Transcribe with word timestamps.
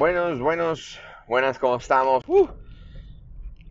Buenos, 0.00 0.40
buenos, 0.40 0.98
buenas, 1.28 1.58
¿cómo 1.58 1.76
estamos? 1.76 2.24
Uh, 2.26 2.48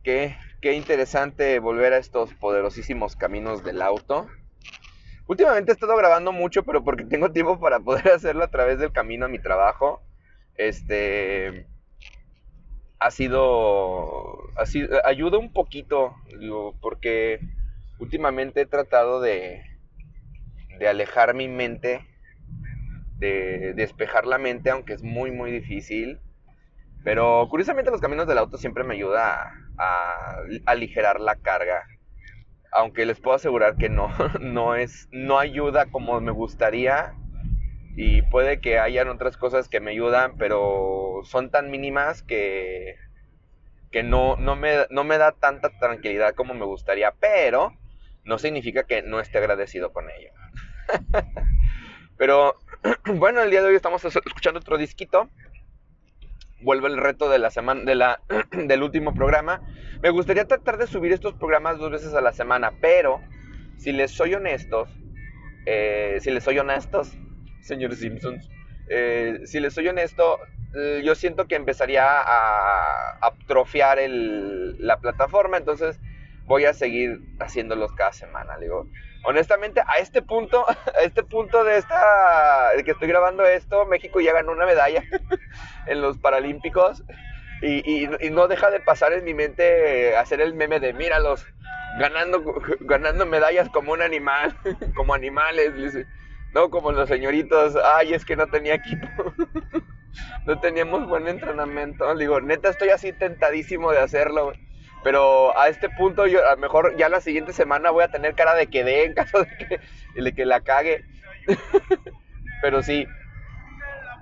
qué, 0.04 0.38
qué 0.62 0.74
interesante 0.74 1.58
volver 1.58 1.94
a 1.94 1.98
estos 1.98 2.36
poderosísimos 2.36 3.16
caminos 3.16 3.64
del 3.64 3.82
auto. 3.82 4.28
Últimamente 5.26 5.72
he 5.72 5.74
estado 5.74 5.98
grabando 5.98 6.32
mucho, 6.32 6.62
pero 6.62 6.84
porque 6.84 7.04
tengo 7.04 7.32
tiempo 7.32 7.60
para 7.60 7.80
poder 7.80 8.10
hacerlo 8.14 8.44
a 8.44 8.52
través 8.52 8.78
del 8.78 8.92
camino 8.92 9.26
a 9.26 9.28
mi 9.28 9.40
trabajo. 9.40 10.04
Este 10.54 11.66
ha 13.00 13.10
sido, 13.10 14.56
ha 14.56 14.68
sido 14.68 15.04
ayuda 15.08 15.40
un 15.40 15.52
poquito, 15.52 16.14
porque 16.80 17.40
últimamente 17.98 18.62
he 18.62 18.66
tratado 18.68 19.20
de, 19.20 19.64
de 20.78 20.88
alejar 20.88 21.34
mi 21.34 21.48
mente 21.48 22.06
de 23.20 23.74
despejar 23.76 24.26
la 24.26 24.38
mente, 24.38 24.70
aunque 24.70 24.94
es 24.94 25.04
muy, 25.04 25.32
muy 25.32 25.52
difícil. 25.52 26.20
Pero 27.04 27.48
curiosamente 27.50 27.92
los 27.92 28.02
caminos 28.02 28.28
del 28.28 28.38
auto 28.38 28.58
siempre 28.58 28.84
me 28.84 28.96
ayuda 28.96 29.54
a, 29.78 30.38
aligerar 30.66 31.20
la 31.20 31.36
carga. 31.36 31.86
Aunque 32.72 33.06
les 33.06 33.20
puedo 33.20 33.36
asegurar 33.36 33.78
que 33.78 33.90
no, 33.90 34.10
no 34.40 34.76
es, 34.76 35.08
no 35.12 35.40
ayuda 35.40 35.88
como 35.88 36.20
me 36.22 36.32
gustaría. 36.32 37.14
Y 37.96 38.22
puede 38.24 38.62
que 38.62 38.80
hayan 38.80 39.10
otras 39.10 39.36
cosas 39.36 39.68
que 39.68 39.80
me 39.80 39.92
ayudan, 39.92 40.38
pero 40.38 41.22
son 41.24 41.50
tan 41.50 41.70
mínimas 41.70 42.24
que, 42.24 42.96
que 43.92 44.04
no, 44.04 44.38
no, 44.38 44.56
me, 44.56 44.86
no 44.90 45.04
me 45.04 45.18
da 45.18 45.34
tanta 45.34 45.70
tranquilidad 45.80 46.36
como 46.36 46.54
me 46.54 46.66
gustaría. 46.66 47.14
Pero 47.20 47.74
no 48.24 48.38
significa 48.38 48.84
que 48.84 49.02
no 49.02 49.20
esté 49.20 49.40
agradecido 49.40 49.92
con 49.92 50.06
ello. 50.10 50.32
pero 52.20 52.58
bueno, 53.16 53.42
el 53.42 53.50
día 53.50 53.62
de 53.62 53.70
hoy 53.70 53.76
estamos 53.76 54.04
escuchando 54.04 54.60
otro 54.60 54.78
disquito. 54.78 55.30
Vuelve 56.62 56.90
el 56.90 56.98
reto 56.98 57.30
de 57.30 57.40
la 57.40 57.50
semana, 57.50 57.82
de 57.86 57.96
la, 57.96 58.22
del 58.52 58.84
último 58.84 59.14
programa. 59.14 59.62
Me 60.04 60.10
gustaría 60.10 60.46
tratar 60.46 60.78
de 60.78 60.86
subir 60.86 61.14
estos 61.14 61.34
programas 61.36 61.80
dos 61.80 61.90
veces 61.90 62.14
a 62.14 62.20
la 62.20 62.34
semana, 62.34 62.74
pero 62.82 63.22
si 63.78 63.94
les 63.94 64.12
soy 64.12 64.34
honestos, 64.36 64.90
eh, 65.66 66.18
si 66.20 66.30
les 66.30 66.44
soy 66.44 66.60
honestos, 66.60 67.18
señor 67.62 67.96
Simpsons, 67.96 68.50
eh, 68.90 69.40
si 69.46 69.62
les 69.62 69.74
soy 69.74 69.88
honesto, 69.88 70.40
yo 71.04 71.16
siento 71.16 71.48
que 71.48 71.56
empezaría 71.56 72.06
a 72.06 73.18
atrofiar 73.26 73.98
la 74.08 75.00
plataforma, 75.00 75.58
entonces 75.58 76.00
voy 76.46 76.66
a 76.66 76.74
seguir 76.74 77.22
haciéndolos 77.40 77.94
cada 77.94 78.12
semana. 78.12 78.58
Digo, 78.60 78.88
honestamente, 79.24 79.82
a 79.82 80.00
este 80.00 80.22
punto, 80.22 80.66
a 81.00 81.04
este 81.04 81.24
punto 81.24 81.64
de 81.64 81.78
esta, 81.78 82.72
de 82.76 82.84
que 82.84 82.92
estoy 82.92 83.08
grabando 83.08 83.46
esto, 83.46 83.86
México 83.86 84.20
ya 84.20 84.34
ganó 84.34 84.52
una 84.52 84.66
medalla 84.66 85.04
en 85.88 86.02
los 86.02 86.18
Paralímpicos 86.18 87.04
y, 87.62 88.08
no 88.32 88.48
deja 88.48 88.72
de 88.72 88.80
pasar 88.80 89.14
en 89.14 89.26
mi 89.26 89.34
mente 89.34 90.16
hacer 90.16 90.40
el 90.40 90.54
meme 90.54 90.80
de 90.80 90.94
míralos 90.94 91.46
ganando, 91.98 92.42
ganando 92.82 93.26
medallas 93.26 93.70
como 93.70 93.92
un 93.94 94.02
animal, 94.02 94.56
como 94.96 95.14
animales, 95.14 95.74
no 96.54 96.70
como 96.70 96.92
los 96.92 97.10
señoritos, 97.10 97.76
ay, 97.96 98.14
es 98.14 98.26
que 98.26 98.36
no 98.36 98.48
tenía 98.48 98.76
equipo. 98.76 99.08
no 100.46 100.60
teníamos 100.60 101.08
buen 101.08 101.28
entrenamiento. 101.28 102.16
Digo, 102.16 102.42
neta, 102.42 102.70
estoy 102.70 102.90
así 102.90 103.14
tentadísimo 103.14 103.92
de 103.92 104.00
hacerlo. 104.00 104.54
Pero 105.04 105.58
a 105.58 105.70
este 105.70 105.90
punto, 105.90 106.28
yo 106.28 106.46
a 106.46 106.56
lo 106.56 106.58
mejor 106.58 106.98
ya 106.98 107.10
la 107.10 107.22
siguiente 107.22 107.54
semana 107.54 107.92
voy 107.92 108.04
a 108.04 108.12
tener 108.12 108.36
cara 108.36 108.54
de 108.56 108.68
que 108.68 108.84
dé 108.84 109.06
en 109.06 109.14
caso 109.14 109.44
de 109.44 109.58
que, 109.58 110.22
de 110.22 110.34
que 110.34 110.46
la 110.46 110.62
cague. 110.62 111.06
Pero 112.62 112.84
sí, 112.84 113.08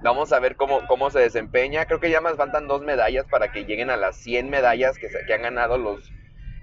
vamos 0.03 0.31
a 0.31 0.39
ver 0.39 0.55
cómo, 0.55 0.85
cómo 0.87 1.09
se 1.09 1.19
desempeña. 1.19 1.85
Creo 1.85 1.99
que 1.99 2.11
ya 2.11 2.21
más 2.21 2.37
faltan 2.37 2.67
dos 2.67 2.81
medallas 2.83 3.25
para 3.25 3.51
que 3.51 3.65
lleguen 3.65 3.89
a 3.89 3.97
las 3.97 4.17
100 4.17 4.49
medallas 4.49 4.97
que, 4.99 5.07
que 5.25 5.33
han 5.33 5.41
ganado 5.41 5.77
los, 5.77 6.11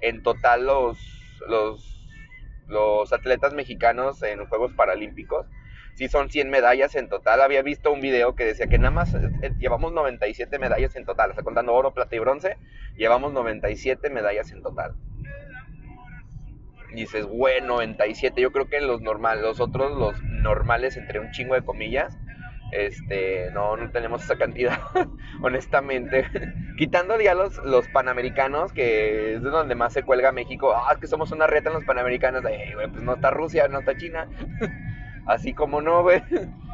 en 0.00 0.22
total 0.22 0.66
los, 0.66 0.98
los, 1.48 2.08
los 2.68 3.12
atletas 3.12 3.52
mexicanos 3.52 4.22
en 4.22 4.46
Juegos 4.46 4.72
Paralímpicos 4.74 5.46
sí 5.94 6.08
son 6.08 6.30
100 6.30 6.50
medallas 6.50 6.94
en 6.94 7.08
total. 7.08 7.40
Había 7.40 7.62
visto 7.62 7.92
un 7.92 8.00
video 8.00 8.34
que 8.34 8.44
decía 8.44 8.66
que 8.66 8.78
nada 8.78 8.90
más 8.90 9.14
eh, 9.14 9.30
eh, 9.42 9.52
llevamos 9.58 9.92
97 9.92 10.58
medallas 10.58 10.96
en 10.96 11.04
total, 11.04 11.30
o 11.30 11.34
sea, 11.34 11.42
contando 11.42 11.72
oro, 11.72 11.92
plata 11.92 12.14
y 12.16 12.18
bronce, 12.18 12.56
llevamos 12.96 13.32
97 13.32 14.10
medallas 14.10 14.50
en 14.52 14.62
total. 14.62 14.94
Y 16.92 16.96
dices, 16.96 17.26
bueno, 17.26 17.74
97, 17.74 18.40
yo 18.40 18.52
creo 18.52 18.68
que 18.68 18.80
los 18.80 19.00
normales, 19.00 19.42
los 19.42 19.60
otros, 19.60 19.98
los 19.98 20.22
normales, 20.22 20.96
entre 20.96 21.18
un 21.18 21.30
chingo 21.32 21.54
de 21.54 21.62
comillas, 21.62 22.16
este, 22.70 23.50
no, 23.52 23.76
no 23.76 23.90
tenemos 23.90 24.22
esa 24.22 24.36
cantidad, 24.36 24.78
honestamente. 25.42 26.26
Quitando 26.78 27.20
ya 27.20 27.34
los, 27.34 27.58
los 27.64 27.88
panamericanos, 27.88 28.72
que 28.72 29.34
es 29.34 29.42
de 29.42 29.50
donde 29.50 29.74
más 29.74 29.92
se 29.92 30.02
cuelga 30.02 30.32
México, 30.32 30.72
ah, 30.74 30.92
es 30.92 30.98
que 30.98 31.06
somos 31.06 31.30
una 31.32 31.46
reta 31.46 31.68
en 31.70 31.74
los 31.74 31.84
panamericanos, 31.84 32.42
pues 32.42 33.02
no 33.02 33.14
está 33.14 33.30
Rusia, 33.30 33.68
no 33.68 33.80
está 33.80 33.96
China. 33.96 34.28
Así 35.26 35.54
como 35.54 35.80
no, 35.80 36.02
güey. 36.02 36.22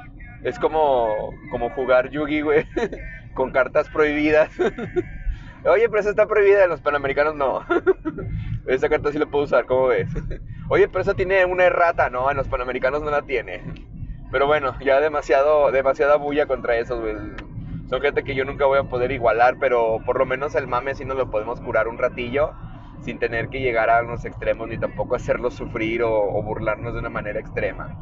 Es 0.43 0.59
como, 0.59 1.35
como 1.51 1.69
jugar 1.71 2.09
Yugi, 2.11 2.41
güey. 2.41 2.67
Con 3.35 3.51
cartas 3.51 3.89
prohibidas. 3.91 4.51
Oye, 5.67 5.87
pero 5.91 6.01
esa 6.01 6.11
está 6.11 6.27
prohibida, 6.27 6.65
en 6.65 6.71
los 6.71 6.81
panamericanos 6.81 7.35
no. 7.35 7.63
Esa 8.67 8.89
carta 8.89 9.13
sí 9.13 9.19
la 9.19 9.27
puedo 9.27 9.45
usar, 9.45 9.67
¿cómo 9.67 9.89
ves? 9.89 10.09
Oye, 10.71 10.89
pero 10.89 11.03
esa 11.03 11.13
tiene 11.13 11.45
una 11.45 11.65
errata, 11.65 12.09
no, 12.09 12.31
en 12.31 12.39
los 12.39 12.49
panamericanos 12.49 13.03
no 13.03 13.11
la 13.11 13.23
tiene. 13.23 13.63
Pero 14.33 14.47
bueno, 14.47 14.75
ya 14.81 15.01
demasiado, 15.01 15.71
demasiada 15.71 16.17
bulla 16.17 16.47
contra 16.47 16.77
esos, 16.79 16.99
güey. 17.01 17.15
Son 17.91 18.01
gente 18.01 18.25
que 18.25 18.35
yo 18.35 18.47
nunca 18.47 18.65
voy 18.65 18.79
a 18.79 18.85
poder 18.85 19.13
igualar, 19.13 19.57
pero 19.61 19.99
por 20.07 20.19
lo 20.19 20.25
menos 20.25 20.55
el 20.55 20.67
mame 20.67 20.95
sí 20.95 21.05
nos 21.05 21.19
lo 21.19 21.31
podemos 21.31 21.61
curar 21.61 21.89
un 21.89 21.99
ratillo 21.99 22.55
sin 23.03 23.19
tener 23.19 23.51
que 23.51 23.61
llegar 23.61 23.91
a 23.91 24.03
unos 24.03 24.25
extremos 24.25 24.69
ni 24.69 24.79
tampoco 24.79 25.17
hacerlo 25.17 25.51
sufrir 25.51 26.03
o 26.03 26.43
burlarnos 26.43 26.95
de 26.95 27.01
una 27.01 27.11
manera 27.11 27.41
extrema. 27.41 27.95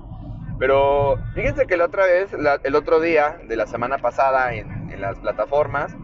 Pero 0.58 1.19
fíjense 1.34 1.66
que 1.66 1.76
la 1.76 1.84
otra 1.84 2.06
vez, 2.06 2.30
el 2.64 2.74
otro 2.74 3.00
día 3.00 3.38
de 3.46 3.56
la 3.56 3.66
semana 3.66 3.98
pasada 3.98 4.54
en, 4.54 5.00
las 5.00 5.19
plataformas, 5.20 5.96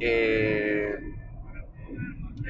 eh, 0.00 0.94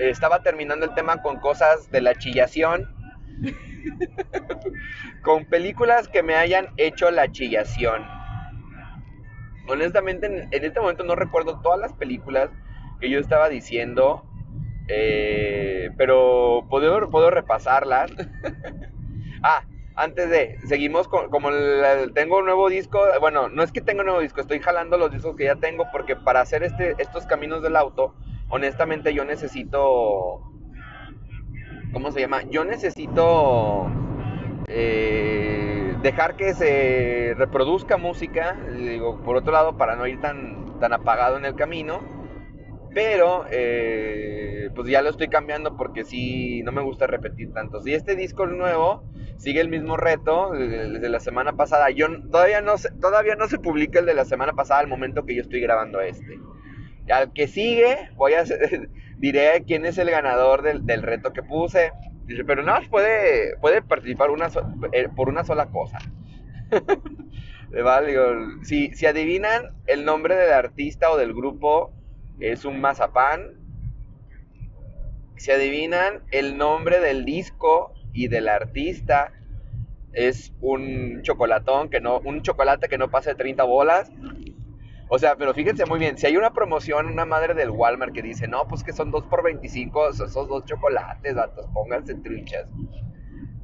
estaba 0.00 0.42
terminando 0.42 0.84
el 0.84 0.94
tema 0.94 1.22
con 1.22 1.38
cosas 1.38 1.88
de 1.92 2.00
la 2.00 2.16
chillación. 2.16 2.92
con 5.22 5.44
películas 5.44 6.09
que 6.09 6.25
me 6.25 6.34
hayan 6.34 6.70
hecho 6.76 7.10
la 7.12 7.31
chillación. 7.31 8.04
Honestamente, 9.69 10.26
en, 10.26 10.65
este 10.65 10.81
momento 10.81 11.04
no 11.04 11.15
recuerdo 11.15 11.60
todas 11.60 11.78
las 11.78 11.92
películas 11.92 12.50
que 13.00 13.09
yo 13.10 13.20
estaba 13.20 13.48
diciendo, 13.48 14.25
eh, 14.88 15.91
pero 15.97 16.66
puedo, 16.69 17.09
puedo 17.10 17.31
repasarlas. 17.31 18.10
ah, 19.44 19.62
antes 19.97 20.29
de, 20.29 20.59
seguimos 20.67 21.09
con, 21.09 21.31
como 21.31 21.49
tengo 22.15 22.39
un 22.39 22.45
nuevo 22.45 22.69
disco, 22.69 23.01
bueno, 23.21 23.49
no 23.49 23.62
es 23.62 23.73
que 23.73 23.81
tenga 23.81 24.01
un 24.01 24.07
nuevo 24.07 24.21
disco, 24.21 24.43
estoy 24.43 24.61
jalando 24.61 24.99
los 24.99 25.11
discos 25.11 25.34
que 25.37 25.45
ya 25.45 25.57
tengo 25.57 25.87
porque 25.91 26.17
para 26.17 26.41
hacer 26.41 26.62
este, 26.62 26.95
estos 26.99 27.25
caminos 27.25 27.62
del 27.62 27.77
auto, 27.77 28.15
honestamente 28.51 29.15
yo 29.15 29.25
necesito, 29.25 30.43
¿cómo 31.95 32.12
se 32.12 32.21
llama? 32.21 32.43
Yo 32.51 32.65
necesito 32.67 33.91
eh, 34.69 35.97
dejar 36.03 36.37
que 36.37 36.53
se 36.53 37.34
reproduzca 37.39 37.97
música, 37.97 38.55
digo, 38.71 39.23
por 39.23 39.37
otro 39.37 39.53
lado, 39.53 39.78
para 39.78 39.97
no 39.97 40.07
ir 40.07 40.21
tan, 40.21 40.78
tan 40.78 40.93
apagado 40.93 41.39
en 41.39 41.47
el 41.47 41.55
camino, 41.55 42.03
pero 42.97 43.45
eh, 43.51 44.71
pues 44.75 44.89
ya 44.89 45.03
lo 45.03 45.11
estoy 45.11 45.29
cambiando 45.29 45.77
porque 45.77 46.03
sí, 46.03 46.62
no 46.62 46.73
me 46.73 46.81
gusta 46.81 47.07
repetir 47.07 47.53
tanto. 47.53 47.83
Y 47.84 47.93
este 47.93 48.17
disco 48.17 48.47
nuevo 48.47 49.05
sigue 49.37 49.61
el 49.61 49.69
mismo 49.69 49.99
reto 49.99 50.53
desde 50.53 51.11
la 51.11 51.21
semana 51.21 51.53
pasada. 51.53 51.91
Yo 51.91 52.07
todavía 52.31 52.62
no 52.62 52.79
se, 52.79 52.91
todavía 52.93 53.37
no 53.37 53.49
se 53.49 53.59
publica 53.59 53.99
el 53.99 54.07
de 54.07 54.15
la 54.15 54.25
semana 54.25 54.55
pasada 54.55 54.81
al 54.81 54.89
momento 54.89 55.27
que 55.27 55.34
yo 55.34 55.43
estoy 55.43 55.60
grabando 55.60 56.01
este. 56.01 56.39
Al 57.10 57.34
que 57.34 57.48
sigue, 57.48 58.09
voy 58.15 58.33
a 58.33 58.45
diré 59.19 59.63
quién 59.66 59.84
es 59.84 59.99
el 59.99 60.10
ganador 60.10 60.63
del, 60.63 60.87
del 60.87 61.03
reto 61.03 61.34
que 61.34 61.42
puse. 61.42 61.92
Pero 62.47 62.65
más 62.65 62.89
puede, 62.89 63.59
puede 63.59 63.83
participar 63.83 64.31
una 64.31 64.49
eh, 64.92 65.10
por 65.15 65.28
una 65.28 65.45
sola 65.45 65.66
cosa. 65.66 65.99
vale, 67.84 68.16
si, 68.63 68.95
si 68.95 69.04
adivinan 69.04 69.75
el 69.87 70.07
nombre 70.07 70.34
del 70.34 70.54
artista 70.54 71.10
o 71.10 71.19
del 71.19 71.34
grupo, 71.34 71.92
es 72.41 72.65
un 72.65 72.80
mazapán. 72.80 73.54
Si 75.36 75.50
adivinan 75.50 76.22
el 76.30 76.56
nombre 76.56 77.00
del 77.00 77.24
disco 77.24 77.92
y 78.12 78.28
del 78.28 78.48
artista 78.48 79.33
es 80.12 80.54
un 80.60 81.21
chocolatón 81.22 81.91
que 81.91 82.00
no, 82.00 82.21
un 82.21 82.41
chocolate 82.42 82.88
que 82.88 82.97
no 82.97 83.10
pase 83.10 83.30
de 83.30 83.36
30 83.36 83.62
bolas. 83.65 84.10
O 85.09 85.18
sea, 85.18 85.36
pero 85.36 85.54
fíjense 85.54 85.86
muy 85.86 86.00
bien, 86.00 86.18
si 86.18 86.27
hay 86.27 86.36
una 86.36 86.53
promoción, 86.53 87.06
una 87.06 87.27
madre 87.27 87.54
del 87.54 87.71
Walmart 87.71 88.12
que 88.12 88.22
dice, 88.22 88.48
no, 88.48 88.66
pues 88.66 88.82
que 88.82 88.92
son 88.92 89.10
2 89.12 89.27
por 89.27 89.44
25, 89.44 90.10
esos 90.10 90.32
dos 90.32 90.65
chocolates, 90.65 91.34
datos, 91.34 91.66
pónganse 91.72 92.15
truchas. 92.16 92.66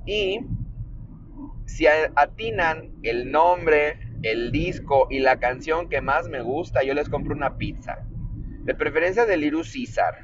Y 0.06 0.40
si 1.66 1.86
atinan 1.86 2.92
el 3.02 3.32
nombre 3.32 3.98
el 4.22 4.52
disco 4.52 5.08
y 5.10 5.18
la 5.18 5.38
canción 5.38 5.88
que 5.88 6.00
más 6.00 6.28
me 6.28 6.42
gusta, 6.42 6.82
yo 6.84 6.94
les 6.94 7.08
compro 7.08 7.34
una 7.34 7.56
pizza. 7.56 8.04
De 8.62 8.75
preferencia 8.75 9.26
del 9.26 9.41
Liru 9.41 9.64
César. 9.64 10.14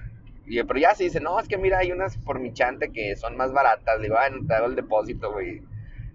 Pero 0.46 0.78
ya 0.78 0.94
se 0.94 1.04
dice, 1.04 1.20
no, 1.20 1.38
es 1.38 1.48
que 1.48 1.58
mira, 1.58 1.78
hay 1.78 1.92
unas 1.92 2.16
por 2.16 2.40
mi 2.40 2.52
chante 2.52 2.90
que 2.90 3.16
son 3.16 3.36
más 3.36 3.52
baratas. 3.52 3.98
Le 3.98 4.04
digo, 4.04 4.16
ah, 4.18 4.28
te 4.46 4.54
hago 4.54 4.66
el 4.66 4.76
depósito, 4.76 5.32
güey. 5.32 5.62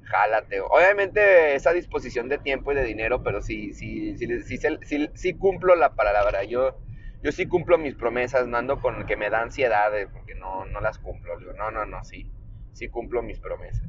Jálate. 0.04 0.60
Obviamente 0.62 1.56
es 1.56 1.66
a 1.68 1.74
disposición 1.74 2.30
de 2.30 2.38
tiempo 2.38 2.72
y 2.72 2.76
de 2.76 2.84
dinero, 2.84 3.24
pero 3.24 3.42
sí, 3.42 3.74
sí, 3.74 4.18
sí, 4.18 5.08
sí, 5.14 5.34
cumplo 5.36 5.76
la 5.76 5.96
palabra. 5.96 6.44
Yo, 6.44 6.78
yo 7.22 7.32
sí 7.32 7.46
cumplo 7.46 7.78
mis 7.78 7.96
promesas, 7.96 8.48
no 8.48 8.58
ando 8.58 8.80
con 8.80 9.06
que 9.06 9.16
me 9.16 9.30
da 9.30 9.42
ansiedad 9.42 9.92
porque 10.12 10.36
no, 10.36 10.66
no 10.66 10.82
las 10.82 11.00
cumplo. 11.00 11.38
Digo, 11.40 11.54
no, 11.54 11.72
no, 11.72 11.86
no, 11.86 12.04
sí, 12.04 12.32
sí 12.74 12.90
cumplo 12.90 13.22
mis 13.22 13.40
promesas. 13.40 13.88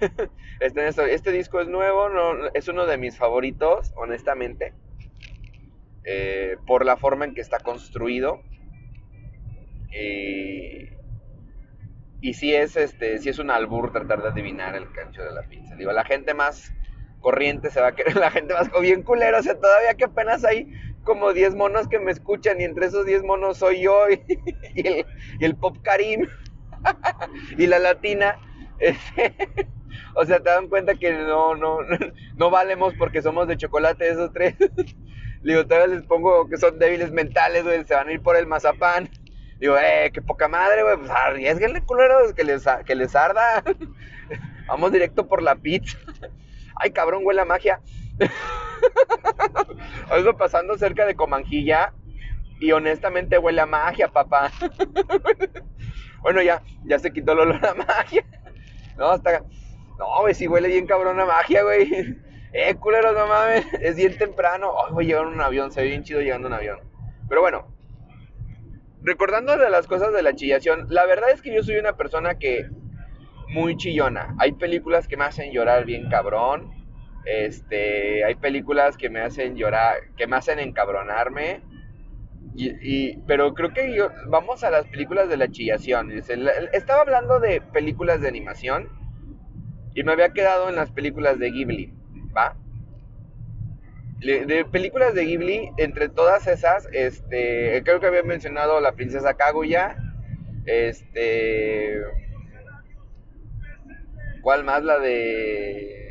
este, 0.60 1.14
este, 1.14 1.32
disco 1.32 1.60
es 1.60 1.68
nuevo, 1.68 2.08
no, 2.08 2.48
es 2.52 2.68
uno 2.68 2.86
de 2.86 2.98
mis 2.98 3.16
favoritos, 3.16 3.92
honestamente. 3.96 4.74
Eh, 6.04 6.56
por 6.66 6.84
la 6.84 6.96
forma 6.96 7.24
en 7.24 7.34
que 7.34 7.40
está 7.40 7.58
construido. 7.60 8.42
Y 12.24 12.32
si 12.32 12.54
es 12.54 12.74
este, 12.76 13.18
si 13.18 13.28
es 13.28 13.38
un 13.38 13.50
albur 13.50 13.92
tratar 13.92 14.22
de 14.22 14.28
adivinar 14.28 14.74
el 14.74 14.90
cancho 14.92 15.22
de 15.22 15.30
la 15.30 15.42
pizza. 15.42 15.76
Digo, 15.76 15.92
la 15.92 16.04
gente 16.04 16.32
más 16.32 16.72
corriente 17.20 17.68
se 17.68 17.82
va 17.82 17.88
a 17.88 17.94
querer, 17.94 18.16
la 18.16 18.30
gente 18.30 18.54
más 18.54 18.70
bien 18.80 19.02
culera, 19.02 19.40
o 19.40 19.42
sea, 19.42 19.60
todavía 19.60 19.92
que 19.92 20.04
apenas 20.04 20.42
hay 20.42 20.72
como 21.02 21.34
10 21.34 21.54
monos 21.54 21.86
que 21.86 21.98
me 21.98 22.10
escuchan 22.10 22.62
y 22.62 22.64
entre 22.64 22.86
esos 22.86 23.04
10 23.04 23.24
monos 23.24 23.58
soy 23.58 23.82
yo 23.82 24.08
y, 24.74 24.86
el, 24.86 25.06
y 25.38 25.44
el, 25.44 25.54
Pop 25.54 25.76
Karim 25.82 26.26
y 27.58 27.66
la 27.66 27.78
latina. 27.78 28.38
Este, 28.78 29.34
o 30.14 30.24
sea, 30.24 30.38
te 30.40 30.48
dan 30.48 30.68
cuenta 30.68 30.94
que 30.94 31.12
no, 31.12 31.54
no, 31.56 31.76
no 32.36 32.50
valemos 32.50 32.94
porque 32.98 33.20
somos 33.20 33.48
de 33.48 33.58
chocolate 33.58 34.08
esos 34.08 34.32
tres. 34.32 34.54
Digo, 35.44 35.66
todavía 35.66 35.94
les 35.94 36.06
pongo 36.06 36.48
que 36.48 36.56
son 36.56 36.78
débiles 36.78 37.12
mentales, 37.12 37.64
güey, 37.64 37.84
se 37.84 37.94
van 37.94 38.08
a 38.08 38.12
ir 38.12 38.22
por 38.22 38.34
el 38.36 38.46
mazapán. 38.46 39.10
Digo, 39.60 39.76
eh, 39.76 40.10
qué 40.12 40.22
poca 40.22 40.48
madre, 40.48 40.82
güey, 40.82 40.96
pues 40.96 41.10
arriesguenle, 41.10 41.82
culeros, 41.82 42.32
que 42.32 42.44
les, 42.44 42.64
que 42.86 42.94
les 42.94 43.14
arda. 43.14 43.62
Vamos 44.66 44.90
directo 44.90 45.28
por 45.28 45.42
la 45.42 45.54
pizza. 45.54 45.98
Ay, 46.76 46.92
cabrón, 46.92 47.22
huele 47.24 47.42
a 47.42 47.44
magia. 47.44 47.80
Algo 50.10 50.34
pasando 50.36 50.78
cerca 50.78 51.04
de 51.04 51.14
Comanjilla 51.14 51.92
y 52.58 52.72
honestamente 52.72 53.38
huele 53.38 53.60
a 53.60 53.66
magia, 53.66 54.08
papá. 54.08 54.50
bueno, 56.22 56.40
ya, 56.40 56.62
ya 56.84 56.98
se 56.98 57.12
quitó 57.12 57.32
el 57.32 57.40
olor 57.40 57.66
a 57.66 57.74
magia. 57.74 58.24
No, 58.96 59.10
hasta... 59.10 59.42
No, 59.98 60.22
güey, 60.22 60.34
sí 60.34 60.48
huele 60.48 60.68
bien 60.68 60.86
cabrón 60.86 61.20
a 61.20 61.26
magia, 61.26 61.62
güey. 61.62 62.16
Eh, 62.56 62.76
culeros, 62.76 63.14
no 63.14 63.26
mames. 63.26 63.66
Es 63.80 63.96
bien 63.96 64.16
temprano. 64.16 64.72
Ay, 64.86 64.92
voy 64.92 65.04
a 65.04 65.08
llegar 65.08 65.26
un 65.26 65.40
avión. 65.40 65.72
Se 65.72 65.82
ve 65.82 65.88
bien 65.88 66.04
chido 66.04 66.20
llegando 66.20 66.46
en 66.46 66.54
un 66.54 66.58
avión. 66.58 66.78
Pero 67.28 67.40
bueno. 67.40 67.66
Recordando 69.02 69.58
de 69.58 69.68
las 69.68 69.88
cosas 69.88 70.12
de 70.12 70.22
la 70.22 70.34
chillación. 70.34 70.86
La 70.88 71.04
verdad 71.04 71.30
es 71.30 71.42
que 71.42 71.52
yo 71.52 71.62
soy 71.62 71.76
una 71.76 71.96
persona 71.96 72.38
que... 72.38 72.68
Muy 73.48 73.76
chillona. 73.76 74.34
Hay 74.38 74.52
películas 74.52 75.06
que 75.08 75.16
me 75.16 75.24
hacen 75.24 75.52
llorar 75.52 75.84
bien 75.84 76.08
cabrón. 76.08 76.70
Este... 77.24 78.24
Hay 78.24 78.36
películas 78.36 78.96
que 78.96 79.10
me 79.10 79.20
hacen 79.20 79.56
llorar... 79.56 79.96
Que 80.16 80.28
me 80.28 80.36
hacen 80.36 80.60
encabronarme. 80.60 81.60
Y, 82.56 83.16
pero 83.26 83.52
creo 83.52 83.72
que 83.72 83.96
yo, 83.96 84.10
vamos 84.28 84.62
a 84.62 84.70
las 84.70 84.86
películas 84.86 85.28
de 85.28 85.36
la 85.36 85.48
chillación. 85.48 86.12
Estaba 86.72 87.00
hablando 87.00 87.40
de 87.40 87.60
películas 87.60 88.20
de 88.20 88.28
animación 88.28 88.88
y 89.92 90.04
me 90.04 90.12
había 90.12 90.32
quedado 90.32 90.68
en 90.68 90.76
las 90.76 90.92
películas 90.92 91.40
de 91.40 91.50
Ghibli. 91.50 92.03
De 94.20 94.64
películas 94.64 95.14
de 95.14 95.26
Ghibli, 95.26 95.70
entre 95.76 96.08
todas 96.08 96.46
esas, 96.46 96.88
este, 96.92 97.82
creo 97.84 98.00
que 98.00 98.06
había 98.06 98.22
mencionado 98.22 98.80
La 98.80 98.92
Princesa 98.92 99.34
Kaguya, 99.34 99.96
este, 100.64 102.00
¿cuál 104.42 104.64
más? 104.64 104.82
La 104.82 104.98
de 104.98 106.04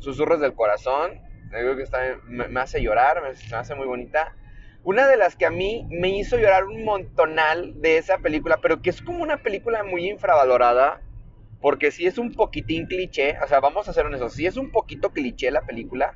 Susurros 0.00 0.40
del 0.40 0.54
Corazón, 0.54 1.20
creo 1.50 1.76
que 1.76 1.82
está, 1.82 2.00
me, 2.26 2.60
hace 2.60 2.82
llorar, 2.82 3.22
me, 3.22 3.28
me 3.28 3.56
hace 3.56 3.74
muy 3.74 3.86
bonita. 3.86 4.34
Una 4.82 5.06
de 5.06 5.16
las 5.16 5.36
que 5.36 5.46
a 5.46 5.50
mí 5.50 5.86
me 5.90 6.10
hizo 6.10 6.36
llorar 6.36 6.64
un 6.64 6.84
montonal 6.84 7.80
de 7.80 7.96
esa 7.96 8.18
película, 8.18 8.58
pero 8.60 8.82
que 8.82 8.90
es 8.90 9.00
como 9.00 9.22
una 9.22 9.38
película 9.38 9.82
muy 9.82 10.10
infravalorada, 10.10 11.00
porque 11.64 11.90
si 11.90 12.04
es 12.04 12.18
un 12.18 12.30
poquitín 12.32 12.84
cliché, 12.84 13.38
o 13.42 13.48
sea, 13.48 13.58
vamos 13.58 13.88
a 13.88 13.94
ser 13.94 14.04
honestos, 14.04 14.34
si 14.34 14.44
es 14.44 14.58
un 14.58 14.70
poquito 14.70 15.14
cliché 15.14 15.50
la 15.50 15.62
película, 15.62 16.12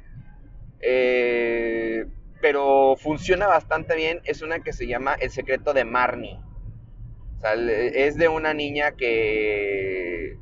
eh, 0.79 2.05
pero 2.43 2.97
funciona 2.99 3.47
bastante 3.47 3.97
bien, 3.97 4.21
es 4.25 4.43
una 4.43 4.61
que 4.61 4.75
se 4.75 4.87
llama 4.87 5.15
El 5.15 5.31
secreto 5.31 5.73
de 5.73 5.87
Marnie. 5.87 6.39
O 7.39 7.41
sea, 7.41 7.55
es 7.55 8.19
de 8.19 8.29
una 8.29 8.53
niña 8.53 8.93
que, 8.93 10.37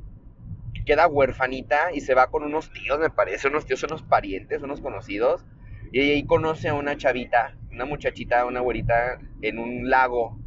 queda 0.85 1.07
huérfanita 1.07 1.93
y 1.93 2.01
se 2.01 2.13
va 2.13 2.27
con 2.29 2.43
unos 2.43 2.73
tíos, 2.73 2.99
me 2.99 3.09
parece, 3.09 3.47
unos 3.47 3.65
tíos, 3.65 3.81
unos 3.83 4.03
parientes, 4.03 4.61
unos 4.61 4.81
conocidos, 4.81 5.45
y 5.93 6.01
ahí 6.01 6.25
conoce 6.25 6.67
a 6.67 6.73
una 6.73 6.97
chavita, 6.97 7.55
una 7.71 7.85
muchachita, 7.85 8.43
una 8.43 8.59
güerita 8.59 9.19
en 9.41 9.57
un 9.57 9.89
lago 9.89 10.37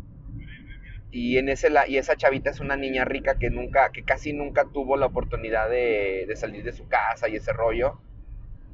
y 1.12 1.39
en 1.39 1.49
ese 1.49 1.69
y 1.89 1.97
esa 1.97 2.17
chavita 2.17 2.51
es 2.51 2.61
una 2.61 2.77
niña 2.77 3.05
rica 3.05 3.39
que 3.39 3.51
nunca 3.51 3.91
que 3.91 4.05
casi 4.05 4.33
nunca 4.33 4.65
tuvo 4.73 4.97
la 4.97 5.07
oportunidad 5.07 5.69
de, 5.69 6.29
salir 6.37 6.62
de 6.62 6.73
su 6.73 6.87
casa 6.89 7.29
y 7.29 7.37
ese 7.37 7.53
rollo. 7.53 7.99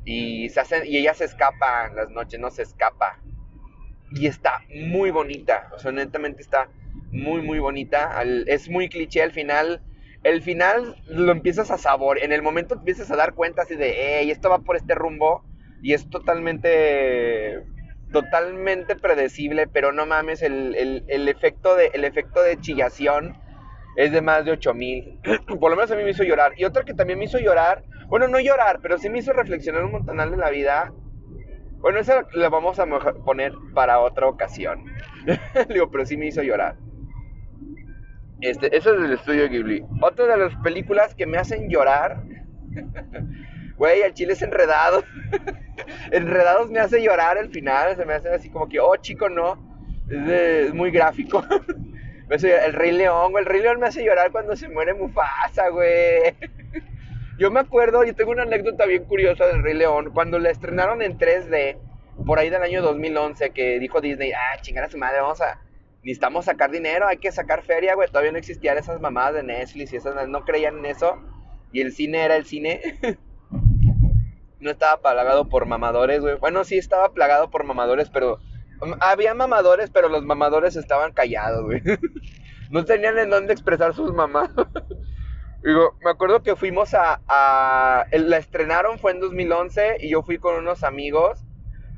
Y 0.04 0.48
se 0.50 0.60
hace, 0.60 0.86
y 0.86 0.98
ella 0.98 1.14
se 1.14 1.24
escapa 1.24 1.88
las 1.88 2.10
noches 2.10 2.38
no 2.38 2.50
se 2.50 2.62
escapa. 2.62 3.20
Y 4.12 4.26
está 4.26 4.60
muy 4.70 5.10
bonita 5.10 5.68
o 5.74 5.78
sea 5.78 5.90
honestamente 5.90 6.42
está 6.42 6.68
muy 7.10 7.40
muy 7.42 7.58
bonita. 7.58 8.22
Es 8.46 8.68
muy 8.68 8.88
cliché 8.88 9.22
al 9.22 9.32
final. 9.32 9.82
El 10.22 10.42
final 10.42 10.96
lo 11.06 11.32
empiezas 11.32 11.70
a 11.70 11.78
sabor 11.78 12.18
en 12.18 12.32
el 12.32 12.42
momento 12.42 12.74
empiezas 12.74 13.10
a 13.10 13.16
dar 13.16 13.34
cuenta 13.34 13.62
así 13.62 13.76
de 13.76 13.94
hey 13.96 14.30
esto 14.30 14.50
va 14.50 14.58
por 14.58 14.76
este 14.76 14.94
rumbo 14.94 15.44
y 15.82 15.92
es 15.92 16.10
totalmente 16.10 17.62
totalmente 18.12 18.96
predecible, 18.96 19.66
pero 19.66 19.92
no 19.92 20.06
mames, 20.06 20.42
el, 20.42 21.28
efecto, 21.28 21.76
de, 21.76 21.90
el 21.92 22.04
efecto 22.04 22.42
de 22.42 22.58
chillación 22.60 23.36
es 23.96 24.12
de 24.12 24.20
más 24.20 24.44
de 24.44 24.52
8000. 24.52 25.20
Por 25.60 25.70
lo 25.70 25.76
menos 25.76 25.90
a 25.90 25.96
mí 25.96 26.04
me 26.04 26.10
hizo 26.10 26.24
llorar. 26.24 26.52
Y 26.56 26.64
otra 26.64 26.84
que 26.84 26.94
también 26.94 27.18
me 27.18 27.24
hizo 27.24 27.38
llorar, 27.38 27.84
bueno, 28.08 28.28
no 28.28 28.38
llorar, 28.40 28.80
pero 28.80 28.98
sí 28.98 29.08
me 29.08 29.18
hizo 29.18 29.32
reflexionar 29.32 29.84
un 29.84 29.92
montonal 29.92 30.30
de 30.30 30.36
la 30.36 30.50
vida. 30.50 30.92
Bueno, 31.78 31.98
esa 31.98 32.26
la 32.32 32.48
vamos 32.48 32.78
a 32.78 32.86
poner 33.24 33.52
para 33.74 34.00
otra 34.00 34.26
ocasión. 34.26 34.84
Digo, 35.68 35.90
pero 35.90 36.06
sí 36.06 36.16
me 36.16 36.26
hizo 36.26 36.42
llorar. 36.42 36.76
Este, 38.40 38.76
eso 38.76 38.94
es 38.94 39.02
del 39.02 39.12
estudio 39.12 39.48
Ghibli. 39.48 39.84
Otra 40.02 40.26
de 40.26 40.36
las 40.36 40.54
películas 40.62 41.14
que 41.14 41.26
me 41.26 41.38
hacen 41.38 41.68
llorar 41.70 42.22
Güey, 43.76 44.02
el 44.02 44.14
chile 44.14 44.32
es 44.32 44.42
enredado. 44.42 45.04
Enredados 46.10 46.70
me 46.70 46.80
hace 46.80 47.02
llorar 47.02 47.38
al 47.38 47.50
final. 47.50 47.96
Se 47.96 48.04
me 48.04 48.14
hace 48.14 48.28
así 48.30 48.50
como 48.50 48.68
que, 48.68 48.80
oh, 48.80 48.96
chico, 48.96 49.28
no. 49.28 49.58
Es, 50.10 50.72
muy 50.72 50.90
gráfico. 50.90 51.44
el 52.30 52.72
Rey 52.72 52.92
León, 52.92 53.32
güey. 53.32 53.44
El 53.44 53.50
Rey 53.50 53.60
León 53.60 53.80
me 53.80 53.86
hace 53.86 54.04
llorar 54.04 54.30
cuando 54.32 54.56
se 54.56 54.68
muere 54.68 54.94
Mufasa, 54.94 55.68
güey. 55.68 56.34
Yo 57.38 57.50
me 57.50 57.60
acuerdo, 57.60 58.02
yo 58.02 58.14
tengo 58.14 58.30
una 58.30 58.44
anécdota 58.44 58.86
bien 58.86 59.04
curiosa 59.04 59.46
del 59.46 59.62
Rey 59.62 59.74
León. 59.74 60.10
Cuando 60.14 60.38
la 60.38 60.48
estrenaron 60.48 61.02
en 61.02 61.18
3D, 61.18 61.76
por 62.24 62.38
ahí 62.38 62.48
del 62.48 62.62
año 62.62 62.80
2011, 62.80 63.50
que 63.50 63.78
dijo 63.78 64.00
Disney, 64.00 64.32
ah, 64.32 64.58
chingada 64.62 64.88
su 64.88 64.96
madre, 64.96 65.20
vamos 65.20 65.42
a. 65.42 65.60
Necesitamos 66.02 66.46
sacar 66.46 66.70
dinero, 66.70 67.06
hay 67.06 67.18
que 67.18 67.30
sacar 67.30 67.62
feria, 67.62 67.94
güey. 67.94 68.08
Todavía 68.08 68.32
no 68.32 68.38
existían 68.38 68.78
esas 68.78 69.02
mamadas 69.02 69.34
de 69.34 69.42
Netflix 69.42 69.92
y 69.92 69.96
esas 69.96 70.26
no 70.26 70.44
creían 70.46 70.78
en 70.78 70.86
eso. 70.86 71.20
Y 71.72 71.82
el 71.82 71.92
cine 71.92 72.24
era 72.24 72.36
el 72.36 72.46
cine. 72.46 72.80
No 74.60 74.70
estaba 74.70 75.00
plagado 75.00 75.48
por 75.48 75.66
mamadores, 75.66 76.20
güey. 76.20 76.36
Bueno, 76.36 76.64
sí 76.64 76.78
estaba 76.78 77.12
plagado 77.12 77.50
por 77.50 77.64
mamadores, 77.64 78.10
pero 78.10 78.40
um, 78.80 78.94
había 79.00 79.34
mamadores, 79.34 79.90
pero 79.90 80.08
los 80.08 80.24
mamadores 80.24 80.76
estaban 80.76 81.12
callados, 81.12 81.64
güey. 81.64 81.82
no 82.70 82.84
tenían 82.84 83.18
en 83.18 83.30
dónde 83.30 83.52
expresar 83.52 83.94
sus 83.94 84.12
mamás. 84.12 84.50
Digo, 85.62 85.96
me 86.04 86.10
acuerdo 86.10 86.42
que 86.42 86.54
fuimos 86.54 86.94
a, 86.94 87.20
a, 87.26 88.06
La 88.12 88.36
estrenaron, 88.36 88.98
fue 88.98 89.12
en 89.12 89.20
2011, 89.20 89.96
y 90.00 90.10
yo 90.10 90.22
fui 90.22 90.38
con 90.38 90.54
unos 90.54 90.84
amigos, 90.84 91.40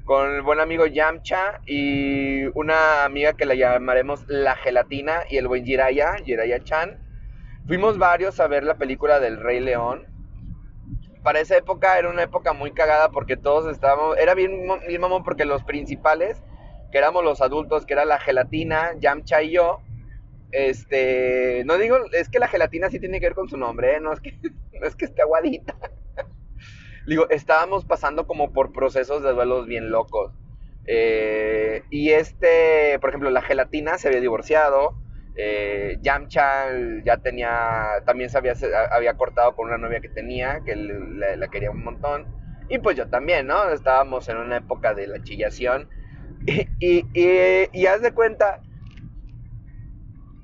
con 0.04 0.36
el 0.36 0.42
buen 0.42 0.58
amigo 0.58 0.86
Yamcha 0.86 1.60
y 1.66 2.46
una 2.58 3.04
amiga 3.04 3.34
que 3.34 3.44
la 3.44 3.54
llamaremos 3.54 4.24
La 4.26 4.56
Gelatina 4.56 5.24
y 5.28 5.36
el 5.36 5.48
buen 5.48 5.66
Jiraya, 5.66 6.16
Jiraya 6.24 6.64
Chan. 6.64 6.98
Fuimos 7.66 7.98
varios 7.98 8.40
a 8.40 8.46
ver 8.46 8.64
la 8.64 8.78
película 8.78 9.20
del 9.20 9.38
Rey 9.38 9.60
León 9.60 10.06
para 11.28 11.40
esa 11.40 11.58
época 11.58 11.98
era 11.98 12.08
una 12.08 12.22
época 12.22 12.54
muy 12.54 12.72
cagada 12.72 13.10
porque 13.10 13.36
todos 13.36 13.70
estábamos, 13.70 14.16
era 14.16 14.32
bien, 14.32 14.66
bien 14.86 14.98
mamón 14.98 15.24
porque 15.24 15.44
los 15.44 15.62
principales, 15.62 16.42
que 16.90 16.96
éramos 16.96 17.22
los 17.22 17.42
adultos, 17.42 17.84
que 17.84 17.92
era 17.92 18.06
la 18.06 18.18
gelatina, 18.18 18.92
Yamcha 18.98 19.42
y 19.42 19.50
yo, 19.50 19.82
este, 20.52 21.64
no 21.66 21.76
digo, 21.76 21.98
es 22.12 22.30
que 22.30 22.38
la 22.38 22.48
gelatina 22.48 22.88
sí 22.88 22.98
tiene 22.98 23.20
que 23.20 23.26
ver 23.26 23.34
con 23.34 23.46
su 23.46 23.58
nombre, 23.58 23.96
¿eh? 23.96 24.00
no 24.00 24.14
es 24.14 24.20
que, 24.20 24.38
no 24.80 24.86
es 24.86 24.96
que 24.96 25.04
esté 25.04 25.20
aguadita. 25.20 25.76
digo, 27.06 27.28
estábamos 27.28 27.84
pasando 27.84 28.26
como 28.26 28.54
por 28.54 28.72
procesos 28.72 29.22
de 29.22 29.34
duelos 29.34 29.66
bien 29.66 29.90
locos. 29.90 30.32
Eh, 30.86 31.82
y 31.90 32.12
este, 32.12 32.98
por 33.00 33.10
ejemplo, 33.10 33.28
la 33.30 33.42
gelatina 33.42 33.98
se 33.98 34.08
había 34.08 34.22
divorciado. 34.22 34.96
Eh, 35.40 35.98
Yamcha 36.02 36.66
ya 37.04 37.18
tenía, 37.18 38.02
también 38.04 38.28
se 38.28 38.38
había, 38.38 39.14
cortado 39.14 39.54
con 39.54 39.68
una 39.68 39.78
novia 39.78 40.00
que 40.00 40.08
tenía, 40.08 40.62
que 40.64 40.74
la, 40.74 41.46
quería 41.46 41.70
un 41.70 41.84
montón. 41.84 42.26
Y 42.68 42.80
pues 42.80 42.96
yo 42.96 43.08
también, 43.08 43.46
¿no? 43.46 43.70
Estábamos 43.70 44.28
en 44.28 44.38
una 44.38 44.56
época 44.56 44.94
de 44.94 45.06
la 45.06 45.22
chillación. 45.22 45.88
Y, 46.80 47.86
haz 47.86 48.02
de 48.02 48.12
cuenta 48.12 48.62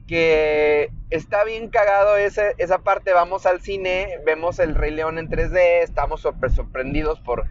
que 0.07 0.91
está 1.11 1.43
bien 1.43 1.71
cagado 1.71 2.17
esa 2.17 2.79
parte. 2.79 3.13
Vamos 3.13 3.47
al 3.47 3.61
cine, 3.61 4.21
vemos 4.25 4.61
el 4.61 4.77
Rey 4.77 4.93
León 4.93 5.19
en 5.19 5.29
3D, 5.29 5.83
estamos 5.83 6.21
sorprendidos 6.21 7.21
por 7.21 7.49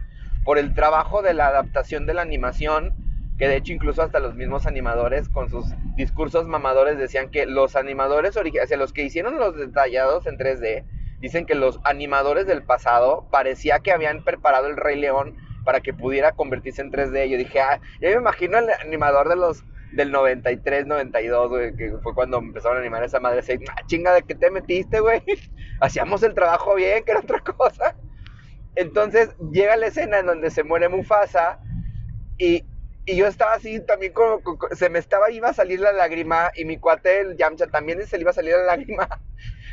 el 0.58 0.74
trabajo 0.74 1.20
de 1.20 1.34
la 1.34 1.48
adaptación 1.48 2.06
de 2.06 2.14
la 2.14 2.22
animación. 2.22 3.03
Que 3.38 3.48
de 3.48 3.56
hecho, 3.56 3.72
incluso 3.72 4.02
hasta 4.02 4.20
los 4.20 4.34
mismos 4.34 4.66
animadores, 4.66 5.28
con 5.28 5.48
sus 5.48 5.66
discursos 5.96 6.46
mamadores, 6.46 6.98
decían 6.98 7.30
que 7.30 7.46
los 7.46 7.74
animadores 7.74 8.36
originales, 8.36 8.68
o 8.68 8.68
sea, 8.68 8.78
los 8.78 8.92
que 8.92 9.02
hicieron 9.02 9.38
los 9.38 9.56
detallados 9.56 10.26
en 10.26 10.38
3D, 10.38 10.84
dicen 11.20 11.46
que 11.46 11.54
los 11.54 11.80
animadores 11.84 12.46
del 12.46 12.62
pasado 12.62 13.28
parecía 13.30 13.80
que 13.80 13.92
habían 13.92 14.22
preparado 14.22 14.68
el 14.68 14.76
Rey 14.76 15.00
León 15.00 15.36
para 15.64 15.80
que 15.80 15.94
pudiera 15.94 16.32
convertirse 16.32 16.82
en 16.82 16.92
3D. 16.92 17.28
Yo 17.28 17.38
dije, 17.38 17.60
ah, 17.60 17.80
ya 18.00 18.10
me 18.10 18.16
imagino 18.16 18.58
el 18.58 18.70
animador 18.70 19.28
de 19.28 19.36
los 19.36 19.64
del 19.92 20.10
93, 20.10 20.86
92, 20.86 21.48
güey, 21.48 21.76
que 21.76 21.92
fue 22.02 22.14
cuando 22.14 22.38
empezaron 22.38 22.78
a 22.78 22.80
animar 22.80 23.02
esa 23.04 23.20
madre. 23.20 23.40
Ah, 23.70 23.82
chinga, 23.86 24.12
¿de 24.12 24.22
qué 24.22 24.34
te 24.34 24.50
metiste, 24.50 25.00
güey? 25.00 25.22
Hacíamos 25.80 26.22
el 26.22 26.34
trabajo 26.34 26.74
bien, 26.74 27.04
que 27.04 27.12
era 27.12 27.20
otra 27.20 27.40
cosa. 27.40 27.96
Entonces 28.76 29.30
llega 29.52 29.76
la 29.76 29.86
escena 29.86 30.18
en 30.18 30.26
donde 30.26 30.50
se 30.50 30.64
muere 30.64 30.88
Mufasa 30.88 31.60
y, 32.38 32.64
y 33.06 33.16
yo 33.16 33.26
estaba 33.26 33.54
así 33.54 33.80
también 33.80 34.12
como, 34.12 34.42
se 34.72 34.88
me 34.88 34.98
estaba, 34.98 35.30
iba 35.30 35.48
a 35.48 35.54
salir 35.54 35.80
la 35.80 35.92
lágrima 35.92 36.50
y 36.54 36.64
mi 36.64 36.78
cuate, 36.78 37.20
el 37.20 37.36
Yamcha, 37.36 37.66
también 37.66 38.06
se 38.06 38.16
le 38.16 38.22
iba 38.22 38.30
a 38.30 38.34
salir 38.34 38.54
la 38.54 38.64
lágrima. 38.64 39.08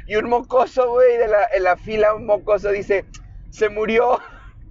Y 0.07 0.15
un 0.15 0.29
mocoso, 0.29 0.89
güey, 0.89 1.15
de 1.17 1.27
la, 1.27 1.47
en 1.53 1.61
la 1.63 1.77
fila, 1.77 2.15
un 2.15 2.25
mocoso 2.25 2.71
dice, 2.71 3.05
se 3.51 3.69
murió. 3.69 4.19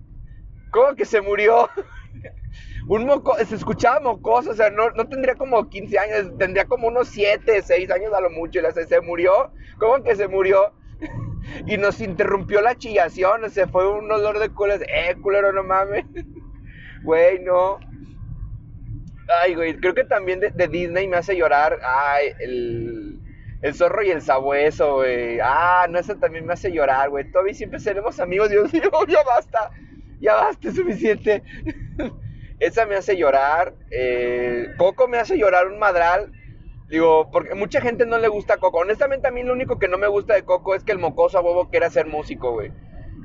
¿Cómo 0.73 0.97
que 0.97 1.05
se 1.05 1.21
murió? 1.21 1.71
un 2.88 3.07
moco, 3.07 3.37
se 3.37 3.55
escuchaba 3.55 4.00
mocoso, 4.00 4.50
o 4.50 4.55
sea, 4.55 4.71
no, 4.71 4.90
no, 4.90 5.09
tendría 5.09 5.37
como 5.37 5.69
15 5.69 5.99
años, 5.99 6.37
tendría 6.37 6.64
como 6.64 6.88
unos 6.88 7.09
7, 7.09 7.62
6 7.62 7.90
años 7.90 8.12
a 8.12 8.21
lo 8.21 8.31
mucho, 8.31 8.59
y 8.59 8.62
la, 8.62 8.73
se, 8.73 9.00
murió, 9.00 9.52
¿cómo 9.79 10.02
que 10.02 10.17
se 10.17 10.26
murió? 10.29 10.75
y 11.67 11.79
nos 11.79 12.00
interrumpió 12.00 12.61
la 12.61 12.75
chillación, 12.75 13.45
o 13.45 13.49
sea, 13.49 13.69
fue 13.69 13.88
un 13.88 14.11
olor 14.11 14.38
de 14.40 14.50
culo, 14.50 14.75
eh, 14.75 15.17
culero, 15.23 15.52
no 15.52 15.62
mames, 15.62 16.05
güey, 17.02 17.38
no. 17.38 17.79
Ay, 19.43 19.55
güey, 19.55 19.77
creo 19.77 19.95
que 19.95 20.05
también 20.05 20.41
de, 20.41 20.69
Disney 20.69 21.07
me 21.07 21.17
hace 21.17 21.37
llorar, 21.37 21.79
ay, 21.85 22.33
el, 22.41 23.21
el 23.63 23.75
zorro 23.75 24.03
y 24.03 24.11
el 24.11 24.23
sabueso, 24.23 24.97
güey, 24.97 25.39
ah, 25.41 25.87
no, 25.89 25.99
eso 25.99 26.17
también 26.17 26.47
me 26.47 26.55
hace 26.55 26.73
llorar, 26.73 27.11
güey, 27.11 27.31
Toby 27.31 27.55
siempre 27.55 27.79
seremos 27.79 28.19
amigos, 28.19 28.51
Dios 28.51 28.73
mío, 28.73 28.91
ya 29.09 29.23
basta, 29.25 29.71
ya 30.21 30.35
basta, 30.35 30.69
es 30.69 30.75
suficiente. 30.75 31.43
Esa 32.61 32.85
me 32.85 32.95
hace 32.95 33.17
llorar. 33.17 33.75
Eh, 33.91 34.67
Coco 34.77 35.09
me 35.09 35.17
hace 35.17 35.39
llorar 35.39 35.67
un 35.67 35.79
madral. 35.79 36.31
Digo, 36.91 37.31
porque 37.31 37.55
mucha 37.55 37.81
gente 37.81 38.05
no 38.05 38.19
le 38.19 38.29
gusta 38.29 38.59
Coco. 38.59 38.79
Honestamente, 38.79 39.27
a 39.27 39.31
mí 39.31 39.43
lo 39.43 39.55
único 39.55 39.79
que 39.79 39.89
no 39.89 39.97
me 39.97 40.09
gusta 40.09 40.35
de 40.35 40.45
Coco 40.45 40.75
es 40.75 40.85
que 40.85 40.93
el 40.93 40.99
mocoso 40.99 41.39
a 41.39 41.41
huevo 41.41 41.71
quiera 41.71 41.89
ser 41.89 42.07
músico, 42.07 42.53
güey. 42.53 42.71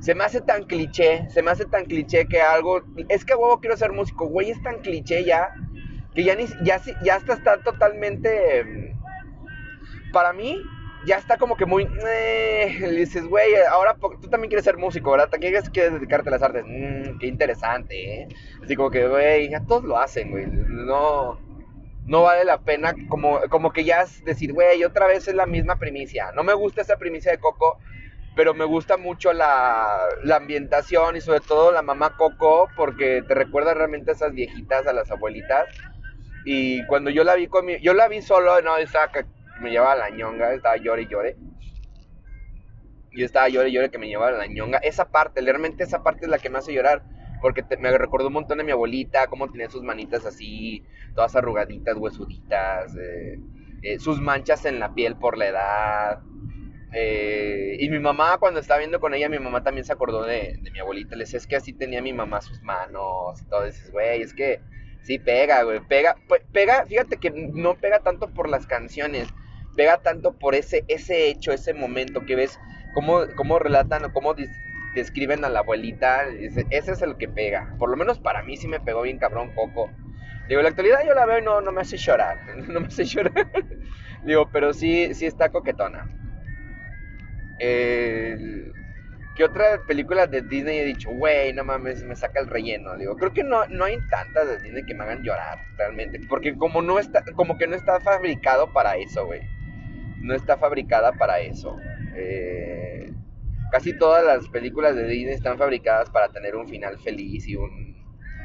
Se 0.00 0.14
me 0.14 0.24
hace 0.24 0.40
tan 0.40 0.64
cliché, 0.64 1.28
se 1.30 1.42
me 1.42 1.50
hace 1.50 1.66
tan 1.66 1.84
cliché 1.84 2.26
que 2.26 2.40
algo. 2.40 2.82
Es 3.10 3.24
que 3.26 3.34
a 3.34 3.36
huevo 3.36 3.60
quiero 3.60 3.76
ser 3.76 3.92
músico, 3.92 4.26
güey, 4.26 4.50
es 4.50 4.62
tan 4.62 4.80
cliché 4.80 5.24
ya. 5.24 5.52
Que 6.16 6.24
ya, 6.24 6.34
ni, 6.34 6.46
ya, 6.62 6.80
ya 7.02 7.14
hasta 7.14 7.34
está 7.34 7.58
totalmente. 7.58 8.64
Mm, 8.64 10.12
para 10.12 10.32
mí, 10.32 10.62
ya 11.06 11.18
está 11.18 11.36
como 11.36 11.56
que 11.56 11.66
muy. 11.66 11.86
Eh, 12.08 12.78
le 12.80 13.00
dices, 13.00 13.24
güey, 13.26 13.54
ahora 13.70 13.96
tú 14.00 14.28
también 14.28 14.48
quieres 14.48 14.64
ser 14.64 14.78
músico, 14.78 15.10
¿verdad? 15.12 15.28
¿Qué 15.30 15.38
quieres 15.72 15.92
dedicarte 15.92 16.30
a 16.30 16.32
las 16.32 16.42
artes? 16.42 16.64
Mmm, 16.66 17.18
qué 17.18 17.26
interesante, 17.26 18.22
¿eh? 18.22 18.28
Así 18.62 18.74
como 18.74 18.90
que, 18.90 19.06
güey, 19.06 19.50
ya 19.50 19.60
todos 19.60 19.84
lo 19.84 19.98
hacen, 19.98 20.30
güey. 20.30 20.46
No. 20.46 21.38
No 22.06 22.22
vale 22.22 22.44
la 22.44 22.58
pena, 22.58 22.94
como, 23.08 23.40
como 23.50 23.72
que 23.72 23.82
ya 23.84 24.02
es 24.02 24.24
decir, 24.24 24.52
güey, 24.52 24.84
otra 24.84 25.08
vez 25.08 25.26
es 25.26 25.34
la 25.34 25.44
misma 25.44 25.76
primicia. 25.76 26.30
No 26.36 26.44
me 26.44 26.54
gusta 26.54 26.82
esa 26.82 26.96
primicia 26.98 27.32
de 27.32 27.38
Coco, 27.38 27.78
pero 28.36 28.54
me 28.54 28.64
gusta 28.64 28.96
mucho 28.96 29.32
la, 29.32 29.98
la 30.22 30.36
ambientación 30.36 31.16
y 31.16 31.20
sobre 31.20 31.40
todo 31.40 31.72
la 31.72 31.82
mamá 31.82 32.16
Coco, 32.16 32.68
porque 32.76 33.24
te 33.26 33.34
recuerda 33.34 33.74
realmente 33.74 34.12
a 34.12 34.14
esas 34.14 34.32
viejitas, 34.32 34.86
a 34.86 34.92
las 34.92 35.10
abuelitas. 35.10 35.66
Y 36.48 36.86
cuando 36.86 37.10
yo 37.10 37.24
la 37.24 37.34
vi 37.34 37.48
con 37.48 37.66
mi, 37.66 37.80
yo 37.80 37.92
la 37.92 38.06
vi 38.06 38.22
solo, 38.22 38.62
no, 38.62 38.76
estaba 38.76 39.10
me 39.60 39.72
llevaba 39.72 39.96
la 39.96 40.10
ñonga, 40.10 40.54
estaba 40.54 40.76
llore 40.76 41.02
y 41.02 41.08
llore. 41.08 41.36
Yo 43.10 43.26
estaba 43.26 43.48
llore 43.48 43.70
y 43.70 43.72
llore 43.72 43.90
que 43.90 43.98
me 43.98 44.06
llevaba 44.06 44.30
la 44.30 44.46
ñonga. 44.46 44.78
Esa 44.78 45.10
parte, 45.10 45.40
realmente 45.40 45.82
esa 45.82 46.04
parte 46.04 46.26
es 46.26 46.30
la 46.30 46.38
que 46.38 46.48
me 46.48 46.58
hace 46.58 46.72
llorar. 46.72 47.02
Porque 47.42 47.64
me 47.80 47.98
recordó 47.98 48.28
un 48.28 48.34
montón 48.34 48.58
de 48.58 48.64
mi 48.64 48.70
abuelita, 48.70 49.26
cómo 49.26 49.50
tenía 49.50 49.68
sus 49.68 49.82
manitas 49.82 50.24
así, 50.24 50.84
todas 51.16 51.34
arrugaditas, 51.34 51.96
huesuditas, 51.96 52.96
eh, 52.96 53.40
eh, 53.82 53.98
sus 53.98 54.20
manchas 54.20 54.64
en 54.66 54.78
la 54.78 54.94
piel 54.94 55.16
por 55.16 55.36
la 55.36 55.48
edad. 55.48 56.20
Eh, 56.92 57.76
y 57.80 57.90
mi 57.90 57.98
mamá, 57.98 58.38
cuando 58.38 58.60
estaba 58.60 58.78
viendo 58.78 59.00
con 59.00 59.14
ella, 59.14 59.28
mi 59.28 59.40
mamá 59.40 59.64
también 59.64 59.84
se 59.84 59.92
acordó 59.92 60.22
de, 60.22 60.60
mi 60.72 60.78
abuelita. 60.78 61.16
Le 61.16 61.24
decía, 61.24 61.38
es 61.38 61.46
que 61.48 61.56
así 61.56 61.72
tenía 61.72 62.00
mi 62.00 62.12
mamá 62.12 62.40
sus 62.40 62.62
manos. 62.62 63.44
Dices, 63.64 63.90
güey, 63.90 64.22
es 64.22 64.32
que 64.32 64.60
sí 65.06 65.18
pega, 65.20 65.62
güey. 65.62 65.80
Pega, 65.80 66.16
pega, 66.52 66.84
fíjate 66.84 67.16
que 67.18 67.30
no 67.30 67.76
pega 67.76 68.00
tanto 68.00 68.28
por 68.28 68.48
las 68.48 68.66
canciones, 68.66 69.28
pega 69.76 69.98
tanto 69.98 70.36
por 70.36 70.54
ese, 70.54 70.84
ese 70.88 71.28
hecho, 71.28 71.52
ese 71.52 71.72
momento 71.74 72.26
que 72.26 72.34
ves 72.34 72.58
cómo, 72.92 73.20
cómo 73.36 73.58
relatan 73.58 74.04
o 74.04 74.12
cómo 74.12 74.34
describen 74.94 75.44
a 75.44 75.48
la 75.48 75.60
abuelita. 75.60 76.24
Ese, 76.24 76.66
es 76.70 77.02
el 77.02 77.16
que 77.16 77.28
pega. 77.28 77.74
Por 77.78 77.88
lo 77.88 77.96
menos 77.96 78.18
para 78.18 78.42
mí 78.42 78.56
sí 78.56 78.66
me 78.66 78.80
pegó 78.80 79.02
bien 79.02 79.18
cabrón 79.18 79.54
poco. 79.54 79.92
Digo, 80.48 80.60
en 80.60 80.64
la 80.64 80.70
actualidad 80.70 81.00
yo 81.06 81.14
la 81.14 81.26
veo 81.26 81.38
y 81.38 81.42
no, 81.42 81.60
no 81.60 81.70
me 81.72 81.82
hace 81.82 81.96
llorar. 81.96 82.38
No 82.68 82.80
me 82.80 82.88
hace 82.88 83.04
llorar. 83.04 83.46
Digo, 84.24 84.50
pero 84.50 84.72
sí, 84.72 85.14
sí 85.14 85.26
está 85.26 85.50
coquetona. 85.50 86.06
¿Qué 89.36 89.44
otra 89.44 89.82
película 89.86 90.26
de 90.26 90.40
Disney 90.42 90.78
he 90.78 90.84
dicho, 90.84 91.10
güey, 91.10 91.52
no 91.52 91.62
mames, 91.62 92.02
me 92.04 92.16
saca 92.16 92.40
el 92.40 92.46
relleno? 92.46 92.96
Digo, 92.96 93.16
creo 93.16 93.32
que 93.32 93.44
no, 93.44 93.66
no 93.66 93.84
hay 93.84 93.98
tantas 94.08 94.48
de 94.48 94.58
Disney 94.60 94.84
que 94.84 94.94
me 94.94 95.04
hagan 95.04 95.22
llorar, 95.22 95.58
realmente. 95.76 96.20
Porque 96.28 96.56
como 96.56 96.80
no 96.80 96.98
está, 96.98 97.22
como 97.34 97.58
que 97.58 97.66
no 97.66 97.76
está 97.76 98.00
fabricado 98.00 98.72
para 98.72 98.96
eso, 98.96 99.26
güey 99.26 99.42
no 100.26 100.34
está 100.34 100.58
fabricada 100.58 101.12
para 101.12 101.40
eso. 101.40 101.78
Eh, 102.14 103.12
casi 103.70 103.96
todas 103.96 104.24
las 104.24 104.48
películas 104.48 104.96
de 104.96 105.06
Disney 105.06 105.34
están 105.34 105.56
fabricadas 105.56 106.10
para 106.10 106.28
tener 106.30 106.56
un 106.56 106.68
final 106.68 106.98
feliz 106.98 107.46
y 107.48 107.56
un, 107.56 107.96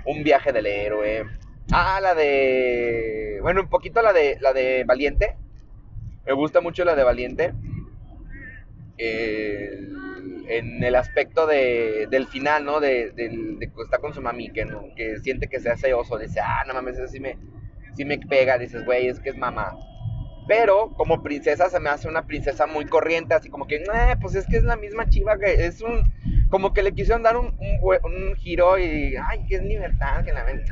un 0.05 0.23
viaje 0.23 0.53
del 0.53 0.67
héroe. 0.67 1.25
Ah, 1.71 1.99
la 2.01 2.15
de. 2.15 3.39
Bueno, 3.41 3.61
un 3.61 3.69
poquito 3.69 4.01
la 4.01 4.13
de 4.13 4.37
la 4.39 4.53
de 4.53 4.83
Valiente. 4.83 5.37
Me 6.25 6.33
gusta 6.33 6.61
mucho 6.61 6.85
la 6.85 6.95
de 6.95 7.03
Valiente. 7.03 7.53
En 10.51 10.83
el 10.83 10.95
aspecto 10.95 11.47
de, 11.47 12.07
del 12.11 12.27
final, 12.27 12.65
¿no? 12.65 12.79
De, 12.81 13.11
de, 13.11 13.29
que 13.59 13.81
está 13.81 13.99
con 13.99 14.13
su 14.13 14.21
mami, 14.21 14.51
que, 14.51 14.65
¿no? 14.65 14.83
que 14.95 15.17
siente 15.19 15.47
que 15.47 15.59
se 15.61 15.69
hace 15.69 15.93
oso. 15.93 16.17
Dice, 16.17 16.41
ah, 16.41 16.63
no 16.67 16.73
mames, 16.73 16.97
eso 16.97 17.07
sí 17.07 17.19
me, 17.19 17.37
sí 17.95 18.03
me 18.03 18.17
pega. 18.17 18.57
Dices, 18.57 18.85
güey, 18.85 19.07
es 19.07 19.19
que 19.19 19.29
es 19.29 19.37
mamá. 19.37 19.77
Pero 20.47 20.91
como 20.97 21.23
princesa 21.23 21.69
se 21.69 21.79
me 21.79 21.89
hace 21.89 22.09
una 22.09 22.27
princesa 22.27 22.67
muy 22.67 22.85
corriente, 22.85 23.33
así 23.33 23.49
como 23.49 23.67
que, 23.67 23.81
pues 24.19 24.35
es 24.35 24.45
que 24.47 24.57
es 24.57 24.63
la 24.63 24.75
misma 24.75 25.07
chiva 25.07 25.37
que 25.37 25.65
es 25.65 25.81
un. 25.81 26.11
Como 26.49 26.73
que 26.73 26.83
le 26.83 26.91
quisieron 26.91 27.23
dar 27.23 27.37
un, 27.37 27.55
un, 27.81 28.35
giro 28.35 28.77
y. 28.77 29.15
Ay, 29.15 29.45
que 29.47 29.55
es 29.55 29.63
libertad, 29.63 30.25
que 30.25 30.33
la 30.33 30.43
ven. 30.43 30.63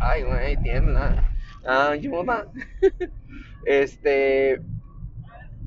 Ay, 0.00 0.22
güey, 0.24 0.56
tiembla. 0.56 1.32
Ayuda. 1.64 2.48
este. 3.66 4.60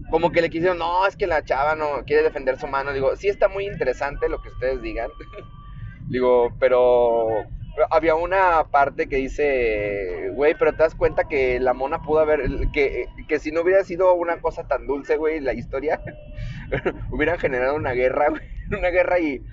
Como 0.10 0.32
que 0.32 0.42
le 0.42 0.50
quisieron, 0.50 0.78
no, 0.78 1.06
es 1.08 1.16
que 1.16 1.28
la 1.28 1.44
chava 1.44 1.76
no 1.76 2.04
quiere 2.06 2.24
defender 2.24 2.60
su 2.60 2.68
mano. 2.68 2.94
Digo, 2.94 3.16
sí 3.16 3.28
está 3.28 3.48
muy 3.48 3.66
interesante 3.66 4.30
lo 4.30 4.42
que 4.42 4.50
ustedes 4.50 4.82
digan. 4.82 5.10
Digo, 6.08 6.56
pero 6.60 7.46
había 7.90 8.16
una 8.16 8.66
parte 8.72 9.08
que 9.08 9.18
dice, 9.18 10.30
güey, 10.34 10.56
pero 10.56 10.72
te 10.74 10.84
das 10.84 10.96
cuenta 10.96 11.28
que 11.28 11.60
la 11.60 11.74
mona 11.74 12.02
pudo 12.02 12.20
haber, 12.20 12.48
que, 12.72 13.08
que 13.28 13.40
si 13.40 13.52
no 13.52 13.62
hubiera 13.62 13.84
sido 13.84 14.14
una 14.14 14.40
cosa 14.40 14.68
tan 14.68 14.88
dulce, 14.88 15.18
güey, 15.18 15.40
la 15.40 15.54
historia, 15.54 16.02
hubieran 17.12 17.40
generado 17.40 17.76
una 17.76 17.92
guerra, 17.92 18.30
güey, 18.30 18.42
una 18.78 18.90
guerra 18.90 19.20
y, 19.20 19.44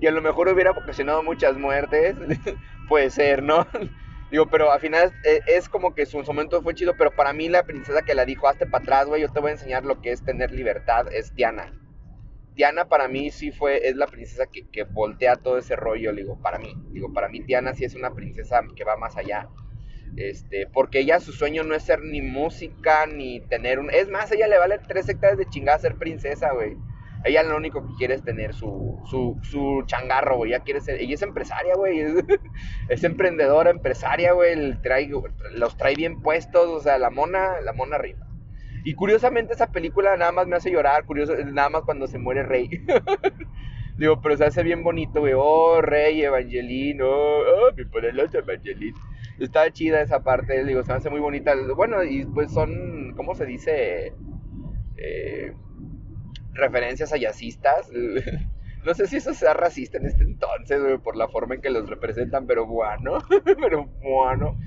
y 0.00 0.06
a 0.06 0.10
lo 0.10 0.22
mejor 0.22 0.48
hubiera 0.48 0.70
ocasionado 0.70 1.22
muchas 1.22 1.56
muertes, 1.56 2.14
puede 2.88 3.10
ser, 3.10 3.42
¿no? 3.42 3.66
Digo, 4.34 4.48
pero 4.50 4.72
al 4.72 4.80
final 4.80 5.12
es, 5.22 5.42
es, 5.46 5.68
como 5.68 5.94
que 5.94 6.06
su 6.06 6.20
momento 6.20 6.60
fue 6.60 6.74
chido, 6.74 6.96
pero 6.98 7.12
para 7.14 7.32
mí 7.32 7.48
la 7.48 7.62
princesa 7.62 8.02
que 8.02 8.16
la 8.16 8.24
dijo, 8.24 8.48
hazte 8.48 8.66
para 8.66 8.82
atrás, 8.82 9.06
güey, 9.06 9.22
yo 9.22 9.28
te 9.28 9.38
voy 9.38 9.50
a 9.50 9.52
enseñar 9.52 9.84
lo 9.84 10.00
que 10.00 10.10
es 10.10 10.24
tener 10.24 10.50
libertad, 10.50 11.06
es 11.12 11.32
Diana. 11.36 11.72
Tiana 12.56 12.88
para 12.88 13.06
mí 13.06 13.30
sí 13.30 13.52
fue, 13.52 13.86
es 13.86 13.94
la 13.94 14.08
princesa 14.08 14.46
que, 14.46 14.68
que 14.68 14.82
voltea 14.82 15.36
todo 15.36 15.56
ese 15.56 15.76
rollo, 15.76 16.12
digo, 16.12 16.42
para 16.42 16.58
mí. 16.58 16.74
Digo, 16.90 17.12
para 17.12 17.28
mí 17.28 17.44
Tiana 17.44 17.74
sí 17.74 17.84
es 17.84 17.94
una 17.94 18.12
princesa 18.12 18.60
que 18.74 18.82
va 18.82 18.96
más 18.96 19.16
allá. 19.16 19.48
Este, 20.16 20.66
porque 20.66 20.98
ella 20.98 21.20
su 21.20 21.30
sueño 21.30 21.62
no 21.62 21.76
es 21.76 21.84
ser 21.84 22.02
ni 22.02 22.20
música, 22.20 23.06
ni 23.06 23.38
tener 23.38 23.78
un... 23.78 23.88
Es 23.88 24.08
más, 24.08 24.32
ella 24.32 24.48
le 24.48 24.58
vale 24.58 24.80
tres 24.80 25.08
hectáreas 25.08 25.38
de 25.38 25.46
chingada 25.46 25.78
ser 25.78 25.94
princesa, 25.94 26.50
güey. 26.52 26.76
Ella 27.24 27.42
lo 27.42 27.56
único 27.56 27.86
que 27.86 27.94
quiere 27.94 28.14
es 28.14 28.22
tener 28.22 28.54
su, 28.54 29.00
su, 29.06 29.38
su 29.42 29.82
changarro, 29.86 30.36
güey. 30.36 30.52
Ella 30.52 30.62
quiere 30.62 30.80
ser... 30.80 31.00
Ella 31.00 31.14
es 31.14 31.22
empresaria, 31.22 31.74
güey. 31.74 32.00
Es, 32.88 33.02
emprendedora, 33.02 33.70
empresaria, 33.70 34.32
güey. 34.32 34.76
Los 35.52 35.76
trae 35.76 35.94
bien 35.94 36.20
puestos, 36.20 36.66
o 36.66 36.80
sea, 36.80 36.98
la 36.98 37.10
mona, 37.10 37.60
la 37.62 37.72
mona 37.72 37.96
arriba. 37.96 38.26
Y 38.84 38.94
curiosamente 38.94 39.54
esa 39.54 39.72
película 39.72 40.16
nada 40.16 40.32
más 40.32 40.46
me 40.46 40.56
hace 40.56 40.70
llorar, 40.70 41.06
curioso, 41.06 41.34
nada 41.46 41.70
más 41.70 41.82
cuando 41.82 42.06
se 42.06 42.18
muere 42.18 42.42
Rey. 42.42 42.68
Digo, 43.96 44.20
pero 44.20 44.36
se 44.36 44.44
hace 44.44 44.62
bien 44.62 44.82
bonito, 44.82 45.20
güey. 45.20 45.32
Oh, 45.34 45.80
Rey, 45.80 46.22
Evangelino. 46.22 47.08
Oh, 47.08 47.72
me 47.74 47.86
pone 47.86 48.08
el 48.08 48.20
otro 48.20 48.40
Evangelino. 48.40 48.98
Está 49.38 49.70
chida 49.72 50.02
esa 50.02 50.22
parte, 50.22 50.64
digo, 50.64 50.82
se 50.84 50.92
me 50.92 50.98
hace 50.98 51.10
muy 51.10 51.20
bonita. 51.20 51.54
Bueno, 51.74 52.04
y 52.04 52.24
pues 52.24 52.52
son, 52.52 53.14
¿cómo 53.16 53.34
se 53.34 53.46
dice? 53.46 54.12
Eh, 54.96 55.52
referencias 56.54 57.12
a 57.12 57.16
jazzistas. 57.16 57.90
No 58.84 58.92
sé 58.92 59.06
si 59.06 59.16
eso 59.16 59.32
sea 59.32 59.54
racista 59.54 59.96
en 59.96 60.06
este 60.06 60.24
entonces, 60.24 61.00
por 61.02 61.16
la 61.16 61.28
forma 61.28 61.54
en 61.54 61.62
que 61.62 61.70
los 61.70 61.88
representan, 61.88 62.46
pero 62.46 62.66
bueno, 62.66 63.18
pero 63.44 63.86
bueno. 64.02 64.58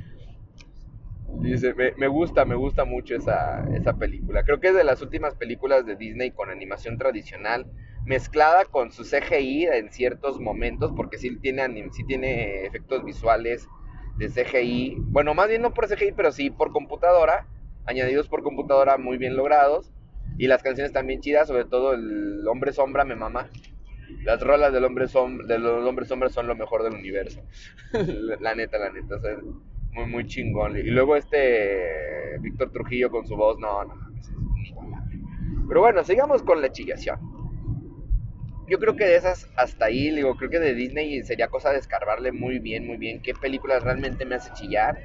Dice, 1.42 1.76
me, 1.98 2.08
gusta, 2.08 2.46
me 2.46 2.56
gusta 2.56 2.84
mucho 2.84 3.16
esa, 3.16 3.64
esa 3.76 3.94
película. 3.94 4.44
Creo 4.44 4.60
que 4.60 4.70
es 4.70 4.76
de 4.76 4.84
las 4.84 5.02
últimas 5.02 5.36
películas 5.36 5.86
de 5.86 5.96
Disney 5.96 6.32
con 6.32 6.50
animación 6.50 6.98
tradicional, 6.98 7.68
mezclada 8.06 8.66
con 8.66 8.92
su 8.92 9.04
CGI 9.04 9.68
en 9.68 9.92
ciertos 9.92 10.40
momentos, 10.40 10.94
porque 10.96 11.18
sí 11.18 11.38
tiene, 11.38 11.90
sí 11.92 12.04
tiene 12.06 12.66
efectos 12.66 13.04
visuales 13.04 13.68
de 14.18 14.30
CGI. 14.30 14.98
Bueno, 15.00 15.36
más 15.36 15.48
bien 15.48 15.62
no 15.62 15.74
por 15.74 15.88
CGI, 15.88 16.14
pero 16.14 16.32
sí 16.32 16.50
por 16.50 16.72
computadora, 16.72 17.46
añadidos 17.86 18.28
por 18.30 18.42
computadora 18.42 18.98
muy 18.98 19.18
bien 19.18 19.36
logrados. 19.36 19.94
Y 20.38 20.48
las 20.48 20.62
canciones 20.62 20.94
también 20.94 21.22
chidas, 21.22 21.48
sobre 21.48 21.66
todo 21.66 21.94
el 21.94 22.48
Hombre 22.48 22.72
Sombra 22.72 23.06
me 23.06 23.16
mama. 23.16 23.50
Las 24.24 24.42
rolas 24.42 24.72
del 24.74 24.84
hombre 24.86 25.08
sombra, 25.08 25.46
de 25.48 25.60
los 25.60 25.86
hombres 25.86 26.08
sombras 26.08 26.34
son 26.34 26.48
lo 26.48 26.56
mejor 26.56 26.84
del 26.84 26.94
universo. 26.94 27.42
la 28.40 28.56
neta, 28.56 28.78
la 28.78 28.92
neta. 28.92 29.18
muy, 29.92 30.06
muy 30.06 30.26
chingón. 30.26 30.78
Y 30.78 30.84
luego 30.84 31.16
este 31.16 32.38
Víctor 32.40 32.72
Trujillo 32.72 33.10
con 33.10 33.28
su 33.28 33.36
voz, 33.36 33.60
no, 33.60 33.84
no, 33.84 33.94
es 34.20 34.32
Pero 35.68 35.82
bueno, 35.82 36.04
sigamos 36.04 36.44
con 36.44 36.62
la 36.62 36.72
chillación. 36.72 37.20
Yo 38.70 38.80
creo 38.80 38.96
que 38.96 39.06
de 39.06 39.16
esas 39.16 39.50
hasta 39.56 39.86
ahí, 39.86 40.12
digo, 40.12 40.36
creo 40.36 40.50
que 40.50 40.60
de 40.60 40.74
Disney 40.74 41.24
sería 41.24 41.48
cosa 41.48 41.72
de 41.72 41.80
escarbarle 41.80 42.34
muy 42.34 42.60
bien, 42.60 42.86
muy 42.86 42.98
bien 42.98 43.22
qué 43.22 43.34
películas 43.34 43.84
realmente 43.84 44.26
me 44.26 44.36
hace 44.36 44.52
chillar. 44.54 45.00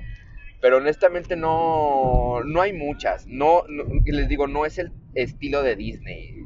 Pero 0.60 0.78
honestamente 0.78 1.36
no, 1.36 2.42
no 2.44 2.60
hay 2.60 2.72
muchas. 2.72 3.26
No, 3.26 3.64
no, 3.68 3.84
les 4.04 4.28
digo, 4.28 4.46
no 4.46 4.64
es 4.66 4.78
el 4.78 4.92
estilo 5.14 5.62
de 5.62 5.76
Disney. 5.76 6.42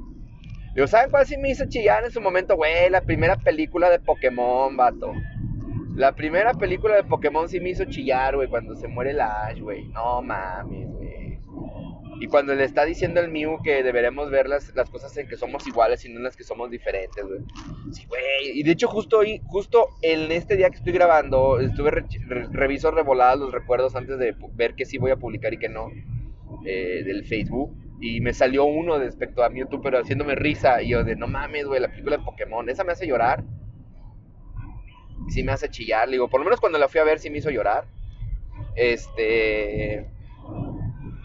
¿saben 0.87 1.11
cuál 1.11 1.27
sí 1.27 1.39
me 1.39 1.51
hizo 1.51 1.65
chillar 1.67 2.05
en 2.05 2.11
su 2.11 2.21
momento? 2.21 2.57
Güey, 2.57 2.91
la 2.91 3.01
primera 3.01 3.37
película 3.37 3.89
de 3.89 3.99
Pokémon, 3.99 4.77
vato. 4.77 5.15
La 5.95 6.15
primera 6.15 6.53
película 6.53 6.97
de 6.97 7.05
Pokémon 7.05 7.49
sí 7.49 7.61
me 7.61 7.71
hizo 7.71 7.87
chillar, 7.87 8.37
güey, 8.37 8.49
cuando 8.49 8.75
se 8.75 8.87
muere 8.87 9.15
la 9.15 9.47
Ash, 9.47 9.61
güey. 9.61 9.87
No 9.89 10.21
mames, 10.21 10.91
güey. 10.91 11.39
Y 12.21 12.27
cuando 12.29 12.55
le 12.55 12.65
está 12.65 12.85
diciendo 12.85 13.21
el 13.21 13.31
Mew 13.31 13.59
que 13.63 13.83
deberemos 13.83 14.31
ver 14.31 14.49
las, 14.49 14.75
las, 14.75 14.89
cosas 14.91 15.15
en 15.17 15.29
que 15.29 15.37
somos 15.37 15.67
iguales 15.67 16.05
y 16.05 16.09
no 16.09 16.17
en 16.17 16.25
las 16.25 16.37
que 16.37 16.45
somos 16.45 16.71
diferentes, 16.71 17.25
güey. 17.25 17.41
Sí, 17.93 18.07
güey. 18.07 18.59
Y 18.59 18.63
de 18.63 18.73
hecho, 18.73 18.89
justo 18.89 19.19
hoy, 19.19 19.41
justo 19.47 19.89
en 20.03 20.31
este 20.33 20.57
día 20.57 20.71
que 20.71 20.77
estoy 20.77 20.93
grabando, 20.93 21.61
estuve 21.61 22.05
reviso 22.51 22.91
revoladas 22.91 23.39
los 23.39 23.53
recuerdos 23.53 23.97
antes 23.97 24.19
de 24.19 24.35
ver 24.55 24.75
que 24.75 24.87
sí 24.87 24.99
voy 24.99 25.11
a 25.11 25.17
publicar 25.17 25.55
y 25.55 25.59
que 25.59 25.69
no. 25.69 25.91
Eh, 26.65 27.03
del 27.05 27.25
Facebook. 27.25 27.75
Y 28.01 28.21
me 28.21 28.33
salió 28.35 28.65
uno 28.65 28.99
respecto 28.99 29.43
a 29.43 29.49
Mewtwo, 29.49 29.81
pero 29.81 29.99
haciéndome 29.99 30.35
risa. 30.35 30.83
Y 30.83 30.91
yo 30.91 31.05
de, 31.05 31.17
no 31.17 31.27
mames, 31.27 31.67
güey, 31.67 31.81
la 31.81 31.89
película 31.89 32.19
de 32.19 32.25
Pokémon. 32.25 32.69
Esa 32.69 32.85
me 32.85 32.93
hace 32.93 33.07
llorar. 33.07 33.43
Y 35.27 35.33
sí 35.33 35.43
me 35.43 35.53
hace 35.53 35.71
chillar. 35.71 36.09
Digo, 36.11 36.29
por 36.29 36.41
lo 36.41 36.45
menos 36.45 36.61
cuando 36.61 36.79
la 36.79 36.89
fui 36.89 37.01
a 37.01 37.05
ver 37.05 37.19
sí 37.19 37.31
me 37.31 37.39
hizo 37.39 37.51
llorar. 37.51 37.85
Este... 38.75 40.07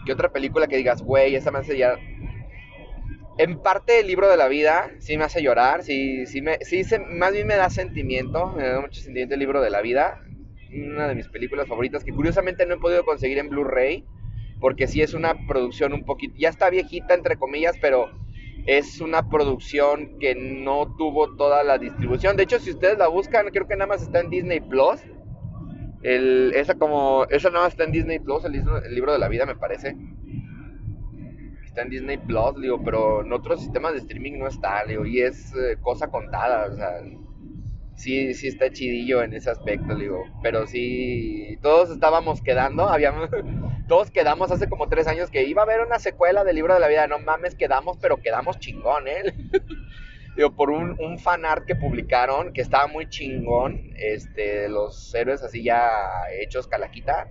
¿Qué 0.04 0.12
otra 0.12 0.32
película 0.32 0.66
que 0.66 0.76
digas, 0.76 1.02
güey, 1.02 1.36
esa 1.36 1.52
me 1.52 1.60
hace 1.60 1.78
llorar? 1.78 2.00
En 3.38 3.58
parte 3.62 4.00
el 4.00 4.08
libro 4.08 4.28
de 4.28 4.36
la 4.36 4.48
vida 4.48 4.90
sí 4.98 5.16
me 5.16 5.24
hace 5.24 5.42
llorar, 5.42 5.82
sí, 5.82 6.26
sí, 6.26 6.42
me, 6.42 6.58
sí 6.62 6.84
se, 6.84 6.98
más 6.98 7.32
bien 7.32 7.46
me 7.46 7.56
da 7.56 7.70
sentimiento, 7.70 8.52
me 8.56 8.68
da 8.68 8.80
mucho 8.80 9.00
sentimiento 9.00 9.34
el 9.34 9.40
libro 9.40 9.62
de 9.62 9.70
la 9.70 9.80
vida. 9.80 10.20
Una 10.72 11.08
de 11.08 11.14
mis 11.14 11.28
películas 11.28 11.68
favoritas 11.68 12.02
que 12.04 12.12
curiosamente 12.12 12.66
no 12.66 12.74
he 12.74 12.78
podido 12.78 13.04
conseguir 13.04 13.38
en 13.38 13.48
Blu-ray 13.48 14.04
porque 14.62 14.86
sí 14.86 15.02
es 15.02 15.12
una 15.12 15.34
producción 15.48 15.92
un 15.92 16.04
poquito, 16.04 16.36
ya 16.38 16.48
está 16.48 16.70
viejita 16.70 17.14
entre 17.14 17.36
comillas, 17.36 17.76
pero 17.80 18.08
es 18.64 19.00
una 19.00 19.28
producción 19.28 20.20
que 20.20 20.36
no 20.36 20.94
tuvo 20.96 21.34
toda 21.34 21.64
la 21.64 21.78
distribución. 21.78 22.36
De 22.36 22.44
hecho, 22.44 22.60
si 22.60 22.70
ustedes 22.70 22.96
la 22.96 23.08
buscan, 23.08 23.48
creo 23.48 23.66
que 23.66 23.74
nada 23.74 23.88
más 23.88 24.02
está 24.02 24.20
en 24.20 24.30
Disney 24.30 24.60
Plus. 24.60 25.00
El, 26.02 26.52
esa 26.54 26.76
como, 26.76 27.26
esa 27.28 27.50
nada 27.50 27.64
más 27.64 27.72
está 27.72 27.82
en 27.82 27.90
Disney 27.90 28.20
Plus, 28.20 28.44
el, 28.44 28.52
libro 28.94 29.12
de 29.12 29.18
la 29.18 29.26
vida 29.26 29.46
me 29.46 29.56
parece. 29.56 29.96
Está 31.64 31.82
en 31.82 31.90
Disney 31.90 32.18
Plus, 32.18 32.60
digo, 32.60 32.80
pero 32.84 33.24
en 33.24 33.32
otros 33.32 33.60
sistemas 33.60 33.94
de 33.94 33.98
streaming 33.98 34.38
no 34.38 34.46
está, 34.46 34.84
digo, 34.86 35.04
y 35.04 35.22
es 35.22 35.52
eh, 35.56 35.76
cosa 35.80 36.08
contada, 36.08 36.68
o 36.70 36.76
sea, 36.76 37.00
sí, 38.02 38.34
sí 38.34 38.48
está 38.48 38.70
chidillo 38.72 39.22
en 39.22 39.32
ese 39.32 39.50
aspecto, 39.50 39.94
digo. 39.94 40.24
Pero 40.42 40.66
sí, 40.66 41.56
todos 41.62 41.90
estábamos 41.90 42.42
quedando, 42.42 42.88
habíamos, 42.88 43.30
todos 43.88 44.10
quedamos 44.10 44.50
hace 44.50 44.68
como 44.68 44.88
tres 44.88 45.06
años 45.06 45.30
que 45.30 45.44
iba 45.44 45.62
a 45.62 45.64
haber 45.64 45.80
una 45.80 46.00
secuela 46.00 46.42
del 46.42 46.56
libro 46.56 46.74
de 46.74 46.80
la 46.80 46.88
vida. 46.88 47.06
No 47.06 47.20
mames, 47.20 47.54
quedamos, 47.54 47.98
pero 47.98 48.16
quedamos 48.16 48.58
chingón, 48.58 49.06
¿eh? 49.06 49.22
digo, 50.36 50.54
por 50.56 50.70
un, 50.70 50.96
un 51.00 51.18
fan 51.18 51.44
art 51.44 51.64
que 51.64 51.76
publicaron 51.76 52.52
que 52.52 52.60
estaba 52.60 52.88
muy 52.88 53.08
chingón, 53.08 53.92
este, 53.96 54.68
los 54.68 55.14
héroes 55.14 55.42
así 55.42 55.62
ya 55.62 55.88
hechos 56.40 56.66
calaquita. 56.66 57.28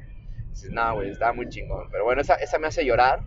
Dices, 0.51 0.71
no, 0.71 0.95
güey, 0.95 1.09
estaba 1.09 1.33
muy 1.33 1.49
chingón. 1.49 1.89
Pero 1.91 2.05
bueno, 2.05 2.21
esa, 2.21 2.35
esa 2.35 2.59
me 2.59 2.67
hace 2.67 2.85
llorar. 2.85 3.23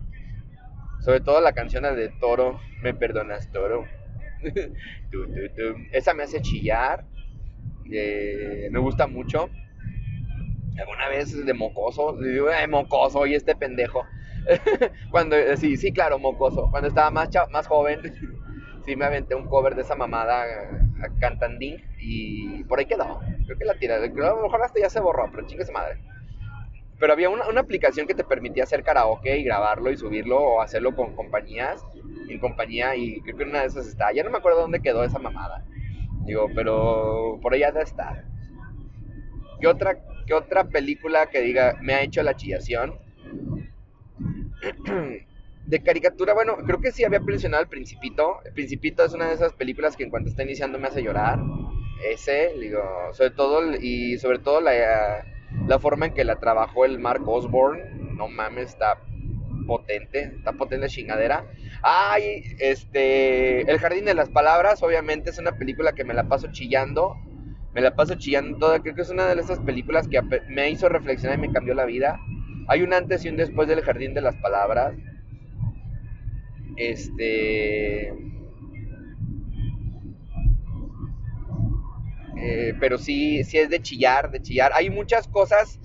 Sobre 0.99 1.19
todo 1.19 1.41
la 1.41 1.53
canción 1.53 1.83
de 1.83 2.09
Toro, 2.19 2.59
Me 2.81 2.95
perdonas, 2.95 3.51
Toro. 3.51 3.85
Esa 5.91 6.13
me 6.13 6.23
hace 6.23 6.41
chillar 6.41 7.05
me 7.85 8.79
gusta 8.79 9.07
mucho. 9.07 9.49
Alguna 10.77 11.07
vez 11.07 11.45
de 11.45 11.53
mocoso, 11.53 12.17
digo, 12.17 12.47
ay, 12.49 12.67
mocoso, 12.67 13.25
y 13.25 13.35
este 13.35 13.55
pendejo. 13.55 14.03
Cuando, 15.11 15.35
sí, 15.55 15.77
sí, 15.77 15.91
claro, 15.91 16.19
mocoso. 16.19 16.69
Cuando 16.69 16.89
estaba 16.89 17.09
más, 17.11 17.29
más 17.51 17.67
joven, 17.67 18.01
sí 18.85 18.95
me 18.95 19.05
aventé 19.05 19.35
un 19.35 19.47
cover 19.47 19.75
de 19.75 19.81
esa 19.81 19.95
mamada 19.95 20.43
a 20.43 21.19
cantandín 21.19 21.83
y 21.99 22.63
por 22.65 22.79
ahí 22.79 22.85
quedó. 22.85 23.19
Creo 23.45 23.57
que 23.57 23.65
la 23.65 23.73
tiré. 23.75 23.95
A 23.95 23.99
lo 23.99 24.43
mejor 24.43 24.61
hasta 24.63 24.79
ya 24.79 24.89
se 24.89 24.99
borró, 24.99 25.29
pero 25.31 25.47
chingue 25.47 25.65
madre. 25.71 25.97
Pero 26.99 27.11
había 27.11 27.29
una, 27.29 27.47
una, 27.49 27.61
aplicación 27.61 28.07
que 28.07 28.13
te 28.13 28.23
permitía 28.23 28.63
hacer 28.63 28.83
karaoke 28.83 29.37
y 29.37 29.43
grabarlo 29.43 29.91
y 29.91 29.97
subirlo 29.97 30.39
o 30.39 30.61
hacerlo 30.61 30.95
con 30.95 31.13
compañías, 31.13 31.83
en 32.29 32.39
compañía, 32.39 32.95
y 32.95 33.19
creo 33.19 33.35
que 33.35 33.43
una 33.43 33.61
de 33.61 33.67
esas 33.67 33.87
está. 33.87 34.13
Ya 34.13 34.23
no 34.23 34.29
me 34.29 34.37
acuerdo 34.37 34.61
dónde 34.61 34.79
quedó 34.79 35.03
esa 35.03 35.19
mamada. 35.19 35.65
Digo, 36.25 36.47
pero 36.53 37.39
por 37.41 37.53
allá 37.53 37.71
de 37.71 37.81
estar. 37.81 38.25
¿Qué 39.59 39.67
otra, 39.67 39.99
¿Qué 40.25 40.33
otra 40.33 40.65
película 40.65 41.27
que 41.27 41.41
diga 41.41 41.77
me 41.81 41.93
ha 41.93 42.01
hecho 42.01 42.23
la 42.23 42.35
chillación? 42.35 42.95
de 45.65 45.81
caricatura, 45.81 46.33
bueno, 46.33 46.57
creo 46.57 46.79
que 46.79 46.91
sí 46.91 47.03
había 47.03 47.19
mencionado 47.19 47.63
El 47.63 47.69
Principito. 47.69 48.39
El 48.45 48.53
Principito 48.53 49.03
es 49.03 49.13
una 49.13 49.27
de 49.27 49.35
esas 49.35 49.53
películas 49.53 49.95
que 49.95 50.03
en 50.03 50.09
cuanto 50.09 50.29
está 50.29 50.43
iniciando 50.43 50.79
me 50.79 50.87
hace 50.87 51.03
llorar. 51.03 51.39
Ese, 52.11 52.53
digo, 52.59 52.81
sobre 53.13 53.31
todo, 53.31 53.75
y 53.75 54.17
sobre 54.17 54.39
todo 54.39 54.61
la, 54.61 55.25
la 55.67 55.79
forma 55.79 56.07
en 56.07 56.13
que 56.13 56.23
la 56.23 56.39
trabajó 56.39 56.85
el 56.85 56.99
Mark 56.99 57.27
Osborne. 57.27 57.83
No 58.15 58.27
mames, 58.27 58.69
está 58.69 58.97
potente, 59.65 60.31
está 60.37 60.53
potente 60.53 60.87
chingadera. 60.87 61.45
Ay, 61.81 62.43
este, 62.59 63.61
El 63.69 63.79
Jardín 63.79 64.05
de 64.05 64.13
las 64.13 64.29
Palabras, 64.29 64.81
obviamente 64.83 65.29
es 65.29 65.39
una 65.39 65.57
película 65.57 65.93
que 65.93 66.03
me 66.03 66.13
la 66.13 66.27
paso 66.27 66.47
chillando, 66.51 67.15
me 67.73 67.81
la 67.81 67.95
paso 67.95 68.15
chillando 68.15 68.57
toda, 68.57 68.79
creo 68.79 68.95
que 68.95 69.01
es 69.01 69.09
una 69.09 69.33
de 69.33 69.39
esas 69.39 69.59
películas 69.59 70.07
que 70.07 70.21
me 70.49 70.69
hizo 70.69 70.89
reflexionar 70.89 71.37
y 71.37 71.41
me 71.41 71.51
cambió 71.51 71.73
la 71.73 71.85
vida. 71.85 72.19
Hay 72.67 72.81
un 72.81 72.93
antes 72.93 73.25
y 73.25 73.29
un 73.29 73.37
después 73.37 73.67
del 73.67 73.81
Jardín 73.81 74.13
de 74.13 74.21
las 74.21 74.35
Palabras. 74.37 74.95
Este... 76.77 78.13
Eh, 82.37 82.73
pero 82.79 82.97
sí, 82.97 83.43
sí 83.43 83.57
es 83.57 83.69
de 83.69 83.81
chillar, 83.81 84.29
de 84.29 84.41
chillar. 84.41 84.71
Hay 84.75 84.89
muchas 84.89 85.27
cosas 85.27 85.79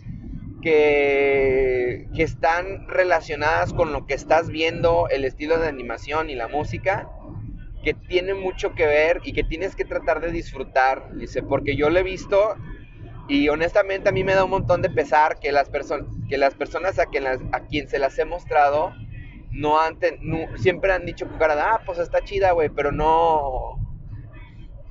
que, 0.61 2.09
están 2.17 2.87
relacionadas 2.87 3.73
con 3.73 3.93
lo 3.93 4.07
que 4.07 4.13
estás 4.13 4.51
viendo, 4.51 5.09
el 5.09 5.25
estilo 5.25 5.59
de 5.59 5.69
animación 5.69 6.29
y 6.29 6.35
la 6.35 6.49
música, 6.49 7.09
que 7.83 7.95
tiene 7.95 8.35
mucho 8.35 8.75
que 8.75 8.85
ver 8.85 9.23
y 9.25 9.33
que 9.33 9.43
tienes 9.43 9.75
que 9.75 9.87
tratar 9.87 10.21
de 10.21 10.31
disfrutar, 10.31 11.15
dice, 11.17 11.43
porque 11.43 11.77
yo 11.77 11.89
lo 11.89 11.99
he 11.99 12.03
visto 12.03 12.57
y 13.27 13.49
honestamente 13.49 14.11
a 14.11 14.13
mí 14.13 14.23
me 14.23 14.35
da 14.35 14.45
un 14.45 14.51
montón 14.51 14.83
de 14.83 14.91
pesar 14.91 15.39
que 15.39 15.51
las, 15.51 15.71
personas 15.71 16.07
que 16.29 16.37
las 16.37 16.55
personas 16.55 16.99
a 16.99 17.07
quien, 17.07 17.89
se 17.89 17.99
las 17.99 18.19
he 18.19 18.25
mostrado 18.27 18.93
no 19.51 19.81
han 19.81 19.99
siempre 20.57 20.93
han 20.93 21.07
dicho 21.07 21.27
ah, 21.41 21.81
pues 21.87 21.99
está 21.99 22.23
chida, 22.23 22.53
güey, 22.53 22.69
pero 22.69 22.93
no 22.93 23.79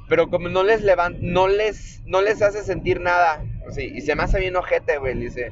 pero 0.07 0.29
como 0.29 0.49
no 0.49 0.63
les 0.63 0.81
levanta, 0.81 1.19
no 1.21 1.47
les 1.47 2.01
no 2.05 2.21
les 2.21 2.41
hace 2.41 2.63
sentir 2.63 2.99
nada. 2.99 3.43
Sí, 3.71 3.91
y 3.93 4.01
se 4.01 4.15
me 4.15 4.23
hace 4.23 4.39
bien 4.39 4.55
ojete, 4.55 4.97
güey, 4.97 5.15
dice. 5.15 5.51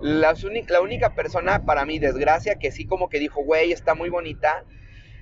La, 0.00 0.34
única 0.82 1.14
persona 1.14 1.64
para 1.64 1.84
mi 1.84 2.00
desgracia 2.00 2.56
que 2.56 2.72
sí 2.72 2.86
como 2.86 3.08
que 3.08 3.20
dijo, 3.20 3.44
güey, 3.44 3.70
está 3.70 3.94
muy 3.94 4.08
bonita, 4.08 4.64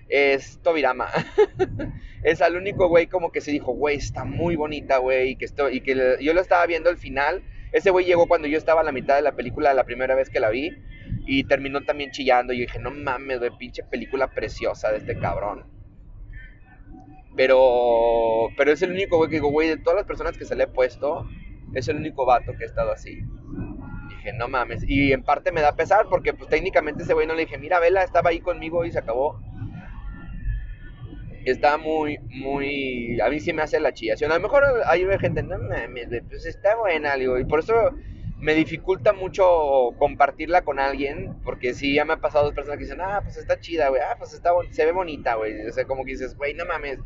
es 0.09 0.59
Tobirama. 0.63 1.09
es 2.23 2.41
el 2.41 2.57
único 2.57 2.89
güey 2.89 3.07
como 3.07 3.31
que 3.31 3.43
se 3.43 3.51
dijo, 3.51 3.73
güey, 3.73 3.97
está 3.97 4.25
muy 4.25 4.57
bonita, 4.57 4.97
güey, 4.99 5.31
y 5.31 5.37
que, 5.37 5.45
esto, 5.45 5.69
y 5.69 5.83
que 5.83 6.17
yo 6.21 6.33
lo 6.33 6.41
estaba 6.41 6.65
viendo 6.67 6.89
al 6.89 6.97
final. 6.97 7.43
Ese 7.73 7.91
güey 7.91 8.07
llegó 8.07 8.27
cuando 8.27 8.49
yo 8.49 8.57
estaba 8.57 8.81
a 8.81 8.85
la 8.85 8.91
mitad 8.91 9.17
de 9.17 9.23
la 9.23 9.37
película 9.37 9.75
la 9.75 9.85
primera 9.85 10.15
vez 10.15 10.31
que 10.31 10.41
la 10.41 10.49
vi 10.49 10.73
y 11.27 11.45
terminó 11.45 11.83
también 11.83 12.11
chillando. 12.11 12.53
Y 12.53 12.61
dije, 12.61 12.79
no 12.79 12.91
mames, 12.91 13.39
güey, 13.39 13.51
pinche 13.59 13.85
película 13.85 14.31
preciosa 14.31 14.91
de 14.91 14.99
este 14.99 15.19
cabrón. 15.19 15.67
Pero, 17.37 18.49
pero 18.57 18.73
es 18.73 18.83
el 18.83 18.91
único 18.91 19.19
güey 19.19 19.31
que 19.31 19.37
digo, 19.37 19.51
güey, 19.51 19.69
de 19.69 19.77
todas 19.77 19.97
las 19.97 20.07
personas 20.07 20.37
que 20.37 20.45
se 20.45 20.57
le 20.57 20.65
he 20.65 20.67
puesto, 20.67 21.29
es 21.75 21.89
el 21.89 21.97
único 21.97 22.27
vato 22.27 22.53
que 22.57 22.65
ha 22.65 22.67
estado 22.67 22.93
así. 22.93 23.23
Dije, 24.09 24.33
no 24.35 24.49
mames. 24.49 24.83
Y 24.87 25.13
en 25.13 25.23
parte 25.23 25.53
me 25.53 25.61
da 25.61 25.77
pesar 25.77 26.07
porque 26.09 26.35
pues 26.35 26.49
técnicamente 26.49 27.03
ese 27.03 27.15
güey 27.15 27.27
no 27.27 27.35
le 27.35 27.47
dije, 27.47 27.59
mira, 27.59 27.81
Vela 27.81 28.03
estaba 28.03 28.31
ahí 28.31 28.41
conmigo 28.41 28.85
y 28.85 28.93
se 28.93 28.99
acabó 28.99 29.41
está 31.45 31.79
muy, 31.79 32.19
muy, 32.29 33.21
a 33.21 33.29
mí 33.29 33.41
sí 33.41 33.53
me 33.53 33.63
hace 33.63 33.81
la 33.81 33.93
chillación. 33.93 34.31
A 34.33 34.37
lo 34.37 34.43
mejor 34.43 34.65
hay 34.87 35.07
gente, 35.19 35.43
no 35.43 35.59
mames, 35.59 36.09
pues 36.29 36.47
está 36.47 36.77
buena, 36.77 37.17
digo, 37.17 37.39
y 37.39 37.45
por 37.45 37.61
eso 37.61 37.75
me 38.39 38.55
dificulta 38.55 39.13
mucho 39.13 39.45
compartirla 39.99 40.63
con 40.63 40.79
alguien, 40.79 41.37
porque 41.45 41.75
sí, 41.75 41.95
ya 41.95 42.05
me 42.05 42.15
ha 42.15 42.21
pasado 42.21 42.47
dos 42.47 42.55
personas 42.55 42.79
que 42.79 42.85
dicen, 42.85 43.01
ah, 43.01 43.21
pues 43.23 43.37
está 43.37 43.61
chida, 43.61 43.89
güey, 43.89 44.01
ah, 44.03 44.17
pues 44.19 44.33
está, 44.33 44.51
se 44.71 44.85
ve 44.87 44.93
bonita, 44.93 45.35
güey, 45.35 45.67
o 45.67 45.73
sea, 45.73 45.85
como 45.85 46.05
que 46.05 46.13
dices, 46.13 46.37
güey, 46.37 46.55
no 46.55 46.65
mames, 46.65 46.99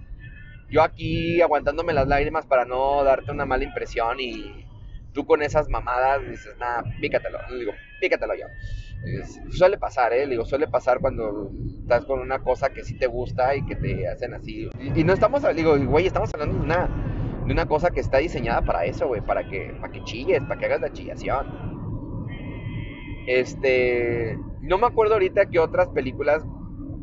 yo 0.70 0.82
aquí 0.82 1.40
aguantándome 1.40 1.92
las 1.92 2.08
lágrimas 2.08 2.46
para 2.46 2.64
no 2.64 3.02
darte 3.04 3.30
una 3.30 3.46
mala 3.46 3.64
impresión 3.64 4.18
y 4.20 4.66
tú 5.12 5.26
con 5.26 5.42
esas 5.42 5.68
mamadas 5.68 6.28
dices, 6.28 6.56
nada, 6.58 6.82
pícatelo, 7.00 7.38
digo, 7.58 7.72
pícatelo 8.00 8.34
yo 8.34 8.46
suele 9.50 9.78
pasar, 9.78 10.12
¿eh? 10.12 10.26
Digo, 10.26 10.44
suele 10.44 10.66
pasar 10.66 11.00
cuando 11.00 11.50
estás 11.82 12.04
con 12.04 12.20
una 12.20 12.38
cosa 12.40 12.70
que 12.70 12.82
sí 12.82 12.96
te 12.96 13.06
gusta 13.06 13.54
y 13.54 13.64
que 13.64 13.76
te 13.76 14.08
hacen 14.08 14.34
así. 14.34 14.70
Y, 14.94 15.04
no 15.04 15.12
estamos, 15.12 15.42
digo, 15.54 15.76
güey, 15.78 16.06
estamos 16.06 16.32
hablando 16.32 16.56
de 16.56 16.64
una, 16.64 16.88
de 17.46 17.52
una 17.52 17.66
cosa 17.66 17.90
que 17.90 18.00
está 18.00 18.18
diseñada 18.18 18.62
para 18.62 18.84
eso, 18.84 19.06
güey, 19.06 19.20
para 19.20 19.48
que, 19.48 19.74
para 19.80 19.92
que 19.92 20.02
chilles, 20.04 20.42
para 20.44 20.58
que 20.58 20.66
hagas 20.66 20.80
la 20.80 20.92
chillación. 20.92 21.46
Este, 23.26 24.38
no 24.60 24.78
me 24.78 24.86
acuerdo 24.86 25.14
ahorita 25.14 25.46
que 25.46 25.58
otras 25.58 25.88
películas 25.88 26.42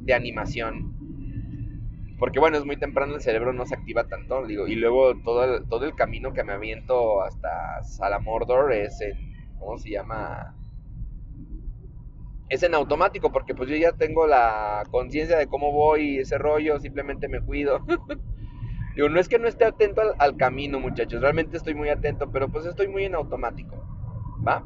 de 0.02 0.14
animación. 0.14 0.96
Porque 2.22 2.40
bueno, 2.40 2.56
es 2.60 2.66
muy 2.66 2.78
temprano, 2.78 3.16
el 3.16 3.22
cerebro 3.22 3.52
no 3.52 3.66
se 3.66 3.74
activa 3.74 4.04
tanto, 4.04 4.46
digo, 4.46 4.68
y 4.68 4.76
luego 4.76 5.20
todo 5.24 5.44
el, 5.44 5.68
todo 5.68 5.86
el 5.86 5.96
camino 5.96 6.34
que 6.34 6.44
me 6.44 6.54
aviento 6.54 7.24
hasta 7.24 7.82
Salamordor 7.82 8.74
es 8.74 9.02
en, 9.02 9.18
¿cómo 9.58 9.80
se 9.80 9.90
llama? 9.90 10.56
es 12.48 12.62
en 12.62 12.76
automático 12.76 13.32
porque 13.32 13.56
pues 13.56 13.70
yo 13.70 13.76
ya 13.76 13.94
tengo 13.94 14.28
la 14.28 14.84
conciencia 14.92 15.36
de 15.36 15.48
cómo 15.48 15.72
voy 15.72 16.20
ese 16.20 16.38
rollo, 16.38 16.80
simplemente 16.80 17.28
me 17.28 17.42
cuido. 17.42 17.80
Digo, 18.96 19.10
no 19.10 19.20
es 19.20 19.28
que 19.28 19.40
no 19.40 19.48
esté 19.48 19.66
atento 19.66 20.04
al, 20.20 20.38
camino, 20.38 20.80
muchachos, 20.80 21.22
realmente 21.22 21.58
estoy 21.58 21.74
muy 21.74 21.90
atento, 21.90 22.30
pero 22.30 22.50
pues 22.50 22.68
estoy 22.68 22.88
muy 22.88 23.06
en 23.06 23.16
automático, 23.16 23.84
¿va? 24.48 24.64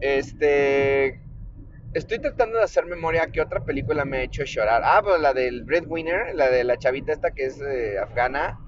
Este, 0.00 1.20
estoy 1.94 2.18
tratando 2.18 2.58
de 2.58 2.64
hacer 2.64 2.86
memoria 2.86 3.30
qué 3.32 3.40
otra 3.40 3.64
película 3.64 4.04
me 4.04 4.18
ha 4.18 4.22
hecho 4.22 4.44
llorar. 4.44 4.82
Ah, 4.84 5.00
pues 5.02 5.20
la 5.20 5.32
del 5.32 5.64
Breadwinner, 5.64 6.34
la 6.34 6.50
de 6.50 6.64
la 6.64 6.76
chavita 6.76 7.12
esta 7.12 7.30
que 7.32 7.46
es 7.46 7.60
eh, 7.60 7.98
afgana, 7.98 8.58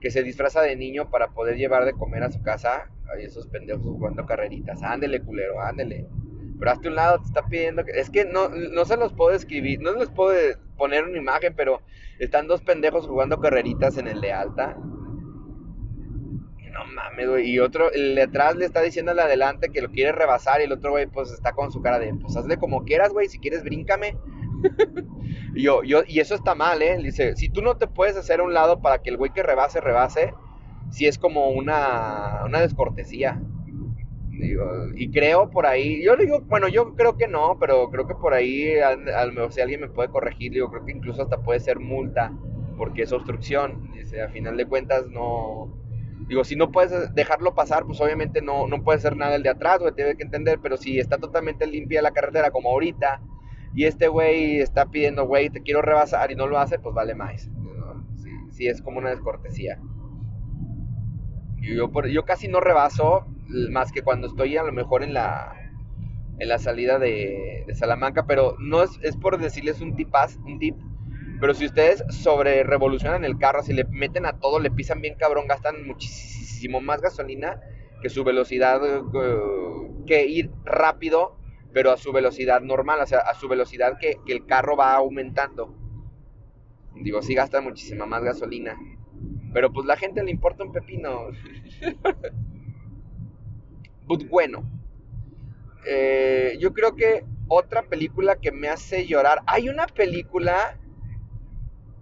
que 0.00 0.10
se 0.10 0.22
disfraza 0.22 0.62
de 0.62 0.76
niño 0.76 1.10
para 1.10 1.28
poder 1.28 1.56
llevar 1.56 1.84
de 1.84 1.92
comer 1.92 2.22
a 2.22 2.30
su 2.30 2.42
casa. 2.42 2.90
Ay, 3.12 3.24
esos 3.24 3.48
pendejos 3.48 3.82
jugando 3.82 4.24
carreritas. 4.26 4.82
Ándele, 4.82 5.20
culero, 5.20 5.60
ándele 5.60 6.06
pero 6.60 6.72
hasta 6.72 6.88
un 6.90 6.94
lado 6.94 7.18
te 7.18 7.24
está 7.24 7.46
pidiendo 7.46 7.84
que... 7.84 7.92
Es 7.92 8.10
que 8.10 8.26
no, 8.26 8.50
no 8.50 8.84
se 8.84 8.98
los 8.98 9.14
puedo 9.14 9.34
escribir, 9.34 9.80
no 9.80 9.94
les 9.94 10.10
puedo 10.10 10.34
poner 10.76 11.04
una 11.04 11.16
imagen, 11.16 11.54
pero 11.56 11.80
están 12.18 12.46
dos 12.46 12.60
pendejos 12.60 13.06
jugando 13.06 13.40
carreritas 13.40 13.96
en 13.96 14.06
el 14.06 14.20
de 14.20 14.32
alta. 14.32 14.76
Mames, 16.94 17.28
güey. 17.28 17.50
Y 17.50 17.58
otro, 17.58 17.90
el 17.92 18.14
de 18.14 18.22
atrás 18.22 18.56
le 18.56 18.64
está 18.64 18.82
diciendo 18.82 19.10
al 19.10 19.16
de 19.16 19.24
adelante 19.24 19.70
que 19.70 19.82
lo 19.82 19.90
quiere 19.90 20.12
rebasar 20.12 20.60
y 20.60 20.64
el 20.64 20.72
otro 20.72 20.90
güey 20.92 21.06
pues 21.06 21.30
está 21.30 21.52
con 21.52 21.72
su 21.72 21.80
cara 21.80 21.98
de, 21.98 22.14
pues 22.14 22.36
hazle 22.36 22.56
como 22.58 22.84
quieras, 22.84 23.12
güey, 23.12 23.28
si 23.28 23.38
quieres 23.38 23.62
bríncame. 23.64 24.16
y 25.54 25.62
yo, 25.62 25.82
yo, 25.82 26.02
y 26.06 26.20
eso 26.20 26.34
está 26.34 26.54
mal, 26.54 26.82
¿eh? 26.82 26.98
Dice, 27.02 27.36
si 27.36 27.48
tú 27.48 27.62
no 27.62 27.76
te 27.76 27.86
puedes 27.86 28.16
hacer 28.16 28.40
a 28.40 28.44
un 28.44 28.54
lado 28.54 28.80
para 28.80 28.98
que 28.98 29.10
el 29.10 29.16
güey 29.16 29.32
que 29.32 29.42
rebase, 29.42 29.80
rebase, 29.80 30.34
si 30.90 31.06
es 31.06 31.18
como 31.18 31.50
una, 31.50 32.42
una 32.44 32.60
descortesía 32.60 33.40
y 34.94 35.10
creo 35.10 35.50
por 35.50 35.66
ahí, 35.66 36.02
yo 36.02 36.16
digo, 36.16 36.40
bueno, 36.42 36.68
yo 36.68 36.94
creo 36.94 37.16
que 37.16 37.28
no, 37.28 37.58
pero 37.58 37.90
creo 37.90 38.06
que 38.06 38.14
por 38.14 38.34
ahí, 38.34 38.78
al, 38.78 39.32
mejor 39.32 39.52
si 39.52 39.60
alguien 39.60 39.80
me 39.80 39.88
puede 39.88 40.08
corregir, 40.08 40.52
digo, 40.52 40.70
creo 40.70 40.84
que 40.84 40.92
incluso 40.92 41.22
hasta 41.22 41.42
puede 41.42 41.60
ser 41.60 41.78
multa, 41.78 42.32
porque 42.76 43.02
es 43.02 43.12
obstrucción. 43.12 43.90
Dice, 43.92 44.22
a 44.22 44.28
final 44.28 44.56
de 44.56 44.66
cuentas, 44.66 45.06
no. 45.08 45.76
Digo, 46.30 46.44
si 46.44 46.54
no 46.54 46.70
puedes 46.70 47.12
dejarlo 47.12 47.56
pasar, 47.56 47.84
pues 47.86 48.00
obviamente 48.00 48.40
no, 48.40 48.68
no 48.68 48.84
puede 48.84 49.00
ser 49.00 49.16
nada 49.16 49.34
el 49.34 49.42
de 49.42 49.48
atrás, 49.48 49.80
güey, 49.80 49.92
tiene 49.92 50.14
que 50.14 50.22
entender, 50.22 50.60
pero 50.62 50.76
si 50.76 51.00
está 51.00 51.18
totalmente 51.18 51.66
limpia 51.66 52.02
la 52.02 52.12
carretera 52.12 52.52
como 52.52 52.70
ahorita, 52.70 53.20
y 53.74 53.86
este 53.86 54.06
güey 54.06 54.60
está 54.60 54.86
pidiendo, 54.86 55.26
güey, 55.26 55.50
te 55.50 55.60
quiero 55.60 55.82
rebasar 55.82 56.30
y 56.30 56.36
no 56.36 56.46
lo 56.46 56.60
hace, 56.60 56.78
pues 56.78 56.94
vale 56.94 57.16
más. 57.16 57.50
Sí, 58.52 58.68
es 58.68 58.80
como 58.80 58.98
una 58.98 59.10
descortesía. 59.10 59.80
Yo, 61.56 61.90
yo 62.08 62.24
casi 62.24 62.46
no 62.46 62.60
rebaso, 62.60 63.26
más 63.72 63.90
que 63.90 64.02
cuando 64.02 64.28
estoy 64.28 64.56
a 64.56 64.62
lo 64.62 64.72
mejor 64.72 65.02
en 65.02 65.14
la, 65.14 65.52
en 66.38 66.48
la 66.48 66.58
salida 66.60 67.00
de, 67.00 67.64
Salamanca, 67.74 68.26
pero 68.28 68.54
no 68.60 68.84
es, 68.84 68.90
es 69.02 69.16
por 69.16 69.36
decirles 69.36 69.80
un 69.80 69.96
tipas, 69.96 70.36
un 70.44 70.60
tip, 70.60 70.76
pero 71.40 71.54
si 71.54 71.66
ustedes 71.66 72.04
sobre 72.10 72.62
revolucionan 72.62 73.24
el 73.24 73.38
carro, 73.38 73.62
si 73.62 73.72
le 73.72 73.84
meten 73.84 74.26
a 74.26 74.38
todo, 74.38 74.60
le 74.60 74.70
pisan 74.70 75.00
bien 75.00 75.16
cabrón, 75.16 75.48
gastan 75.48 75.86
muchísimo 75.86 76.80
más 76.80 77.00
gasolina 77.00 77.60
que 78.02 78.10
su 78.10 78.24
velocidad, 78.24 78.80
eh, 78.84 79.02
que 80.06 80.26
ir 80.26 80.50
rápido, 80.64 81.36
pero 81.72 81.92
a 81.92 81.96
su 81.96 82.12
velocidad 82.12 82.60
normal, 82.60 83.00
o 83.00 83.06
sea, 83.06 83.20
a 83.20 83.34
su 83.34 83.48
velocidad 83.48 83.98
que, 83.98 84.16
que 84.26 84.32
el 84.32 84.46
carro 84.46 84.76
va 84.76 84.94
aumentando. 84.94 85.74
Digo, 86.94 87.22
sí 87.22 87.34
gasta 87.34 87.60
muchísima 87.60 88.06
más 88.06 88.22
gasolina. 88.22 88.76
Pero 89.52 89.72
pues 89.72 89.86
la 89.86 89.96
gente 89.96 90.22
le 90.22 90.30
importa 90.30 90.64
un 90.64 90.72
pepino. 90.72 91.28
But 94.06 94.28
bueno. 94.28 94.64
Eh, 95.86 96.56
yo 96.60 96.74
creo 96.74 96.94
que 96.94 97.24
otra 97.48 97.82
película 97.82 98.36
que 98.36 98.52
me 98.52 98.68
hace 98.68 99.06
llorar. 99.06 99.42
Hay 99.46 99.68
una 99.68 99.86
película 99.86 100.78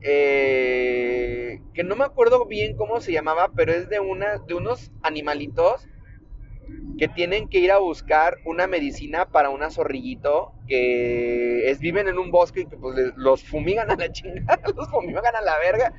eh, 0.00 1.60
que 1.74 1.84
no 1.84 1.96
me 1.96 2.04
acuerdo 2.04 2.46
bien 2.46 2.76
cómo 2.76 3.00
se 3.00 3.12
llamaba, 3.12 3.50
pero 3.54 3.72
es 3.72 3.88
de, 3.88 4.00
una, 4.00 4.38
de 4.38 4.54
unos 4.54 4.90
animalitos 5.02 5.88
que 6.98 7.08
tienen 7.08 7.48
que 7.48 7.58
ir 7.58 7.70
a 7.72 7.78
buscar 7.78 8.38
una 8.44 8.66
medicina 8.66 9.26
para 9.26 9.50
un 9.50 9.68
zorrillito 9.70 10.52
que 10.66 11.70
es, 11.70 11.78
viven 11.78 12.08
en 12.08 12.18
un 12.18 12.30
bosque 12.30 12.60
y 12.60 12.66
que 12.66 12.76
pues, 12.76 13.12
los 13.16 13.42
fumigan 13.44 13.90
a 13.90 13.96
la 13.96 14.10
chingada, 14.12 14.60
los 14.76 14.88
fumigan 14.90 15.34
a 15.34 15.40
la 15.40 15.58
verga. 15.58 15.94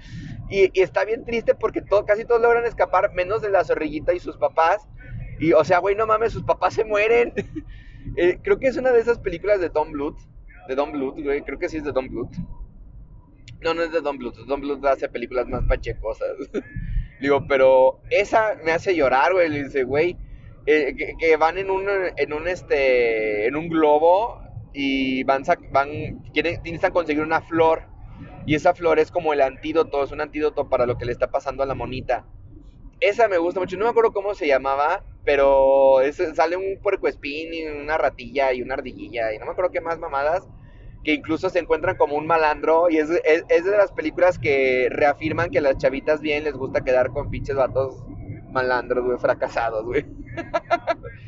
Y, 0.49 0.69
está 0.79 1.05
bien 1.05 1.25
triste 1.25 1.55
porque 1.55 1.81
todo, 1.81 2.05
casi 2.05 2.25
todos 2.25 2.41
logran 2.41 2.65
escapar, 2.65 3.13
menos 3.13 3.41
de 3.41 3.49
la 3.49 3.63
zorrillita 3.63 4.13
y 4.13 4.19
sus 4.19 4.37
papás. 4.37 4.87
Y, 5.39 5.53
o 5.53 5.63
sea, 5.63 5.79
güey, 5.79 5.95
no 5.95 6.05
mames, 6.05 6.33
sus 6.33 6.43
papás 6.43 6.73
se 6.73 6.85
mueren. 6.85 7.33
Eh, 8.15 8.39
creo 8.41 8.57
que 8.57 8.67
es 8.67 8.77
una 8.77 8.91
de 8.91 9.01
esas 9.01 9.19
películas 9.19 9.59
de 9.59 9.69
Don 9.69 9.91
Bluth. 9.91 10.17
De 10.67 10.73
Don 10.73 10.91
Bluth, 10.91 11.21
güey. 11.21 11.41
Creo 11.43 11.59
que 11.59 11.69
sí 11.69 11.77
es 11.77 11.83
de 11.83 11.91
Don 11.91 12.07
Bluth. 12.07 12.31
No, 13.61 13.73
no 13.73 13.83
es 13.83 13.91
de 13.91 14.01
Don 14.01 14.17
Bluth. 14.17 14.35
Don 14.45 14.61
Bluth 14.61 14.83
hace 14.85 15.09
películas 15.09 15.47
más 15.47 15.63
pachecosas. 15.65 16.29
Digo, 17.21 17.45
pero 17.47 17.99
esa 18.09 18.57
me 18.63 18.71
hace 18.71 18.95
llorar, 18.95 19.33
güey. 19.33 19.49
Le 19.49 19.63
dice, 19.65 19.83
güey, 19.83 20.17
eh, 20.65 20.95
que, 21.17 21.35
van 21.35 21.57
en 21.57 21.69
un, 21.69 21.85
en 22.15 22.33
un, 22.33 22.47
este, 22.47 23.47
en 23.47 23.55
un 23.55 23.67
globo 23.67 24.41
y 24.73 25.23
van, 25.23 25.43
van 25.71 26.19
quieren, 26.33 26.61
necesitan 26.63 26.91
conseguir 26.91 27.23
una 27.23 27.41
flor. 27.41 27.83
Y 28.45 28.55
esa 28.55 28.73
flor 28.73 28.99
es 28.99 29.11
como 29.11 29.33
el 29.33 29.41
antídoto, 29.41 30.03
es 30.03 30.11
un 30.11 30.21
antídoto 30.21 30.69
para 30.69 30.85
lo 30.85 30.97
que 30.97 31.05
le 31.05 31.11
está 31.11 31.29
pasando 31.29 31.63
a 31.63 31.65
la 31.65 31.75
monita. 31.75 32.25
Esa 32.99 33.27
me 33.27 33.37
gusta 33.37 33.59
mucho. 33.59 33.77
No 33.77 33.85
me 33.85 33.91
acuerdo 33.91 34.11
cómo 34.11 34.33
se 34.33 34.47
llamaba, 34.47 35.03
pero 35.25 35.97
sale 36.33 36.55
un 36.55 36.79
puercoespín 36.81 37.53
y 37.53 37.65
una 37.65 37.97
ratilla 37.97 38.53
y 38.53 38.61
una 38.61 38.75
ardillilla 38.75 39.33
y 39.33 39.37
no 39.37 39.45
me 39.45 39.51
acuerdo 39.51 39.71
qué 39.71 39.81
más 39.81 39.99
mamadas. 39.99 40.47
Que 41.03 41.13
incluso 41.13 41.49
se 41.49 41.59
encuentran 41.59 41.95
como 41.95 42.15
un 42.15 42.27
malandro 42.27 42.89
y 42.89 42.97
es, 42.97 43.09
es, 43.09 43.45
es 43.47 43.65
de 43.65 43.77
las 43.77 43.91
películas 43.91 44.37
que 44.37 44.87
reafirman 44.91 45.49
que 45.49 45.59
a 45.59 45.61
las 45.61 45.77
chavitas 45.77 46.21
bien 46.21 46.43
les 46.43 46.53
gusta 46.53 46.81
quedar 46.81 47.09
con 47.11 47.29
pinches 47.29 47.55
vatos 47.55 48.03
malandros, 48.51 49.05
güey, 49.05 49.17
fracasados, 49.17 49.85
güey. 49.85 50.05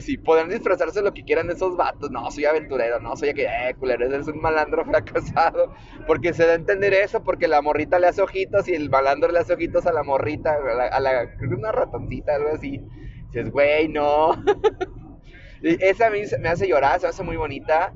Si 0.00 0.16
podrán 0.16 0.48
disfrazarse 0.48 1.02
lo 1.02 1.12
que 1.12 1.24
quieran 1.24 1.50
esos 1.50 1.76
vatos. 1.76 2.10
No, 2.10 2.30
soy 2.30 2.44
aventurero, 2.44 3.00
no, 3.00 3.16
soy 3.16 3.34
que, 3.34 3.44
eh, 3.44 3.74
culero, 3.78 4.06
eres 4.06 4.26
un 4.28 4.40
malandro 4.40 4.84
fracasado. 4.86 5.74
Porque 6.06 6.32
se 6.32 6.46
da 6.46 6.52
a 6.52 6.56
entender 6.56 6.94
eso, 6.94 7.22
porque 7.22 7.48
la 7.48 7.60
morrita 7.60 7.98
le 7.98 8.06
hace 8.06 8.22
ojitos 8.22 8.68
y 8.68 8.74
el 8.74 8.88
malandro 8.88 9.30
le 9.30 9.40
hace 9.40 9.52
ojitos 9.52 9.86
a 9.86 9.92
la 9.92 10.02
morrita, 10.02 10.56
a 10.92 11.00
la, 11.00 11.36
creo 11.36 11.50
que 11.50 11.56
una 11.56 11.72
ratoncita, 11.72 12.36
algo 12.36 12.50
así. 12.54 12.80
Dices, 13.26 13.50
güey, 13.50 13.88
no. 13.88 14.32
Esa 15.62 16.06
a 16.06 16.10
mí 16.10 16.22
me 16.40 16.48
hace 16.48 16.66
llorar, 16.66 16.98
se 17.00 17.06
me 17.06 17.10
hace 17.10 17.22
muy 17.22 17.36
bonita. 17.36 17.92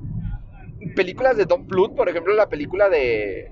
Películas 0.95 1.37
de 1.37 1.45
Don 1.45 1.67
Bluth, 1.67 1.95
por 1.95 2.09
ejemplo, 2.09 2.33
la 2.33 2.49
película 2.49 2.89
de. 2.89 3.51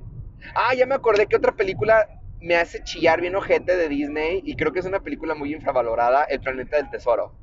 Ah, 0.55 0.73
ya 0.75 0.85
me 0.85 0.95
acordé 0.95 1.27
que 1.27 1.35
otra 1.35 1.55
película 1.55 2.07
me 2.39 2.55
hace 2.55 2.83
chillar 2.83 3.21
bien 3.21 3.35
ojete 3.35 3.75
de 3.75 3.89
Disney 3.89 4.41
y 4.45 4.55
creo 4.55 4.71
que 4.71 4.79
es 4.79 4.85
una 4.85 4.99
película 4.99 5.33
muy 5.33 5.53
infravalorada, 5.53 6.23
El 6.25 6.41
Planeta 6.41 6.77
del 6.77 6.89
Tesoro. 6.89 7.33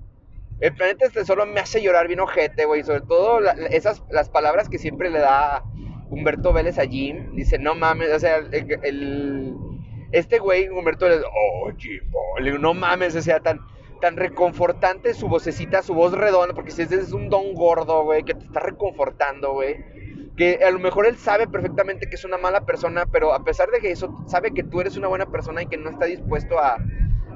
El 0.60 0.74
planeta 0.74 1.06
del 1.06 1.12
tesoro 1.12 1.44
me 1.44 1.58
hace 1.58 1.82
llorar 1.82 2.06
bien 2.06 2.20
ojete, 2.20 2.66
güey. 2.66 2.84
Sobre 2.84 3.00
todo 3.00 3.40
esas, 3.70 4.04
las 4.10 4.30
palabras 4.30 4.68
que 4.68 4.78
siempre 4.78 5.10
le 5.10 5.18
da 5.18 5.64
Humberto 6.08 6.52
Vélez 6.52 6.78
a 6.78 6.86
Jim. 6.86 7.34
Dice, 7.34 7.58
no 7.58 7.74
mames, 7.74 8.12
o 8.12 8.18
sea, 8.20 8.36
el, 8.36 9.56
este 10.12 10.38
güey, 10.38 10.68
Humberto 10.68 11.06
Vélez, 11.06 11.24
oh, 11.24 11.72
Jim, 11.76 12.02
le 12.38 12.44
digo, 12.44 12.58
no 12.58 12.74
mames, 12.74 13.16
o 13.16 13.22
sea, 13.22 13.40
tan, 13.40 13.58
tan 14.02 14.16
reconfortante 14.16 15.14
su 15.14 15.28
vocecita, 15.28 15.80
su 15.80 15.94
voz 15.94 16.12
redonda, 16.12 16.54
porque 16.54 16.72
si 16.72 16.82
es 16.82 17.12
un 17.12 17.30
don 17.30 17.54
gordo, 17.54 18.02
güey, 18.02 18.24
que 18.24 18.34
te 18.34 18.44
está 18.44 18.58
reconfortando, 18.58 19.52
güey. 19.52 19.76
Que 20.36 20.64
a 20.64 20.70
lo 20.72 20.80
mejor 20.80 21.06
él 21.06 21.16
sabe 21.16 21.46
perfectamente 21.46 22.08
que 22.08 22.16
es 22.16 22.24
una 22.24 22.36
mala 22.36 22.62
persona, 22.66 23.06
pero 23.06 23.32
a 23.32 23.44
pesar 23.44 23.70
de 23.70 23.78
que 23.78 23.92
eso, 23.92 24.12
sabe 24.26 24.52
que 24.52 24.64
tú 24.64 24.80
eres 24.80 24.96
una 24.96 25.06
buena 25.06 25.26
persona 25.26 25.62
y 25.62 25.66
que 25.66 25.76
no 25.76 25.90
está 25.90 26.06
dispuesto 26.06 26.58
a, 26.58 26.78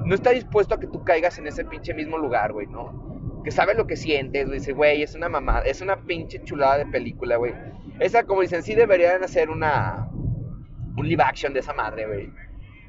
no 0.03 0.13
está 0.13 0.31
dispuesto 0.31 0.75
a 0.75 0.79
que 0.79 0.87
tú 0.87 1.05
caigas 1.05 1.37
en 1.37 1.47
ese 1.47 1.63
pinche 1.63 1.93
mismo 1.93 2.17
lugar, 2.17 2.51
güey, 2.51 2.67
¿no? 2.67 3.07
que 3.45 3.51
sabe 3.51 3.75
lo 3.75 3.87
que 3.87 3.95
sientes, 3.95 4.51
dice, 4.51 4.73
güey, 4.73 5.03
es 5.03 5.15
una 5.15 5.29
mamada, 5.29 5.61
es 5.61 5.79
una 5.79 6.01
pinche 6.01 6.43
chulada 6.43 6.79
de 6.79 6.85
película, 6.85 7.37
güey. 7.37 7.53
Esa, 7.97 8.25
como 8.25 8.41
dicen, 8.41 8.61
sí 8.61 8.75
deberían 8.75 9.23
hacer 9.23 9.49
una, 9.49 10.09
un 10.97 11.07
live 11.07 11.23
action 11.23 11.53
de 11.53 11.61
esa 11.61 11.71
madre, 11.73 12.07
güey. 12.07 12.29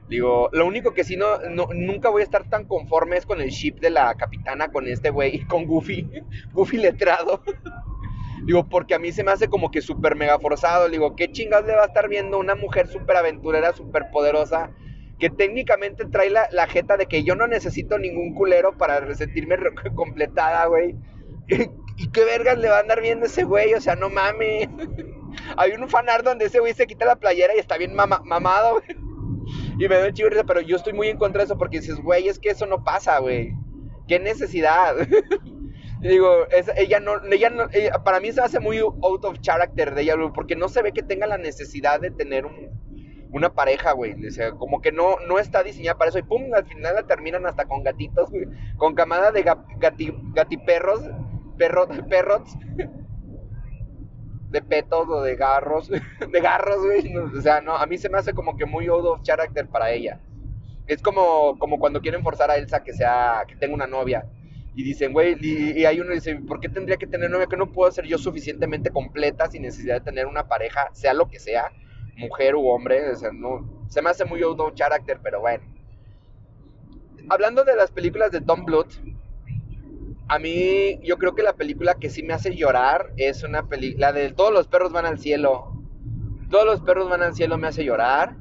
Digo, 0.08 0.48
lo 0.52 0.66
único 0.66 0.94
que 0.94 1.04
sí 1.04 1.16
no, 1.16 1.38
nunca 1.74 2.08
voy 2.08 2.22
a 2.22 2.24
estar 2.24 2.48
tan 2.48 2.64
conforme 2.64 3.16
es 3.16 3.26
con 3.26 3.40
el 3.40 3.50
ship 3.50 3.74
de 3.80 3.90
la 3.90 4.14
capitana 4.14 4.68
con 4.68 4.86
este 4.86 5.10
güey, 5.10 5.40
con 5.40 5.66
Goofy, 5.66 6.08
Goofy 6.52 6.78
letrado. 6.78 7.42
Digo, 8.46 8.66
porque 8.66 8.94
a 8.94 8.98
mí 8.98 9.12
se 9.12 9.24
me 9.24 9.32
hace 9.32 9.48
como 9.48 9.70
que 9.70 9.82
súper 9.82 10.16
mega 10.16 10.38
forzado. 10.38 10.88
Digo, 10.88 11.14
¿qué 11.16 11.30
chingados 11.30 11.66
le 11.66 11.74
va 11.74 11.82
a 11.82 11.86
estar 11.86 12.08
viendo 12.08 12.38
una 12.38 12.54
mujer 12.54 12.88
súper 12.88 13.16
aventurera, 13.16 13.72
súper 13.72 14.10
poderosa? 14.10 14.70
que 15.18 15.30
técnicamente 15.30 16.04
trae 16.04 16.30
la, 16.30 16.48
la, 16.52 16.68
jeta 16.68 16.96
de 16.96 17.06
que 17.06 17.24
yo 17.24 17.34
no 17.34 17.48
necesito 17.48 17.98
ningún 17.98 18.34
culero 18.34 18.78
para 18.78 19.12
sentirme 19.16 19.56
completada, 19.96 20.66
güey. 20.66 20.94
¿Y 21.96 22.10
qué 22.10 22.24
vergas 22.24 22.56
le 22.58 22.68
va 22.68 22.76
a 22.76 22.80
andar 22.80 23.02
viendo 23.02 23.26
ese 23.26 23.42
güey? 23.42 23.74
O 23.74 23.80
sea, 23.80 23.96
no 23.96 24.10
mames. 24.10 24.68
Hay 25.56 25.72
un 25.72 25.88
fanar 25.88 26.22
donde 26.22 26.44
ese 26.44 26.60
güey 26.60 26.72
se 26.72 26.86
quita 26.86 27.04
la 27.04 27.16
playera 27.16 27.56
y 27.56 27.58
está 27.58 27.76
bien 27.76 27.94
mamado, 27.94 28.74
güey. 28.74 29.07
Y 29.78 29.88
me 29.88 29.96
da 29.96 30.12
chido 30.12 30.28
pero 30.46 30.60
yo 30.60 30.76
estoy 30.76 30.92
muy 30.92 31.08
en 31.08 31.18
contra 31.18 31.40
de 31.40 31.46
eso 31.46 31.58
porque 31.58 31.80
dices, 31.80 32.00
güey, 32.00 32.28
es 32.28 32.38
que 32.38 32.50
eso 32.50 32.66
no 32.66 32.82
pasa, 32.82 33.18
güey. 33.18 33.52
¿Qué 34.06 34.18
necesidad? 34.18 34.96
digo, 36.00 36.46
ella 36.76 37.00
no, 37.00 37.20
ella 37.30 37.52
para 38.04 38.20
mí 38.20 38.32
se 38.32 38.40
hace 38.40 38.60
muy 38.60 38.78
out 38.78 39.24
of 39.24 39.38
character 39.40 39.94
de 39.94 40.02
ella, 40.02 40.14
porque 40.34 40.56
no 40.56 40.68
se 40.68 40.82
ve 40.82 40.92
que 40.92 41.02
tenga 41.02 41.26
la 41.26 41.38
necesidad 41.38 42.00
de 42.00 42.10
tener 42.10 42.46
un, 42.46 42.70
una 43.30 43.54
pareja, 43.54 43.92
güey. 43.92 44.14
O 44.26 44.30
sea, 44.30 44.52
como 44.52 44.80
que 44.80 44.92
no, 44.92 45.16
no 45.26 45.38
está 45.38 45.62
diseñada 45.62 45.98
para 45.98 46.10
eso. 46.10 46.18
Y 46.18 46.22
pum, 46.22 46.52
al 46.54 46.66
final 46.66 46.94
la 46.94 47.06
terminan 47.06 47.46
hasta 47.46 47.66
con 47.66 47.82
gatitos, 47.82 48.30
güey. 48.30 48.46
Con 48.76 48.94
camada 48.94 49.30
de 49.30 49.42
gati, 49.42 50.12
gatiperros, 50.34 51.02
perros, 51.56 51.88
perros. 52.08 52.42
De 54.50 54.62
petos 54.62 55.08
o 55.08 55.22
de 55.22 55.36
garros. 55.36 55.88
De 56.32 56.40
garros, 56.40 56.84
güey. 56.84 57.16
o 57.16 57.40
sea, 57.40 57.60
no, 57.60 57.76
a 57.76 57.86
mí 57.86 57.98
se 57.98 58.08
me 58.08 58.18
hace 58.18 58.32
como 58.32 58.56
que 58.56 58.66
muy 58.66 58.86
out 58.86 59.04
of 59.04 59.22
character 59.22 59.66
para 59.68 59.90
ella. 59.90 60.20
Es 60.86 61.02
como, 61.02 61.58
como 61.58 61.78
cuando 61.78 62.00
quieren 62.00 62.22
forzar 62.22 62.50
a 62.50 62.56
Elsa 62.56 62.82
que 62.82 62.94
sea, 62.94 63.44
que 63.46 63.56
tenga 63.56 63.74
una 63.74 63.86
novia. 63.86 64.26
Y 64.74 64.82
dicen, 64.84 65.12
güey, 65.12 65.36
y, 65.40 65.80
y, 65.80 65.84
hay 65.84 66.00
uno 66.00 66.10
que 66.10 66.14
dice, 66.14 66.36
¿por 66.36 66.60
qué 66.60 66.68
tendría 66.68 66.96
que 66.96 67.06
tener 67.06 67.28
novia? 67.30 67.46
Que 67.46 67.56
no 67.56 67.72
puedo 67.72 67.90
ser 67.90 68.06
yo 68.06 68.16
suficientemente 68.16 68.90
completa 68.90 69.48
sin 69.48 69.62
necesidad 69.62 69.94
de 69.96 70.00
tener 70.02 70.26
una 70.26 70.46
pareja, 70.46 70.88
sea 70.92 71.12
lo 71.14 71.28
que 71.28 71.40
sea 71.40 71.72
mujer 72.18 72.56
u 72.56 72.68
hombre, 72.68 73.10
o 73.10 73.16
sea, 73.16 73.30
no, 73.32 73.86
se 73.88 74.02
me 74.02 74.10
hace 74.10 74.24
muy 74.24 74.42
out 74.42 74.60
of 74.60 74.74
character, 74.74 75.18
pero 75.22 75.40
bueno. 75.40 75.64
Hablando 77.30 77.64
de 77.64 77.76
las 77.76 77.90
películas 77.90 78.32
de 78.32 78.40
Tom 78.40 78.64
Bluth, 78.64 79.00
a 80.28 80.38
mí 80.38 81.00
yo 81.02 81.16
creo 81.16 81.34
que 81.34 81.42
la 81.42 81.54
película 81.54 81.94
que 81.94 82.10
sí 82.10 82.22
me 82.22 82.34
hace 82.34 82.54
llorar 82.54 83.12
es 83.16 83.42
una 83.42 83.66
película, 83.66 84.08
la 84.08 84.12
de 84.12 84.30
Todos 84.32 84.52
los 84.52 84.68
perros 84.68 84.92
van 84.92 85.06
al 85.06 85.18
cielo. 85.18 85.72
Todos 86.50 86.66
los 86.66 86.80
perros 86.82 87.08
van 87.08 87.22
al 87.22 87.34
cielo 87.34 87.56
me 87.56 87.68
hace 87.68 87.84
llorar. 87.84 88.36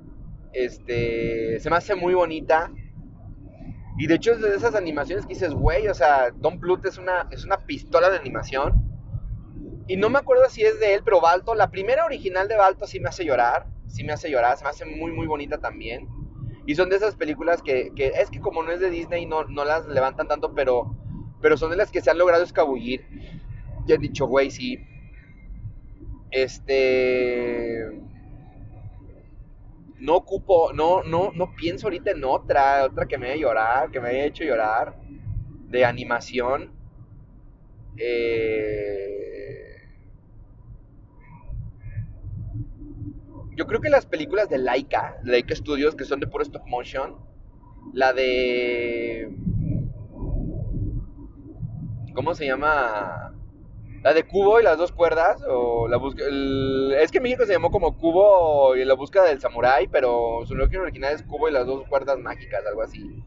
Este, 0.52 1.60
se 1.60 1.70
me 1.70 1.78
hace 1.78 1.96
muy 1.96 2.14
bonita. 2.14 2.72
Y 3.98 4.08
de 4.08 4.16
hecho 4.16 4.34
es 4.34 4.42
de 4.42 4.54
esas 4.54 4.76
animaciones 4.76 5.26
que 5.26 5.34
dices, 5.34 5.54
güey, 5.54 5.88
o 5.88 5.94
sea, 5.94 6.32
Tom 6.42 6.60
Bluth 6.60 6.86
es 6.86 6.98
una, 6.98 7.28
es 7.32 7.46
una 7.46 7.66
pistola 7.66 8.10
de 8.10 8.18
animación. 8.18 8.84
Y 9.88 9.96
no 9.96 10.10
me 10.10 10.20
acuerdo 10.20 10.50
si 10.50 10.64
es 10.64 10.80
de 10.82 10.94
él, 10.94 11.02
pero 11.06 11.22
Balto, 11.22 11.56
la 11.56 11.72
primera 11.72 12.06
original 12.06 12.50
de 12.50 12.58
Balto 12.58 12.86
sí 12.86 13.00
me 13.00 13.10
hace 13.10 13.24
llorar. 13.24 13.68
Sí 13.88 14.04
me 14.04 14.12
hace 14.12 14.30
llorar, 14.30 14.58
se 14.58 14.66
me 14.66 14.70
hace 14.70 14.86
muy, 14.86 15.14
muy 15.14 15.26
bonita 15.26 15.60
también. 15.60 16.10
Y 16.66 16.76
son 16.76 16.90
de 16.90 16.98
esas 16.98 17.16
películas 17.16 17.62
que, 17.62 17.92
que 17.96 18.08
es 18.08 18.30
que 18.30 18.42
como 18.42 18.62
no 18.62 18.72
es 18.72 18.82
de 18.82 18.90
Disney, 18.90 19.26
no, 19.26 19.46
no 19.46 19.64
las 19.64 19.88
levantan 19.88 20.28
tanto, 20.28 20.54
pero, 20.54 20.98
pero 21.42 21.58
son 21.58 21.72
de 21.72 21.78
las 21.78 21.92
que 21.92 22.02
se 22.02 22.10
han 22.10 22.18
logrado 22.18 22.44
escabullir. 22.44 23.06
Y 23.88 23.94
han 23.94 24.02
dicho, 24.02 24.28
güey, 24.28 24.52
sí. 24.52 24.80
Este. 26.32 28.02
No 30.00 30.16
ocupo, 30.16 30.74
no, 30.74 31.04
no, 31.04 31.32
no 31.34 31.56
pienso 31.56 31.88
ahorita 31.88 32.12
en 32.12 32.24
otra, 32.24 32.86
otra 32.86 33.08
que 33.08 33.18
me 33.18 33.32
haya 33.32 33.42
llorar, 33.42 33.92
que 33.92 34.00
me 34.00 34.10
haya 34.10 34.26
hecho 34.26 34.44
llorar. 34.44 34.96
De 35.70 35.84
animación. 35.86 36.72
Eh 37.98 39.38
Yo 43.58 43.66
creo 43.66 43.82
que 43.82 43.90
las 43.90 44.06
películas 44.06 44.50
de 44.50 44.60
Laika, 44.60 45.18
Laika 45.24 45.56
Studios, 45.56 45.96
que 45.96 46.06
son 46.06 46.20
de 46.20 46.28
puro 46.28 46.44
stop 46.44 46.68
motion, 46.68 47.16
la 47.92 48.14
de. 48.14 49.36
¿Cómo 52.18 52.34
se 52.34 52.48
llama? 52.48 53.32
La 54.02 54.12
de 54.12 54.24
Cubo 54.24 54.60
y 54.60 54.64
las 54.64 54.80
dos 54.80 54.92
cuerdas, 54.92 55.40
o 55.48 55.88
la 55.88 56.02
es 57.00 57.12
que 57.12 57.18
en 57.18 57.24
México 57.24 57.46
se 57.46 57.54
llamó 57.54 57.70
como 57.70 57.96
Cubo 57.96 58.76
y 58.76 58.84
la 58.86 58.96
búsqueda 58.96 59.26
del 59.26 59.40
samurái, 59.40 59.88
pero 59.90 60.44
su 60.48 60.56
nombre 60.56 60.80
original 60.80 61.14
es 61.14 61.22
Cubo 61.22 61.48
y 61.48 61.52
las 61.52 61.68
dos 61.68 61.88
cuerdas 61.88 62.18
mágicas, 62.18 62.66
algo 62.66 62.82
así. 62.82 63.24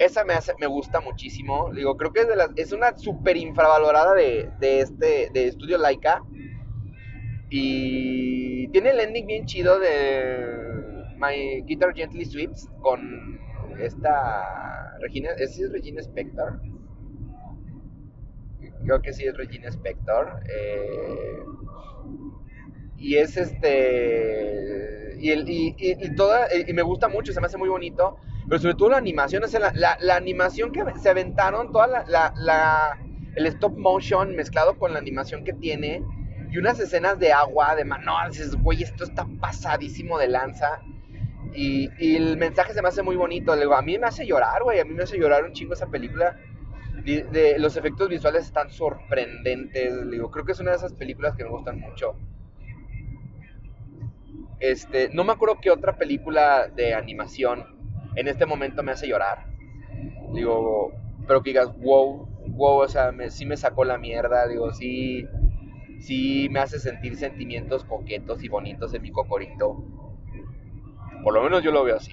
Esa 0.00 0.24
me, 0.24 0.32
hace, 0.32 0.54
me 0.58 0.66
gusta 0.66 1.00
muchísimo. 1.00 1.70
Digo, 1.72 1.96
creo 1.96 2.12
que 2.12 2.22
es, 2.22 2.28
de 2.28 2.34
las, 2.34 2.50
es 2.56 2.72
una 2.72 2.98
súper 2.98 3.36
infravalorada 3.36 4.12
de, 4.14 4.50
de, 4.58 4.80
este, 4.80 5.30
de 5.32 5.46
Estudio 5.46 5.78
Laika. 5.78 6.24
Y 7.48 8.66
tiene 8.72 8.90
el 8.90 8.98
ending 8.98 9.26
bien 9.28 9.46
chido 9.46 9.78
de 9.78 10.48
My 11.16 11.62
Guitar 11.62 11.94
Gently 11.94 12.24
Sweeps 12.24 12.68
con 12.80 13.38
esta 13.78 14.96
Regina, 15.00 15.30
¿es, 15.38 15.60
es 15.60 15.70
Regina 15.70 16.00
Spector? 16.00 16.60
Creo 18.86 19.02
que 19.02 19.12
sí 19.12 19.24
es 19.24 19.36
Regina 19.36 19.68
Spector. 19.68 20.40
Eh, 20.48 21.42
y 22.96 23.16
es 23.16 23.36
este 23.36 25.16
y, 25.18 25.30
el, 25.30 25.48
y, 25.48 25.74
y, 25.78 26.14
toda 26.14 26.48
y 26.54 26.72
me 26.72 26.80
gusta 26.82 27.08
mucho 27.08 27.32
se 27.32 27.40
me 27.40 27.46
hace 27.46 27.58
muy 27.58 27.68
bonito 27.68 28.16
pero 28.48 28.60
sobre 28.60 28.74
todo 28.74 28.90
la 28.90 28.96
animación 28.96 29.44
es 29.44 29.52
la, 29.54 29.96
la, 30.00 30.16
animación 30.16 30.72
que 30.72 30.82
se 31.02 31.10
aventaron 31.10 31.72
toda 31.72 31.86
la, 31.86 32.32
la, 32.36 32.98
el 33.34 33.46
stop 33.46 33.76
motion 33.76 34.36
mezclado 34.36 34.78
con 34.78 34.92
la 34.92 34.98
animación 34.98 35.42
que 35.44 35.52
tiene 35.52 36.02
y 36.50 36.58
unas 36.58 36.78
escenas 36.78 37.18
de 37.18 37.32
agua, 37.32 37.74
de 37.74 37.84
mano, 37.84 38.12
dices, 38.28 38.54
güey, 38.54 38.82
esto 38.82 39.04
está 39.04 39.26
pasadísimo 39.40 40.16
de 40.18 40.28
lanza. 40.28 40.80
Y, 41.54 41.88
el 42.16 42.36
mensaje 42.36 42.72
se 42.72 42.82
me 42.82 42.88
hace 42.88 43.02
muy 43.02 43.16
bonito. 43.16 43.52
A 43.52 43.82
mí 43.82 43.98
me 43.98 44.06
hace 44.06 44.26
llorar, 44.26 44.62
güey. 44.62 44.78
A 44.78 44.84
mí 44.84 44.94
me 44.94 45.02
hace 45.02 45.18
llorar 45.18 45.44
un 45.44 45.52
chingo 45.52 45.74
esa 45.74 45.86
película. 45.86 46.38
De, 47.04 47.56
los 47.58 47.76
efectos 47.76 48.08
visuales 48.08 48.44
están 48.44 48.70
sorprendentes. 48.70 50.10
Digo, 50.10 50.30
creo 50.30 50.44
que 50.44 50.52
es 50.52 50.60
una 50.60 50.72
de 50.72 50.78
esas 50.78 50.92
películas 50.92 51.34
que 51.36 51.44
me 51.44 51.50
gustan 51.50 51.78
mucho. 51.78 52.16
Este, 54.58 55.10
no 55.12 55.22
me 55.22 55.32
acuerdo 55.32 55.60
qué 55.60 55.70
otra 55.70 55.96
película 55.96 56.68
de 56.74 56.94
animación 56.94 57.64
en 58.16 58.28
este 58.28 58.46
momento 58.46 58.82
me 58.82 58.92
hace 58.92 59.06
llorar. 59.06 59.46
Digo, 60.32 60.92
pero 61.26 61.42
que 61.42 61.50
digas, 61.50 61.68
wow, 61.78 62.26
wow, 62.48 62.78
o 62.78 62.88
sea, 62.88 63.12
sí 63.30 63.46
me 63.46 63.56
sacó 63.56 63.84
la 63.84 63.98
mierda. 63.98 64.48
Digo, 64.48 64.72
sí 64.72 65.26
sí 65.98 66.48
me 66.50 66.60
hace 66.60 66.78
sentir 66.78 67.16
sentimientos 67.16 67.84
coquetos 67.84 68.42
y 68.42 68.48
bonitos 68.48 68.94
en 68.94 69.02
mi 69.02 69.10
cocorito. 69.10 69.84
Por 71.22 71.34
lo 71.34 71.42
menos 71.42 71.62
yo 71.62 71.72
lo 71.72 71.84
veo 71.84 71.96
así. 71.96 72.12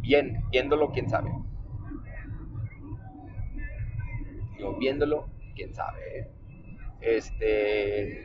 Bien, 0.00 0.42
viéndolo, 0.50 0.90
quién 0.90 1.08
sabe. 1.08 1.30
Viéndolo, 4.78 5.28
quién 5.54 5.74
sabe. 5.74 6.28
Este. 7.00 8.24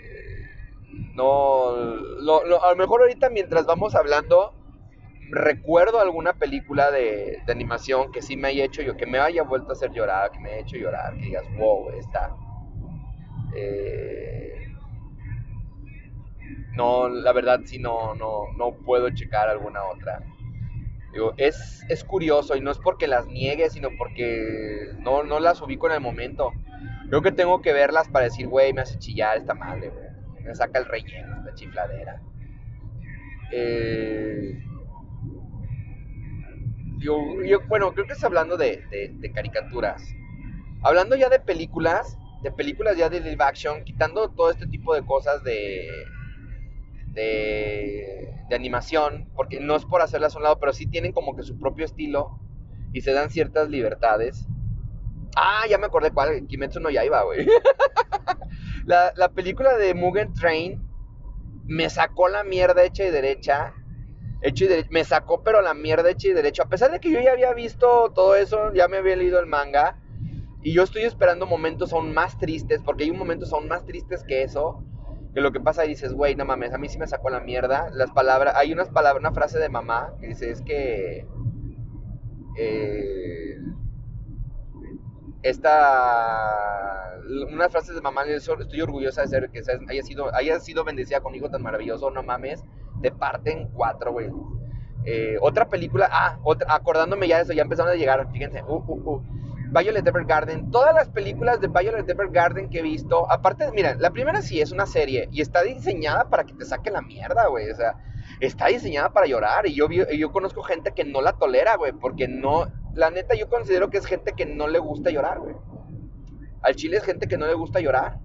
No. 1.13 1.69
a 1.69 2.69
lo 2.69 2.75
mejor 2.75 3.01
ahorita 3.01 3.29
mientras 3.29 3.65
vamos 3.65 3.95
hablando. 3.95 4.53
Recuerdo 5.31 5.99
alguna 5.99 6.33
película 6.33 6.91
de, 6.91 7.41
animación 7.47 8.11
que 8.11 8.21
sí 8.21 8.37
me 8.37 8.49
haya 8.49 8.63
hecho 8.63 8.83
yo, 8.83 8.95
que 8.95 9.07
me 9.07 9.17
haya 9.17 9.41
vuelto 9.41 9.69
a 9.69 9.73
hacer 9.73 9.91
llorar, 9.91 10.29
que 10.29 10.39
me 10.39 10.51
haya 10.51 10.61
hecho 10.61 10.77
llorar, 10.77 11.15
que 11.15 11.23
digas, 11.23 11.45
wow, 11.57 11.89
está. 11.97 12.35
Eh, 13.55 14.67
no, 16.75 17.09
la 17.09 17.31
verdad 17.33 17.61
sí 17.65 17.79
no, 17.79 18.13
no, 18.13 18.51
no 18.55 18.75
puedo 18.85 19.09
checar 19.09 19.49
alguna 19.49 19.83
otra. 19.85 20.21
Es, 21.37 21.83
es 21.89 22.03
curioso 22.03 22.55
y 22.55 22.61
no 22.61 22.71
es 22.71 22.77
porque 22.77 23.07
las 23.07 23.25
niegue, 23.27 23.69
sino 23.69 23.89
porque 23.97 24.89
no, 24.99 25.23
no 25.23 25.39
las 25.39 25.61
ubico 25.61 25.87
en 25.87 25.93
el 25.93 26.01
momento. 26.01 26.51
Creo 27.09 27.21
que 27.21 27.31
tengo 27.31 27.61
que 27.61 27.73
verlas 27.73 28.09
para 28.09 28.25
decir, 28.25 28.47
güey, 28.47 28.73
me 28.73 28.81
hace 28.81 28.99
chillar 28.99 29.37
esta 29.37 29.53
madre, 29.53 29.89
güey. 29.89 30.43
Me 30.43 30.53
saca 30.55 30.79
el 30.79 30.85
relleno, 30.85 31.37
esta 31.37 31.55
chifladera. 31.55 32.21
Eh, 33.51 34.59
yo, 36.99 37.17
bueno, 37.67 37.93
creo 37.93 38.05
que 38.07 38.13
es 38.13 38.23
hablando 38.23 38.57
de, 38.57 38.83
de, 38.89 39.31
caricaturas. 39.31 40.03
Hablando 40.81 41.15
ya 41.15 41.29
de 41.29 41.39
películas, 41.39 42.17
de 42.43 42.51
películas 42.51 42.97
ya 42.97 43.09
de 43.09 43.21
live 43.21 43.43
action, 43.43 43.83
quitando 43.83 44.29
todo 44.29 44.51
este 44.51 44.67
tipo 44.67 44.93
de 44.93 45.03
cosas 45.03 45.43
de, 45.43 45.87
de, 47.13 48.24
de, 48.49 48.55
animación, 48.55 49.29
porque 49.35 49.59
no 49.59 49.75
es 49.75 49.85
por 49.85 50.01
hacerlas 50.01 50.35
a 50.35 50.37
un 50.37 50.43
lado, 50.43 50.59
pero 50.59 50.73
sí 50.73 50.87
tienen 50.87 51.11
como 51.11 51.35
que 51.35 51.43
su 51.43 51.59
propio 51.59 51.85
estilo 51.85 52.39
y 52.93 53.01
se 53.01 53.11
dan 53.11 53.29
ciertas 53.29 53.69
libertades. 53.69 54.47
Ah, 55.35 55.63
ya 55.69 55.77
me 55.77 55.87
acordé 55.87 56.11
cuál, 56.11 56.47
Kimetsu 56.47 56.79
no 56.79 56.89
Yaiba, 56.89 57.23
güey. 57.23 57.45
la, 58.85 59.11
la 59.15 59.29
película 59.29 59.77
de 59.77 59.93
Mugen 59.93 60.33
Train 60.33 60.81
me 61.67 61.89
sacó 61.89 62.27
la 62.29 62.43
mierda 62.43 62.83
hecha 62.83 63.05
y 63.05 63.11
derecha. 63.11 63.73
Hecho 64.41 64.65
y. 64.65 64.85
Me 64.89 65.03
sacó, 65.03 65.43
pero 65.43 65.61
la 65.61 65.73
mierda 65.73 66.09
hecha 66.09 66.27
y 66.27 66.33
derecha. 66.33 66.63
A 66.63 66.69
pesar 66.69 66.91
de 66.91 66.99
que 66.99 67.11
yo 67.11 67.19
ya 67.19 67.31
había 67.31 67.53
visto 67.53 68.11
todo 68.13 68.35
eso, 68.35 68.73
ya 68.73 68.87
me 68.87 68.97
había 68.97 69.15
leído 69.15 69.39
el 69.39 69.47
manga. 69.47 69.99
Y 70.61 70.73
yo 70.73 70.83
estoy 70.83 71.03
esperando 71.03 71.45
momentos 71.45 71.93
aún 71.93 72.13
más 72.13 72.37
tristes, 72.37 72.81
porque 72.83 73.03
hay 73.03 73.11
momentos 73.11 73.53
aún 73.53 73.67
más 73.67 73.85
tristes 73.85 74.23
que 74.23 74.43
eso. 74.43 74.83
Que 75.35 75.41
lo 75.41 75.51
que 75.51 75.59
pasa 75.59 75.85
y 75.85 75.89
dices, 75.89 76.13
güey, 76.13 76.35
no 76.35 76.45
mames, 76.45 76.73
a 76.73 76.77
mí 76.77 76.89
sí 76.89 76.97
me 76.97 77.05
sacó 77.05 77.29
la 77.29 77.41
mierda. 77.41 77.89
Las 77.91 78.09
palabras, 78.11 78.55
hay 78.55 78.73
unas 78.73 78.89
palabras, 78.89 79.19
una 79.19 79.33
frase 79.33 79.59
de 79.59 79.69
mamá 79.69 80.13
que 80.19 80.27
dice, 80.27 80.49
es 80.49 80.61
que. 80.61 81.27
Eh, 82.57 83.59
esta 85.45 87.19
unas 87.51 87.71
frases 87.71 87.93
de 87.93 88.01
mamá 88.01 88.23
estoy 88.23 88.81
orgullosa 88.81 89.21
de 89.21 89.27
ser 89.27 89.49
que 89.51 89.61
haya 89.89 90.01
sido 90.01 90.33
haya 90.33 90.59
sido 90.59 90.83
bendecida 90.83 91.21
con 91.21 91.35
hijo 91.35 91.51
tan 91.51 91.61
maravilloso 91.61 92.09
no 92.09 92.23
mames 92.23 92.63
te 93.03 93.11
parten 93.11 93.69
cuatro 93.73 94.11
güey 94.11 94.31
eh, 95.05 95.37
otra 95.41 95.69
película 95.69 96.09
ah 96.11 96.39
otra, 96.41 96.73
acordándome 96.73 97.27
ya 97.27 97.37
de 97.37 97.43
eso 97.43 97.53
ya 97.53 97.61
empezaron 97.61 97.91
a 97.91 97.95
llegar 97.95 98.27
fíjense 98.31 98.63
uh, 98.63 98.83
uh, 98.87 99.11
uh. 99.11 99.21
Violet 99.77 100.07
Evergarden 100.07 100.71
todas 100.71 100.93
las 100.95 101.09
películas 101.09 101.59
de 101.59 101.67
Violet 101.67 102.09
Evergarden 102.09 102.69
que 102.69 102.79
he 102.79 102.83
visto 102.83 103.29
aparte 103.31 103.71
mira 103.71 103.95
la 103.95 104.11
primera 104.11 104.41
sí 104.41 104.61
es 104.61 104.71
una 104.71 104.85
serie 104.85 105.27
y 105.31 105.41
está 105.41 105.63
diseñada 105.63 106.29
para 106.29 106.45
que 106.45 106.53
te 106.53 106.65
saque 106.65 106.91
la 106.91 107.01
mierda 107.01 107.47
güey 107.47 107.69
o 107.69 107.75
sea 107.75 107.97
está 108.39 108.67
diseñada 108.67 109.11
para 109.11 109.27
llorar 109.27 109.67
y 109.67 109.75
yo 109.75 109.87
yo 109.89 110.31
conozco 110.31 110.63
gente 110.63 110.91
que 110.93 111.03
no 111.03 111.21
la 111.21 111.33
tolera 111.33 111.75
güey 111.75 111.91
porque 111.91 112.27
no 112.27 112.67
la 112.95 113.11
neta 113.11 113.35
yo 113.35 113.49
considero 113.49 113.89
que 113.89 113.97
es 113.97 114.05
gente 114.05 114.33
que 114.33 114.45
no 114.45 114.67
le 114.67 114.79
gusta 114.79 115.09
llorar, 115.11 115.39
güey. 115.39 115.55
Al 116.61 116.75
chile 116.75 116.97
es 116.97 117.03
gente 117.03 117.27
que 117.27 117.37
no 117.37 117.45
le 117.45 117.53
gusta 117.53 117.81
llorar. 117.81 118.19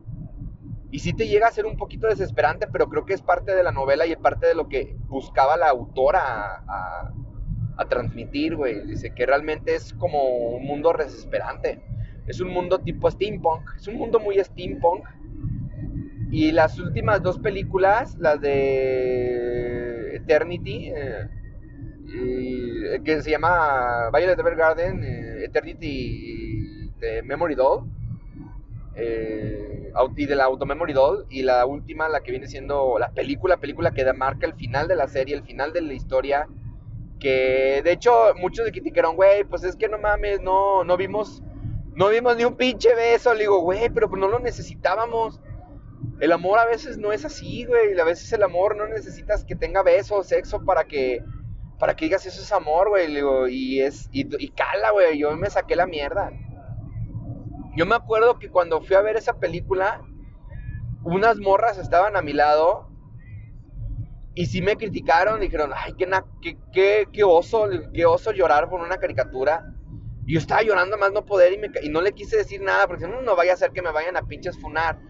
Y 0.93 1.01
sí 1.01 1.13
te 1.13 1.29
llega 1.29 1.49
a 1.49 1.53
ser 1.53 1.67
un 1.67 1.77
poquito 1.77 2.07
desesperante, 2.07 2.67
pero 2.69 2.89
creo 2.89 3.05
que 3.05 3.15
es 3.15 3.23
parte 3.23 3.55
de 3.55 3.63
la 3.63 3.73
novela 3.73 4.07
y 4.07 4.13
es 4.13 4.19
parte 4.19 4.47
de 4.47 4.55
lo 4.55 4.69
que 4.69 4.97
buscaba 5.09 5.57
la 5.57 5.69
autora 5.69 6.65
a, 6.67 7.13
transmitir, 7.89 8.57
güey. 8.57 8.87
Dice 8.87 9.11
que 9.15 9.27
realmente 9.27 9.75
es 9.75 9.93
como 9.95 10.57
un 10.57 10.65
mundo 10.65 10.93
desesperante. 10.97 11.81
Es 12.27 12.41
un 12.41 12.49
mundo 12.49 12.79
tipo 12.79 13.11
steampunk. 13.11 13.63
Es 13.77 13.89
un 13.89 13.97
mundo 13.97 14.21
muy 14.21 14.39
steampunk. 14.39 15.05
Y 16.31 16.53
las 16.53 16.79
últimas 16.79 17.23
dos 17.23 17.39
películas, 17.39 18.17
las 18.19 18.41
de 18.41 20.15
Eternity, 20.17 20.93
eh, 20.95 21.29
que 23.05 23.23
se 23.23 23.31
llama 23.31 24.11
Violet 24.13 24.39
Evergarden, 24.39 25.03
eh, 25.03 25.45
Eternity 25.45 26.91
de 27.01 27.23
Memory 27.23 27.55
Doll. 27.55 27.85
Eh, 28.95 29.93
y 30.17 30.27
de 30.27 30.37
la 30.37 30.45
Auto 30.45 30.67
Memory 30.67 30.93
Doll. 30.93 31.27
Y 31.31 31.43
la 31.43 31.67
última, 31.67 32.09
la 32.09 32.21
que 32.21 32.31
viene 32.31 32.47
siendo 32.47 32.99
la 32.99 33.11
película, 33.11 33.57
película 33.57 33.91
que 33.91 34.11
marca 34.13 34.47
el 34.47 34.55
final 34.55 34.87
de 34.89 34.97
la 34.97 35.09
serie, 35.09 35.35
el 35.35 35.43
final 35.43 35.73
de 35.73 35.83
la 35.83 35.95
historia. 35.95 36.47
Que 37.21 37.83
de 37.85 37.93
hecho 37.93 38.35
muchos 38.37 38.65
le 38.65 38.73
criticaron, 38.73 39.15
güey, 39.15 39.45
pues 39.45 39.63
es 39.63 39.77
que 39.77 39.89
no 39.89 39.99
mames, 39.99 40.41
no, 40.41 40.85
no 40.85 40.97
vimos, 40.97 41.43
no 41.95 42.09
vimos 42.09 42.37
ni 42.37 42.45
un 42.45 42.57
pinche 42.57 42.95
beso. 42.95 43.35
Le 43.35 43.41
digo, 43.41 43.61
güey, 43.61 43.91
pero 43.91 44.09
pues 44.09 44.21
no 44.21 44.29
lo 44.29 44.39
necesitábamos. 44.41 45.41
El 46.21 46.33
amor 46.33 46.59
a 46.59 46.67
veces 46.67 46.99
no 46.99 47.13
es 47.13 47.25
así, 47.25 47.65
güey. 47.67 47.99
A 47.99 48.05
veces 48.05 48.33
el 48.33 48.43
amor 48.43 48.77
no 48.77 48.87
necesitas 48.87 49.45
que 49.45 49.55
tenga 49.55 49.83
beso, 49.83 50.23
sexo 50.23 50.65
para 50.65 50.85
que 50.85 51.23
para 51.79 51.97
que 51.97 52.05
digas 52.05 52.27
eso 52.27 52.43
es 52.43 52.53
amor, 52.53 52.91
güey. 52.91 53.09
Y 53.53 53.81
es, 53.81 54.09
y, 54.13 54.49
cala, 54.51 54.91
güey. 54.91 55.19
Yo 55.19 55.35
me 55.37 55.49
saqué 55.49 55.77
la 55.77 55.87
mierda. 55.87 56.31
Yo 57.75 57.87
me 57.87 57.95
acuerdo 57.95 58.39
que 58.39 58.51
cuando 58.51 58.83
fui 58.83 58.97
a 58.97 59.01
ver 59.01 59.17
esa 59.17 59.39
película, 59.39 60.03
unas 61.03 61.39
morras 61.39 61.79
estaban 61.79 62.17
a 62.17 62.23
mi 62.23 62.35
lado 62.35 62.90
y 64.35 64.47
sí 64.47 64.63
me 64.63 64.77
criticaron, 64.77 65.41
dijeron, 65.41 65.73
ay, 65.75 65.95
qué, 65.99 66.09
qué, 66.73 67.09
qué, 67.13 67.25
oso, 67.25 67.69
qué 67.93 68.07
oso 68.07 68.33
llorar 68.33 68.69
por 68.69 68.81
una 68.81 68.99
caricatura. 68.99 69.67
Y 70.27 70.35
yo 70.35 70.39
estaba 70.39 70.63
llorando 70.63 70.97
más 70.97 71.13
no 71.13 71.27
poder 71.27 71.53
y, 71.53 71.59
me, 71.59 71.71
y 71.83 71.89
no 71.89 72.01
le 72.01 72.13
quise 72.13 72.37
decir 72.37 72.61
nada 72.61 72.87
porque 72.87 73.09
no, 73.09 73.23
no 73.23 73.35
vaya 73.35 73.55
a 73.55 73.57
ser 73.57 73.73
que 73.73 73.83
me 73.83 73.91
vayan 73.91 74.17
a 74.17 74.23
pinches 74.23 74.59
funar. 74.61 75.01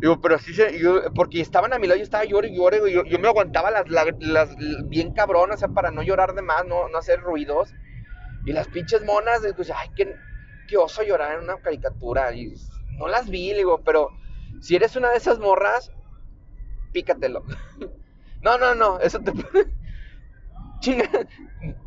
Digo, 0.00 0.20
pero 0.20 0.38
sí, 0.38 0.54
yo, 0.80 1.12
porque 1.14 1.40
estaban 1.40 1.72
a 1.72 1.78
mi 1.78 1.86
lado, 1.86 1.98
yo 1.98 2.04
estaba 2.04 2.24
llorando 2.24 2.54
y 2.54 2.58
llorando, 2.58 2.88
yo, 2.88 3.04
yo 3.04 3.18
me 3.18 3.28
aguantaba 3.28 3.70
las, 3.70 3.88
las, 4.20 4.56
bien 4.88 5.12
cabrón, 5.12 5.52
o 5.52 5.56
sea, 5.56 5.68
para 5.68 5.90
no 5.90 6.02
llorar 6.02 6.34
de 6.34 6.42
más, 6.42 6.64
no, 6.66 6.88
no 6.88 6.98
hacer 6.98 7.20
ruidos. 7.20 7.74
Y 8.46 8.52
las 8.52 8.68
pinches 8.68 9.04
monas, 9.04 9.40
pues, 9.56 9.70
ay, 9.70 9.88
qué, 9.94 10.16
qué 10.66 10.76
oso 10.76 11.02
llorar 11.02 11.36
en 11.36 11.44
una 11.44 11.56
caricatura. 11.58 12.34
Y 12.34 12.54
no 12.98 13.08
las 13.08 13.28
vi, 13.28 13.52
digo, 13.52 13.82
pero 13.84 14.10
si 14.60 14.74
eres 14.74 14.96
una 14.96 15.10
de 15.10 15.18
esas 15.18 15.38
morras, 15.38 15.92
pícatelo. 16.92 17.44
no, 18.44 18.58
no, 18.58 18.74
no, 18.74 19.00
eso 19.00 19.20
te 19.20 19.32
Chinga, 20.80 21.08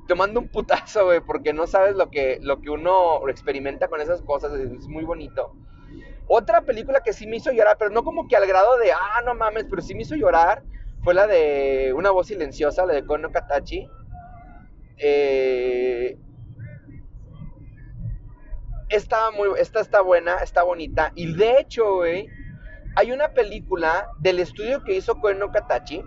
te 0.07 0.15
mando 0.15 0.39
un 0.39 0.47
putazo, 0.47 1.05
güey, 1.05 1.21
porque 1.21 1.53
no 1.53 1.67
sabes 1.67 1.95
lo 1.95 2.09
que, 2.09 2.39
lo 2.41 2.61
que 2.61 2.71
uno 2.71 3.27
experimenta 3.29 3.87
con 3.87 4.01
esas 4.01 4.23
cosas, 4.23 4.53
es 4.53 4.87
muy 4.87 5.03
bonito. 5.03 5.53
Otra 6.27 6.61
película 6.61 7.01
que 7.01 7.13
sí 7.13 7.27
me 7.27 7.37
hizo 7.37 7.51
llorar, 7.51 7.77
pero 7.77 7.91
no 7.91 8.03
como 8.03 8.27
que 8.27 8.35
al 8.35 8.47
grado 8.47 8.77
de, 8.79 8.91
ah, 8.91 9.21
no 9.23 9.35
mames, 9.35 9.65
pero 9.69 9.83
sí 9.83 9.93
me 9.93 10.01
hizo 10.01 10.15
llorar, 10.15 10.63
fue 11.03 11.13
la 11.13 11.27
de 11.27 11.93
Una 11.95 12.09
voz 12.11 12.27
silenciosa, 12.27 12.85
la 12.85 12.93
de 12.93 13.05
Kono 13.05 13.31
Katachi. 13.31 13.87
Eh, 14.97 16.17
esta, 18.89 19.31
muy, 19.31 19.49
esta 19.59 19.79
está 19.79 20.01
buena, 20.01 20.37
está 20.37 20.63
bonita. 20.63 21.11
Y 21.15 21.33
de 21.33 21.59
hecho, 21.59 21.97
güey, 21.97 22.27
hay 22.95 23.11
una 23.11 23.29
película 23.29 24.09
del 24.19 24.39
estudio 24.39 24.83
que 24.83 24.95
hizo 24.95 25.19
Kono 25.21 25.51
Katachi. 25.51 26.03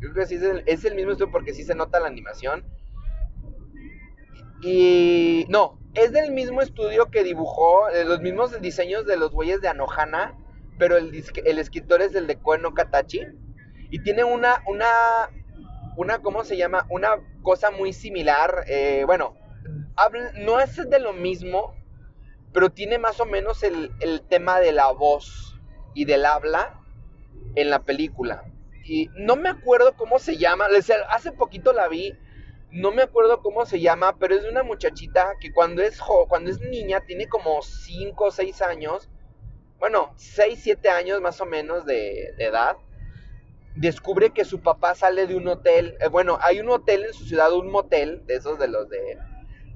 Creo 0.00 0.14
que 0.14 0.26
sí 0.26 0.36
es 0.36 0.42
el, 0.42 0.62
es 0.66 0.84
el 0.84 0.94
mismo 0.94 1.12
estudio 1.12 1.32
porque 1.32 1.54
sí 1.54 1.64
se 1.64 1.74
nota 1.74 2.00
la 2.00 2.08
animación. 2.08 2.64
Y 4.62 5.46
no, 5.48 5.78
es 5.94 6.12
del 6.12 6.32
mismo 6.32 6.60
estudio 6.60 7.10
que 7.10 7.24
dibujó 7.24 7.88
eh, 7.88 8.04
los 8.04 8.20
mismos 8.20 8.60
diseños 8.60 9.06
de 9.06 9.16
los 9.16 9.32
güeyes 9.32 9.60
de 9.60 9.68
Anohana, 9.68 10.34
pero 10.78 10.96
el, 10.96 11.24
el 11.44 11.58
escritor 11.58 12.02
es 12.02 12.14
el 12.14 12.26
de 12.26 12.36
Koen 12.36 12.62
Katachi. 12.74 13.22
Y 13.90 14.02
tiene 14.02 14.24
una, 14.24 14.62
una, 14.66 14.86
una, 15.96 16.18
¿cómo 16.20 16.44
se 16.44 16.56
llama? 16.56 16.86
Una 16.90 17.16
cosa 17.42 17.70
muy 17.70 17.92
similar. 17.92 18.64
Eh, 18.66 19.04
bueno, 19.06 19.34
no 20.40 20.60
es 20.60 20.76
de 20.76 20.98
lo 20.98 21.12
mismo, 21.12 21.74
pero 22.52 22.70
tiene 22.70 22.98
más 22.98 23.20
o 23.20 23.26
menos 23.26 23.62
el, 23.62 23.92
el 24.00 24.22
tema 24.22 24.60
de 24.60 24.72
la 24.72 24.90
voz 24.92 25.58
y 25.94 26.04
del 26.04 26.26
habla 26.26 26.80
en 27.54 27.70
la 27.70 27.84
película. 27.84 28.44
Y 28.88 29.10
no 29.16 29.36
me 29.36 29.48
acuerdo 29.48 29.96
cómo 29.96 30.18
se 30.18 30.36
llama. 30.36 30.66
Hace 31.10 31.32
poquito 31.32 31.72
la 31.72 31.88
vi 31.88 32.16
no 32.70 32.92
me 32.92 33.02
acuerdo 33.02 33.40
cómo 33.40 33.64
se 33.64 33.80
llama, 33.80 34.18
pero 34.18 34.34
es 34.34 34.42
de 34.42 34.50
una 34.50 34.62
muchachita 34.62 35.32
que 35.40 35.52
cuando 35.52 35.82
es, 35.82 36.00
cuando 36.28 36.50
es 36.50 36.60
niña, 36.60 37.00
tiene 37.00 37.26
como 37.26 37.62
5 37.62 38.24
o 38.24 38.30
6 38.30 38.62
años, 38.62 39.08
bueno, 39.78 40.12
6, 40.16 40.58
7 40.62 40.88
años 40.88 41.20
más 41.20 41.40
o 41.40 41.46
menos 41.46 41.86
de, 41.86 42.34
edad, 42.38 42.76
descubre 43.76 44.30
que 44.30 44.44
su 44.44 44.60
papá 44.60 44.94
sale 44.94 45.26
de 45.26 45.36
un 45.36 45.48
hotel. 45.48 45.96
Eh, 46.00 46.08
bueno, 46.08 46.38
hay 46.42 46.60
un 46.60 46.68
hotel 46.70 47.04
en 47.04 47.14
su 47.14 47.24
ciudad, 47.24 47.52
un 47.52 47.70
motel, 47.70 48.26
de 48.26 48.36
esos 48.36 48.58
de 48.58 48.68
los 48.68 48.88
de. 48.88 49.18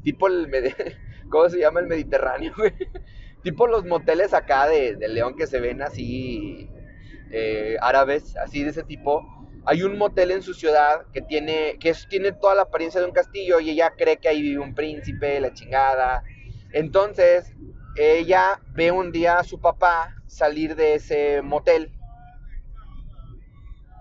Tipo 0.02 0.26
el. 0.26 0.50
¿Cómo 1.30 1.48
se 1.48 1.60
llama 1.60 1.80
el 1.80 1.86
Mediterráneo, 1.86 2.52
tipo 3.42 3.66
los 3.66 3.84
moteles 3.84 4.34
acá 4.34 4.66
de, 4.66 4.96
León 5.08 5.36
que 5.36 5.46
se 5.46 5.60
ven 5.60 5.80
así. 5.80 6.68
Eh, 7.32 7.76
árabes, 7.80 8.36
así 8.36 8.64
de 8.64 8.70
ese 8.70 8.82
tipo. 8.82 9.24
Hay 9.66 9.82
un 9.82 9.98
motel 9.98 10.30
en 10.30 10.42
su 10.42 10.54
ciudad 10.54 11.06
que 11.12 11.20
tiene, 11.22 11.78
que 11.78 11.94
tiene 12.08 12.32
toda 12.32 12.54
la 12.54 12.62
apariencia 12.62 13.00
de 13.00 13.06
un 13.06 13.12
castillo 13.12 13.60
y 13.60 13.70
ella 13.70 13.92
cree 13.96 14.16
que 14.16 14.28
ahí 14.28 14.40
vive 14.42 14.60
un 14.60 14.74
príncipe, 14.74 15.38
la 15.38 15.52
chingada. 15.52 16.24
Entonces, 16.72 17.52
ella 17.96 18.60
ve 18.74 18.90
un 18.90 19.12
día 19.12 19.38
a 19.38 19.44
su 19.44 19.60
papá 19.60 20.14
salir 20.26 20.76
de 20.76 20.94
ese 20.94 21.42
motel. 21.42 21.92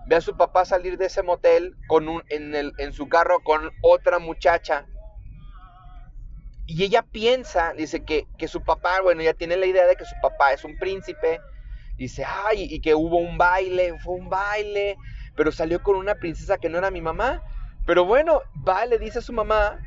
Ve 0.06 0.16
a 0.16 0.20
su 0.20 0.36
papá 0.36 0.64
salir 0.64 0.96
de 0.96 1.06
ese 1.06 1.22
motel 1.22 1.76
con 1.86 2.08
un, 2.08 2.22
en, 2.30 2.54
el, 2.54 2.72
en 2.78 2.92
su 2.92 3.08
carro 3.08 3.40
con 3.44 3.70
otra 3.82 4.18
muchacha. 4.18 4.86
Y 6.66 6.84
ella 6.84 7.02
piensa, 7.02 7.74
dice 7.74 8.04
que, 8.04 8.26
que 8.38 8.48
su 8.48 8.62
papá, 8.62 9.00
bueno, 9.02 9.22
ya 9.22 9.34
tiene 9.34 9.56
la 9.56 9.66
idea 9.66 9.86
de 9.86 9.96
que 9.96 10.04
su 10.04 10.14
papá 10.22 10.52
es 10.52 10.64
un 10.64 10.78
príncipe. 10.78 11.40
Dice, 12.00 12.24
ay, 12.24 12.66
y 12.70 12.80
que 12.80 12.94
hubo 12.94 13.18
un 13.18 13.36
baile, 13.36 13.98
fue 13.98 14.14
un 14.14 14.30
baile, 14.30 14.96
pero 15.36 15.52
salió 15.52 15.82
con 15.82 15.96
una 15.96 16.14
princesa 16.14 16.56
que 16.56 16.70
no 16.70 16.78
era 16.78 16.90
mi 16.90 17.02
mamá. 17.02 17.42
Pero 17.84 18.06
bueno, 18.06 18.40
va, 18.66 18.86
le 18.86 18.98
dice 18.98 19.18
a 19.18 19.22
su 19.22 19.34
mamá, 19.34 19.78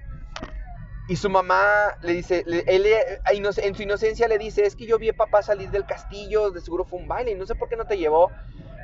y 1.08 1.16
su 1.16 1.28
mamá 1.32 1.64
le 2.04 2.14
dice, 2.14 2.46
él 2.68 2.86
en 2.86 3.76
su 3.76 3.82
inocencia 3.82 4.28
le 4.28 4.38
dice, 4.38 4.64
es 4.64 4.76
que 4.76 4.86
yo 4.86 5.00
vi 5.00 5.10
a 5.10 5.14
papá 5.14 5.42
salir 5.42 5.72
del 5.72 5.88
castillo, 5.88 6.52
de 6.52 6.62
seguro 6.62 6.86
fue 6.86 7.00
un 7.00 7.08
baile, 7.08 7.32
y 7.32 7.36
no 7.36 7.48
sé 7.48 7.56
por 7.56 7.68
qué 7.68 7.78
no 7.78 7.86
te 7.86 7.98
llevó. 7.98 8.32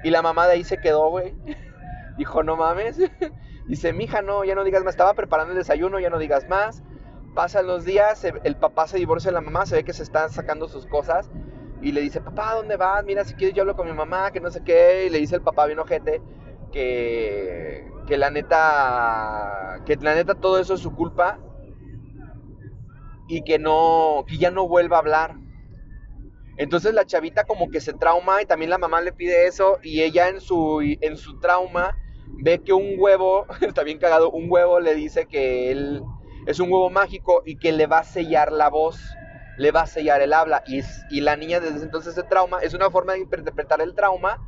Y 0.03 0.09
la 0.09 0.23
mamá 0.23 0.47
de 0.47 0.53
ahí 0.53 0.63
se 0.63 0.79
quedó, 0.79 1.11
güey. 1.11 1.35
Dijo, 2.17 2.41
no 2.41 2.57
mames. 2.57 2.97
Dice, 3.67 3.93
mija, 3.93 4.23
no, 4.23 4.43
ya 4.43 4.55
no 4.55 4.63
digas 4.63 4.83
más. 4.83 4.93
Estaba 4.93 5.13
preparando 5.13 5.51
el 5.51 5.59
desayuno, 5.59 5.99
ya 5.99 6.09
no 6.09 6.17
digas 6.17 6.49
más. 6.49 6.81
Pasan 7.35 7.67
los 7.67 7.85
días, 7.85 8.23
el 8.23 8.55
papá 8.55 8.87
se 8.87 8.97
divorcia 8.97 9.29
de 9.29 9.35
la 9.35 9.41
mamá, 9.41 9.67
se 9.67 9.75
ve 9.75 9.83
que 9.83 9.93
se 9.93 10.01
están 10.01 10.31
sacando 10.31 10.67
sus 10.67 10.87
cosas. 10.87 11.29
Y 11.81 11.91
le 11.91 12.01
dice, 12.01 12.21
papá, 12.21 12.55
¿dónde 12.55 12.77
vas? 12.77 13.03
Mira, 13.05 13.23
si 13.23 13.33
quieres 13.35 13.55
yo 13.55 13.61
hablo 13.61 13.75
con 13.75 13.87
mi 13.87 13.93
mamá, 13.93 14.31
que 14.31 14.41
no 14.41 14.51
sé 14.51 14.63
qué. 14.63 15.05
Y 15.07 15.09
le 15.09 15.19
dice 15.19 15.35
el 15.35 15.41
papá 15.41 15.65
bien 15.65 15.79
ojete 15.79 16.21
que, 16.71 17.89
que 18.07 18.17
la 18.17 18.29
neta, 18.29 19.81
que 19.85 19.95
la 19.97 20.15
neta 20.15 20.35
todo 20.35 20.59
eso 20.59 20.73
es 20.73 20.81
su 20.81 20.93
culpa 20.95 21.39
y 23.27 23.43
que 23.43 23.59
no, 23.59 24.25
que 24.27 24.37
ya 24.37 24.51
no 24.51 24.67
vuelva 24.67 24.97
a 24.97 24.99
hablar. 24.99 25.35
Entonces 26.57 26.93
la 26.93 27.05
chavita 27.05 27.45
como 27.45 27.69
que 27.69 27.79
se 27.79 27.93
trauma 27.93 28.41
y 28.41 28.45
también 28.45 28.69
la 28.69 28.77
mamá 28.77 28.99
le 28.99 29.13
pide 29.13 29.47
eso 29.47 29.79
y 29.81 30.01
ella 30.01 30.27
en 30.27 30.41
su, 30.41 30.81
en 30.81 31.15
su 31.15 31.39
trauma 31.39 31.97
ve 32.41 32.59
que 32.59 32.73
un 32.73 32.95
huevo, 32.97 33.45
está 33.61 33.83
bien 33.83 33.97
cagado, 33.97 34.31
un 34.31 34.47
huevo 34.49 34.79
le 34.79 34.95
dice 34.95 35.25
que 35.25 35.71
él 35.71 36.03
es 36.45 36.59
un 36.59 36.71
huevo 36.71 36.89
mágico 36.89 37.43
y 37.45 37.57
que 37.57 37.71
le 37.71 37.87
va 37.87 37.99
a 37.99 38.03
sellar 38.03 38.51
la 38.51 38.69
voz, 38.69 38.99
le 39.59 39.71
va 39.71 39.81
a 39.81 39.87
sellar 39.87 40.21
el 40.21 40.33
habla 40.33 40.63
y, 40.65 40.81
y 41.11 41.21
la 41.21 41.35
niña 41.35 41.59
desde 41.59 41.83
entonces 41.83 42.15
se 42.15 42.23
trauma, 42.23 42.59
es 42.59 42.73
una 42.73 42.89
forma 42.89 43.13
de 43.13 43.19
interpretar 43.19 43.81
el 43.81 43.93
trauma 43.93 44.39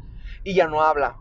y 0.44 0.56
ya 0.56 0.68
no 0.68 0.82
habla, 0.82 1.18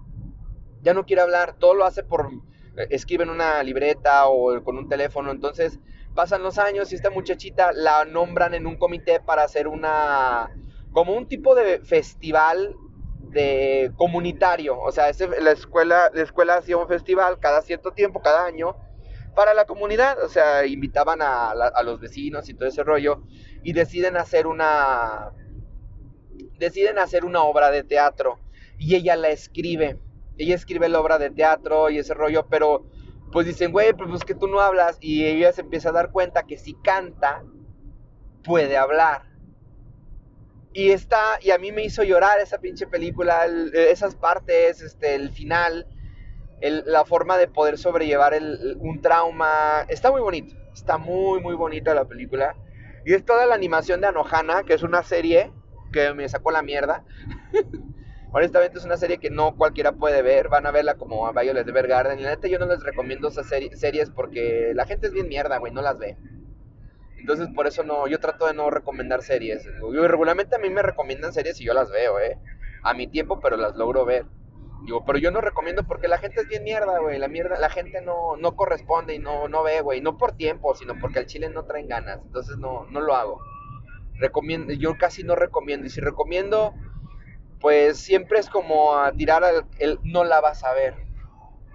ya 0.81 0.95
no 0.95 1.05
quiere 1.05 1.21
hablar, 1.21 1.57
todo 1.59 1.75
lo 1.75 1.85
hace 1.85 2.03
por, 2.03 2.31
eh, 2.79 2.87
escribe 2.91 3.25
en 3.25 3.31
una 3.31 3.63
libreta 3.63 4.27
o 4.29 4.65
con 4.65 4.79
un 4.79 4.89
teléfono, 4.89 5.31
entonces 5.31 5.79
Pasan 6.15 6.43
los 6.43 6.59
años 6.59 6.91
y 6.91 6.97
esta 6.97 7.11
muchachita 7.11 7.71
la 7.73 8.05
nombran 8.05 8.55
en 8.55 8.67
un 8.67 8.77
comité 8.77 9.21
para 9.21 9.45
hacer 9.45 9.69
una, 9.69 10.51
como 10.93 11.15
un 11.15 11.29
tipo 11.29 11.55
de 11.55 11.81
festival 11.81 12.75
de 13.21 13.93
comunitario. 13.97 14.79
O 14.81 14.91
sea, 14.91 15.05
la, 15.41 15.53
escuela, 15.53 16.11
la 16.13 16.23
escuela 16.23 16.57
hacía 16.57 16.77
un 16.77 16.89
festival 16.89 17.39
cada 17.39 17.63
cierto 17.63 17.93
tiempo, 17.93 18.21
cada 18.21 18.45
año, 18.45 18.77
para 19.37 19.55
la 19.55 19.67
comunidad. 19.67 20.21
O 20.25 20.29
sea, 20.29 20.67
invitaban 20.67 21.23
a, 21.23 21.51
a 21.51 21.83
los 21.85 22.01
vecinos 22.01 22.49
y 22.49 22.55
todo 22.55 22.69
ese 22.69 22.83
rollo. 22.83 23.23
Y 23.63 23.73
deciden 23.73 24.17
hacer 24.17 24.47
una. 24.47 25.33
Deciden 26.59 26.99
hacer 26.99 27.25
una 27.25 27.43
obra 27.43 27.71
de 27.71 27.83
teatro. 27.83 28.39
Y 28.79 28.95
ella 28.95 29.17
la 29.17 29.29
escribe. 29.29 29.99
Ella 30.39 30.55
escribe 30.55 30.89
la 30.89 31.01
obra 31.01 31.19
de 31.19 31.31
teatro 31.31 31.91
y 31.91 31.99
ese 31.99 32.15
rollo, 32.15 32.47
pero 32.49 32.87
pues 33.33 33.47
dicen, 33.47 33.73
güey, 33.73 33.93
pues, 33.93 34.09
pues 34.09 34.25
que 34.25 34.35
tú 34.35 34.49
no 34.49 34.61
hablas. 34.61 34.97
Y 35.01 35.27
ella 35.27 35.53
se 35.53 35.61
empieza 35.61 35.91
a 35.91 35.93
dar 35.93 36.11
cuenta 36.11 36.45
que 36.45 36.57
si 36.57 36.75
canta, 36.75 37.43
puede 38.43 38.77
hablar. 38.77 39.31
Y 40.73 40.91
está, 40.91 41.39
y 41.43 41.51
a 41.51 41.59
mí 41.59 41.73
me 41.73 41.85
hizo 41.85 42.05
llorar 42.05 42.39
esa 42.39 42.59
pinche 42.59 42.87
película, 42.87 43.47
esas 43.75 44.15
partes, 44.15 44.81
este, 44.81 45.17
el 45.17 45.31
final, 45.31 45.87
la 46.61 47.05
forma 47.05 47.37
de 47.39 47.49
poder 47.49 47.77
sobrellevar 47.77 48.39
un 48.79 49.01
trauma. 49.01 49.85
Está 49.89 50.13
muy 50.13 50.21
bonito, 50.21 50.55
está 50.73 50.97
muy, 50.97 51.41
muy 51.41 51.55
bonita 51.55 51.93
la 51.93 52.07
película. 52.07 52.55
Y 53.05 53.15
es 53.15 53.25
toda 53.25 53.47
la 53.47 53.55
animación 53.55 54.01
de 54.01 54.09
Anohana, 54.09 54.65
que 54.65 54.75
es 54.75 54.83
una 54.83 55.03
serie 55.03 55.53
que 55.93 56.13
me 56.15 56.29
sacó 56.29 56.51
la 56.51 56.63
mierda. 56.63 57.05
Honestamente 58.33 58.79
es 58.79 58.85
una 58.85 58.97
serie 58.97 59.19
que 59.19 59.31
no 59.31 59.57
cualquiera 59.57 59.93
puede 59.93 60.23
ver, 60.23 60.49
van 60.49 60.67
a 60.67 60.71
verla 60.71 60.95
como 60.95 61.27
a 61.27 61.33
Violet 61.33 61.67
Evergarden. 61.67 62.19
Y 62.19 62.23
la 62.23 62.31
neta 62.31 62.47
yo 62.47 62.59
no 62.59 62.67
les 62.67 62.83
recomiendo 62.83 63.29
esas 63.29 63.49
series 63.49 64.11
porque 64.11 64.73
la 64.75 64.87
gente 64.87 65.09
es 65.09 65.13
bien 65.13 65.29
mierda, 65.29 65.59
güey, 65.59 65.73
no 65.73 65.83
las 65.83 65.99
ve. 65.99 66.17
Entonces 67.19 67.49
por 67.55 67.67
eso 67.67 67.83
no, 67.83 68.07
yo 68.07 68.21
trato 68.21 68.47
de 68.47 68.55
no 68.55 68.71
recomendar 68.71 69.23
series. 69.23 69.67
Regularmente 69.93 70.57
a 70.57 70.59
mí 70.59 70.71
me 70.71 70.83
recomiendan 70.83 71.33
series 71.33 71.61
y 71.61 71.65
yo 71.65 71.75
las 71.75 71.91
veo, 71.91 72.21
eh. 72.21 72.39
A 72.83 72.95
mi 72.95 73.09
tiempo, 73.09 73.41
pero 73.41 73.57
las 73.57 73.77
logro 73.77 74.05
ver. 74.05 74.25
Digo, 74.85 75.05
pero 75.05 75.19
yo 75.19 75.31
no 75.31 75.41
recomiendo 75.41 75.85
porque 75.85 76.09
la 76.09 76.19
gente 76.19 76.41
es 76.41 76.49
bien 76.49 76.65
mierda, 76.65 76.99
güey. 76.99 77.19
La 77.19 77.29
mierda, 77.29 77.59
la 77.59 77.71
gente 77.71 78.01
no, 78.01 78.37
no 78.37 78.57
corresponde 78.57 79.15
y 79.15 79.19
no, 79.19 79.49
no 79.49 79.63
ve, 79.63 79.83
güey. 79.83 80.01
No 80.01 80.17
por 80.17 80.33
tiempo, 80.33 80.75
sino 80.75 80.99
porque 80.99 81.19
al 81.19 81.27
chile 81.27 81.51
no 81.51 81.65
traen 81.65 81.89
ganas. 81.89 82.21
Entonces 82.23 82.57
no, 82.57 82.87
no 82.91 83.01
lo 83.01 83.15
hago. 83.15 83.41
Recomiendo, 84.15 84.73
yo 84.73 84.97
casi 84.99 85.23
no 85.23 85.37
recomiendo. 85.37 85.87
Y 85.87 85.91
si 85.91 86.01
recomiendo, 86.01 86.75
pues 87.61 87.99
siempre 87.99 88.39
es 88.39 88.49
como 88.49 88.97
a 88.97 89.13
tirar 89.13 89.43
el, 89.79 89.99
no 90.03 90.25
la 90.25 90.41
vas 90.41 90.65
a 90.65 90.73
ver. 90.73 90.95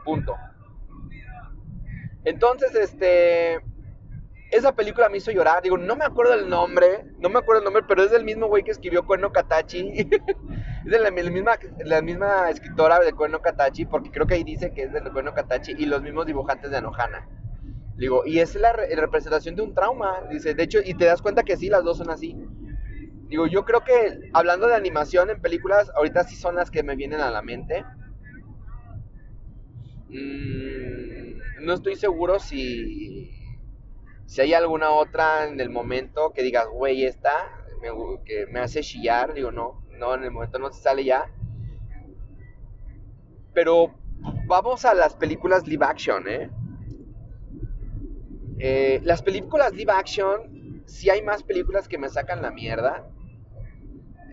Punto. 0.04 0.36
Entonces, 2.24 2.74
este. 2.76 3.62
Esa 4.56 4.74
película 4.74 5.10
me 5.10 5.18
hizo 5.18 5.32
llorar. 5.32 5.62
Digo, 5.62 5.78
no 5.78 5.98
me 5.98 6.06
acuerdo 6.06 6.34
el 6.34 6.48
nombre. 6.48 7.04
No 7.20 7.28
me 7.28 7.40
acuerdo 7.40 7.60
el 7.60 7.66
nombre, 7.66 7.84
pero 7.86 8.04
es 8.04 8.12
del 8.12 8.24
mismo 8.24 8.48
güey 8.48 8.64
que 8.64 8.72
escribió 8.72 9.06
Cuerno 9.06 9.34
Katachi. 9.34 9.92
es 10.86 10.92
de 10.92 10.98
la, 10.98 11.12
misma, 11.12 11.60
la 11.84 12.02
misma 12.02 12.50
escritora 12.50 13.00
de 13.02 13.12
Cuerno 13.12 13.42
Katachi, 13.42 13.86
porque 13.86 14.12
creo 14.12 14.26
que 14.26 14.36
ahí 14.36 14.46
dice 14.46 14.72
que 14.74 14.84
es 14.84 14.94
de 14.94 15.02
Cuerno 15.12 15.34
Katachi 15.34 15.74
y 15.78 15.86
los 15.86 16.02
mismos 16.02 16.26
dibujantes 16.26 16.72
de 16.72 16.78
Anohana. 16.78 17.28
Digo, 17.98 18.24
y 18.26 18.40
es 18.40 18.56
la 18.56 18.72
representación 18.72 19.58
de 19.58 19.64
un 19.64 19.74
trauma. 19.74 20.22
Dice, 20.32 20.54
de 20.54 20.64
hecho, 20.64 20.80
y 20.82 20.94
te 20.94 21.04
das 21.04 21.22
cuenta 21.22 21.44
que 21.44 21.58
sí, 21.58 21.68
las 21.68 21.84
dos 21.84 21.98
son 21.98 22.10
así. 22.10 22.34
Digo, 23.28 23.48
yo 23.48 23.66
creo 23.66 23.82
que 23.82 24.30
hablando 24.34 24.68
de 24.68 24.76
animación 24.76 25.30
en 25.32 25.42
películas, 25.42 25.92
ahorita 25.98 26.24
sí 26.24 26.38
son 26.38 26.56
las 26.56 26.72
que 26.72 26.82
me 26.82 26.96
vienen 26.96 27.20
a 27.20 27.30
la 27.30 27.42
mente. 27.42 27.84
Mm, 30.08 31.66
no 31.66 31.74
estoy 31.74 31.96
seguro 31.96 32.40
si, 32.40 33.45
si 34.26 34.42
hay 34.42 34.54
alguna 34.54 34.92
otra 34.92 35.48
en 35.48 35.60
el 35.60 35.70
momento 35.70 36.32
que 36.34 36.44
digas, 36.44 36.68
güey, 36.68 37.06
esta 37.06 37.66
me, 37.82 37.90
que 38.26 38.48
me 38.48 38.60
hace 38.60 38.82
chillar. 38.82 39.34
Digo, 39.34 39.52
no, 39.52 39.84
no, 39.92 40.16
en 40.16 40.24
el 40.24 40.32
momento 40.32 40.60
no 40.60 40.72
se 40.72 40.82
sale 40.82 41.04
ya. 41.04 41.30
Pero 43.54 43.94
vamos 44.48 44.86
a 44.86 44.94
las 44.94 45.16
películas 45.16 45.68
live 45.68 45.86
action, 45.86 46.28
¿eh? 46.28 46.50
eh 48.60 49.00
las 49.04 49.22
películas 49.22 49.74
live 49.74 49.92
action, 49.94 50.84
si 50.86 51.10
hay 51.10 51.22
más 51.22 51.44
películas 51.44 51.88
que 51.88 51.98
me 51.98 52.10
sacan 52.10 52.42
la 52.42 52.52
mierda. 52.52 53.08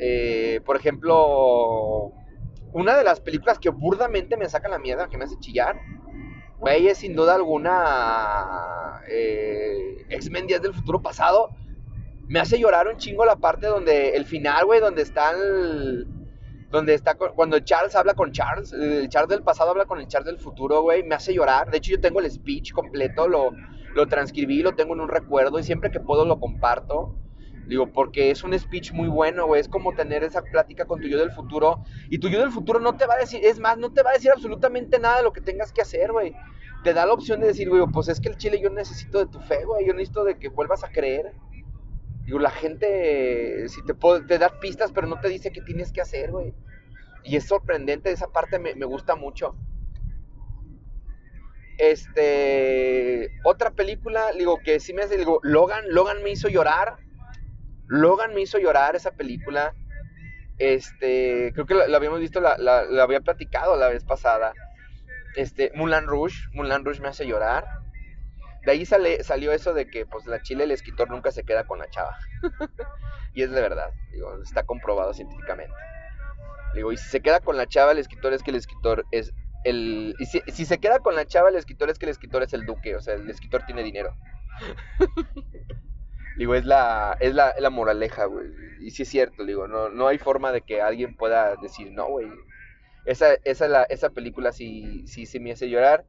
Eh, 0.00 0.60
por 0.64 0.76
ejemplo, 0.76 2.12
una 2.72 2.96
de 2.96 3.04
las 3.04 3.20
películas 3.20 3.58
que 3.58 3.68
burdamente 3.68 4.36
me 4.36 4.48
saca 4.48 4.68
la 4.68 4.78
mierda, 4.78 5.08
que 5.08 5.18
me 5.18 5.24
hace 5.24 5.38
chillar, 5.38 5.78
güey, 6.62 6.86
es 6.86 6.98
sin 6.98 7.16
duda 7.16 7.34
alguna 7.34 9.02
eh, 9.08 10.06
X-Men 10.08 10.46
Días 10.46 10.62
del 10.62 10.72
Futuro 10.72 11.02
Pasado. 11.02 11.50
Me 12.28 12.38
hace 12.38 12.56
llorar 12.56 12.86
un 12.86 12.98
chingo 12.98 13.24
la 13.24 13.34
parte 13.34 13.66
donde, 13.66 14.10
el 14.10 14.24
final, 14.24 14.64
güey, 14.64 14.80
donde 14.80 15.02
está 15.02 15.32
donde 16.70 16.94
está 16.94 17.16
cuando 17.16 17.58
Charles 17.58 17.96
habla 17.96 18.14
con 18.14 18.30
Charles, 18.30 18.72
el 18.72 19.08
Charles 19.08 19.28
del 19.28 19.42
pasado 19.42 19.72
habla 19.72 19.86
con 19.86 20.00
el 20.00 20.06
Charles 20.06 20.26
del 20.26 20.38
futuro, 20.38 20.82
güey, 20.82 21.02
me 21.02 21.16
hace 21.16 21.34
llorar. 21.34 21.68
De 21.68 21.78
hecho, 21.78 21.90
yo 21.90 22.00
tengo 22.00 22.20
el 22.20 22.30
speech 22.30 22.72
completo, 22.72 23.26
lo, 23.26 23.50
lo 23.94 24.06
transcribí, 24.06 24.62
lo 24.62 24.76
tengo 24.76 24.94
en 24.94 25.00
un 25.00 25.08
recuerdo 25.08 25.58
y 25.58 25.64
siempre 25.64 25.90
que 25.90 25.98
puedo 25.98 26.24
lo 26.24 26.38
comparto. 26.38 27.16
Digo, 27.66 27.92
porque 27.92 28.30
es 28.30 28.42
un 28.42 28.58
speech 28.58 28.92
muy 28.92 29.08
bueno, 29.08 29.46
güey. 29.46 29.60
Es 29.60 29.68
como 29.68 29.94
tener 29.94 30.24
esa 30.24 30.42
plática 30.42 30.84
con 30.84 31.00
tu 31.00 31.06
yo 31.08 31.18
del 31.18 31.30
futuro. 31.30 31.82
Y 32.10 32.18
tu 32.18 32.28
yo 32.28 32.40
del 32.40 32.50
futuro 32.50 32.80
no 32.80 32.96
te 32.96 33.06
va 33.06 33.14
a 33.14 33.18
decir, 33.18 33.40
es 33.44 33.58
más, 33.60 33.78
no 33.78 33.92
te 33.92 34.02
va 34.02 34.10
a 34.10 34.14
decir 34.14 34.30
absolutamente 34.30 34.98
nada 34.98 35.18
de 35.18 35.22
lo 35.22 35.32
que 35.32 35.40
tengas 35.40 35.72
que 35.72 35.82
hacer, 35.82 36.12
güey. 36.12 36.34
Te 36.82 36.92
da 36.92 37.06
la 37.06 37.12
opción 37.12 37.40
de 37.40 37.46
decir, 37.46 37.68
güey, 37.68 37.84
pues 37.92 38.08
es 38.08 38.20
que 38.20 38.28
el 38.28 38.36
chile 38.36 38.60
yo 38.60 38.68
necesito 38.70 39.18
de 39.20 39.26
tu 39.26 39.38
fe, 39.40 39.64
güey. 39.64 39.86
Yo 39.86 39.92
necesito 39.92 40.24
de 40.24 40.38
que 40.38 40.48
vuelvas 40.48 40.82
a 40.82 40.90
creer. 40.90 41.32
Digo, 42.24 42.38
la 42.38 42.50
gente, 42.50 43.68
si 43.68 43.84
te, 43.84 43.94
te 43.94 44.38
da 44.38 44.60
pistas, 44.60 44.92
pero 44.92 45.06
no 45.06 45.20
te 45.20 45.28
dice 45.28 45.52
qué 45.52 45.60
tienes 45.60 45.92
que 45.92 46.00
hacer, 46.00 46.32
güey. 46.32 46.54
Y 47.24 47.36
es 47.36 47.44
sorprendente, 47.44 48.10
esa 48.10 48.28
parte 48.28 48.58
me, 48.58 48.74
me 48.74 48.86
gusta 48.86 49.14
mucho. 49.14 49.54
Este, 51.78 53.30
otra 53.44 53.70
película, 53.70 54.32
digo, 54.32 54.58
que 54.64 54.80
sí 54.80 54.92
me 54.92 55.02
hace, 55.02 55.16
digo, 55.16 55.40
Logan, 55.42 55.84
Logan 55.88 56.22
me 56.22 56.30
hizo 56.30 56.48
llorar. 56.48 56.96
Logan 57.86 58.34
me 58.34 58.42
hizo 58.42 58.58
llorar 58.58 58.96
esa 58.96 59.12
película. 59.12 59.74
Este, 60.58 61.52
creo 61.54 61.66
que 61.66 61.74
la, 61.74 61.96
habíamos 61.96 62.20
visto, 62.20 62.40
la, 62.40 62.56
había 63.02 63.20
platicado 63.20 63.76
la 63.76 63.88
vez 63.88 64.04
pasada. 64.04 64.52
Este, 65.36 65.72
Mulan 65.74 66.06
Rouge, 66.06 66.36
Mulan 66.52 66.84
Rouge 66.84 67.00
me 67.00 67.08
hace 67.08 67.26
llorar. 67.26 67.64
De 68.64 68.72
ahí 68.72 68.86
sale, 68.86 69.24
salió 69.24 69.52
eso 69.52 69.74
de 69.74 69.88
que 69.88 70.06
pues 70.06 70.26
la 70.26 70.40
chile 70.40 70.64
el 70.64 70.70
escritor 70.70 71.10
nunca 71.10 71.32
se 71.32 71.42
queda 71.42 71.64
con 71.64 71.78
la 71.80 71.90
chava. 71.90 72.16
y 73.34 73.42
es 73.42 73.50
de 73.50 73.60
verdad, 73.60 73.90
digo, 74.12 74.40
está 74.42 74.62
comprobado 74.62 75.12
científicamente. 75.14 75.74
Digo, 76.74 76.92
y 76.92 76.96
si 76.96 77.08
se 77.08 77.20
queda 77.20 77.40
con 77.40 77.56
la 77.56 77.66
chava 77.66 77.92
el 77.92 77.98
escritor 77.98 78.32
es 78.32 78.42
que 78.42 78.50
el 78.50 78.56
escritor 78.56 79.04
es 79.10 79.32
el 79.64 80.14
y 80.18 80.26
si, 80.26 80.64
se 80.64 80.78
queda 80.78 80.98
con 81.00 81.14
la 81.14 81.26
chava 81.26 81.48
el 81.48 81.56
escritor 81.56 81.90
es 81.90 81.98
que 81.98 82.06
el 82.06 82.10
escritor 82.10 82.42
es 82.42 82.52
el 82.52 82.64
duque, 82.64 82.96
o 82.96 83.00
sea, 83.00 83.14
el 83.14 83.28
escritor 83.28 83.64
tiene 83.66 83.82
dinero. 83.82 84.14
digo, 86.38 86.54
es 86.54 86.64
la 86.66 87.16
es 87.20 87.34
la, 87.34 87.54
la 87.58 87.70
moraleja, 87.70 88.24
güey. 88.26 88.48
Y 88.80 88.90
sí 88.90 89.02
es 89.04 89.08
cierto, 89.08 89.44
digo, 89.44 89.68
no 89.68 89.88
no 89.90 90.08
hay 90.08 90.18
forma 90.18 90.52
de 90.52 90.62
que 90.62 90.82
alguien 90.82 91.16
pueda 91.16 91.56
decir, 91.56 91.92
"No, 91.92 92.08
güey, 92.08 92.28
esa, 93.04 93.34
esa, 93.44 93.68
la, 93.68 93.82
esa 93.84 94.10
película 94.10 94.52
sí, 94.52 95.06
sí, 95.06 95.26
sí 95.26 95.40
me 95.40 95.52
hace 95.52 95.68
llorar. 95.68 96.04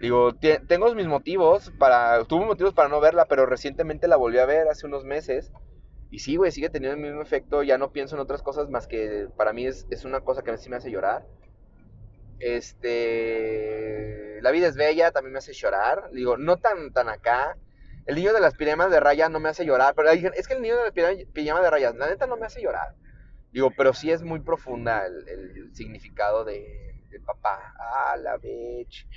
Digo, 0.00 0.34
tengo 0.68 0.94
mis 0.94 1.06
motivos 1.06 1.72
para. 1.78 2.24
Tuve 2.24 2.44
motivos 2.44 2.74
para 2.74 2.88
no 2.88 3.00
verla, 3.00 3.26
pero 3.26 3.46
recientemente 3.46 4.08
la 4.08 4.16
volví 4.16 4.38
a 4.38 4.46
ver 4.46 4.68
hace 4.68 4.86
unos 4.86 5.04
meses. 5.04 5.52
Y 6.10 6.20
sí, 6.20 6.36
güey, 6.36 6.52
sigue 6.52 6.70
teniendo 6.70 6.96
el 6.96 7.02
mismo 7.02 7.22
efecto. 7.22 7.62
Ya 7.62 7.78
no 7.78 7.92
pienso 7.92 8.16
en 8.16 8.20
otras 8.22 8.42
cosas 8.42 8.68
más 8.70 8.86
que 8.86 9.28
para 9.36 9.52
mí 9.52 9.66
es, 9.66 9.86
es 9.90 10.04
una 10.04 10.20
cosa 10.20 10.42
que 10.42 10.50
a 10.50 10.54
veces 10.54 10.68
me 10.68 10.76
hace 10.76 10.90
llorar. 10.90 11.26
Este. 12.38 14.40
La 14.42 14.50
vida 14.50 14.68
es 14.68 14.76
bella, 14.76 15.10
también 15.12 15.32
me 15.32 15.38
hace 15.38 15.52
llorar. 15.52 16.10
Digo, 16.12 16.36
no 16.36 16.58
tan, 16.58 16.92
tan 16.92 17.08
acá. 17.08 17.56
El 18.06 18.14
niño 18.16 18.32
de 18.32 18.40
las 18.40 18.54
pijamas 18.54 18.90
de 18.90 19.00
rayas 19.00 19.30
no 19.30 19.40
me 19.40 19.48
hace 19.48 19.66
llorar. 19.66 19.94
Pero 19.94 20.10
dicen, 20.12 20.32
es 20.36 20.46
que 20.46 20.54
el 20.54 20.62
niño 20.62 20.76
de 20.76 21.02
las 21.02 21.26
pijamas 21.32 21.62
de 21.62 21.70
rayas, 21.70 21.94
la 21.96 22.08
neta 22.08 22.26
no 22.26 22.36
me 22.36 22.46
hace 22.46 22.62
llorar. 22.62 22.94
Digo, 23.52 23.70
pero 23.76 23.92
sí 23.92 24.10
es 24.10 24.22
muy 24.22 24.40
profunda 24.40 25.06
el, 25.06 25.74
significado 25.74 26.44
de, 26.44 26.94
papá. 27.24 27.74
Ah, 27.78 28.16
la 28.16 28.36
bitch. 28.36 29.08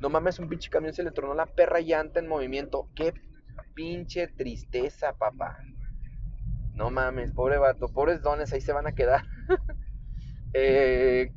No 0.00 0.10
mames, 0.10 0.38
un 0.38 0.48
pinche 0.48 0.68
camión 0.70 0.92
se 0.92 1.02
le 1.02 1.10
tronó 1.10 1.34
la 1.34 1.46
perra 1.46 1.80
llanta 1.80 2.20
en 2.20 2.28
movimiento. 2.28 2.88
Qué 2.94 3.14
pinche 3.74 4.28
tristeza, 4.28 5.12
papá. 5.14 5.58
No 6.74 6.90
mames, 6.90 7.32
pobre 7.32 7.56
vato, 7.56 7.88
pobres 7.88 8.20
dones, 8.20 8.52
ahí 8.52 8.60
se 8.60 8.72
van 8.72 8.86
a 8.86 8.92
quedar. 8.92 9.24
Eh, 10.56 11.32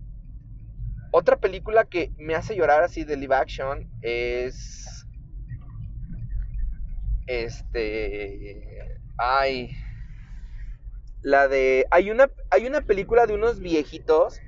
otra 1.12 1.38
película 1.38 1.86
que 1.86 2.14
me 2.20 2.36
hace 2.36 2.56
llorar 2.56 2.84
así 2.84 3.04
de 3.04 3.18
live 3.18 3.34
action 3.34 3.90
es. 4.04 4.87
Este. 7.28 9.00
Ay. 9.18 9.72
La 11.22 11.48
de. 11.48 11.86
Hay 11.92 12.10
una, 12.10 12.32
hay 12.50 12.66
una 12.66 12.82
película 12.82 13.28
de 13.28 13.34
unos 13.34 13.60
viejitos 13.60 14.42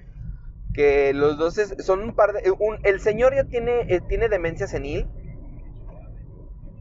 que 0.73 1.13
los 1.13 1.37
dos 1.37 1.55
son 1.79 2.01
un 2.01 2.15
par 2.15 2.33
de... 2.33 2.41
el 2.83 2.99
señor 2.99 3.35
ya 3.35 3.43
tiene, 3.43 3.81
eh, 3.89 4.01
tiene 4.07 4.29
demencia 4.29 4.67
senil 4.67 5.07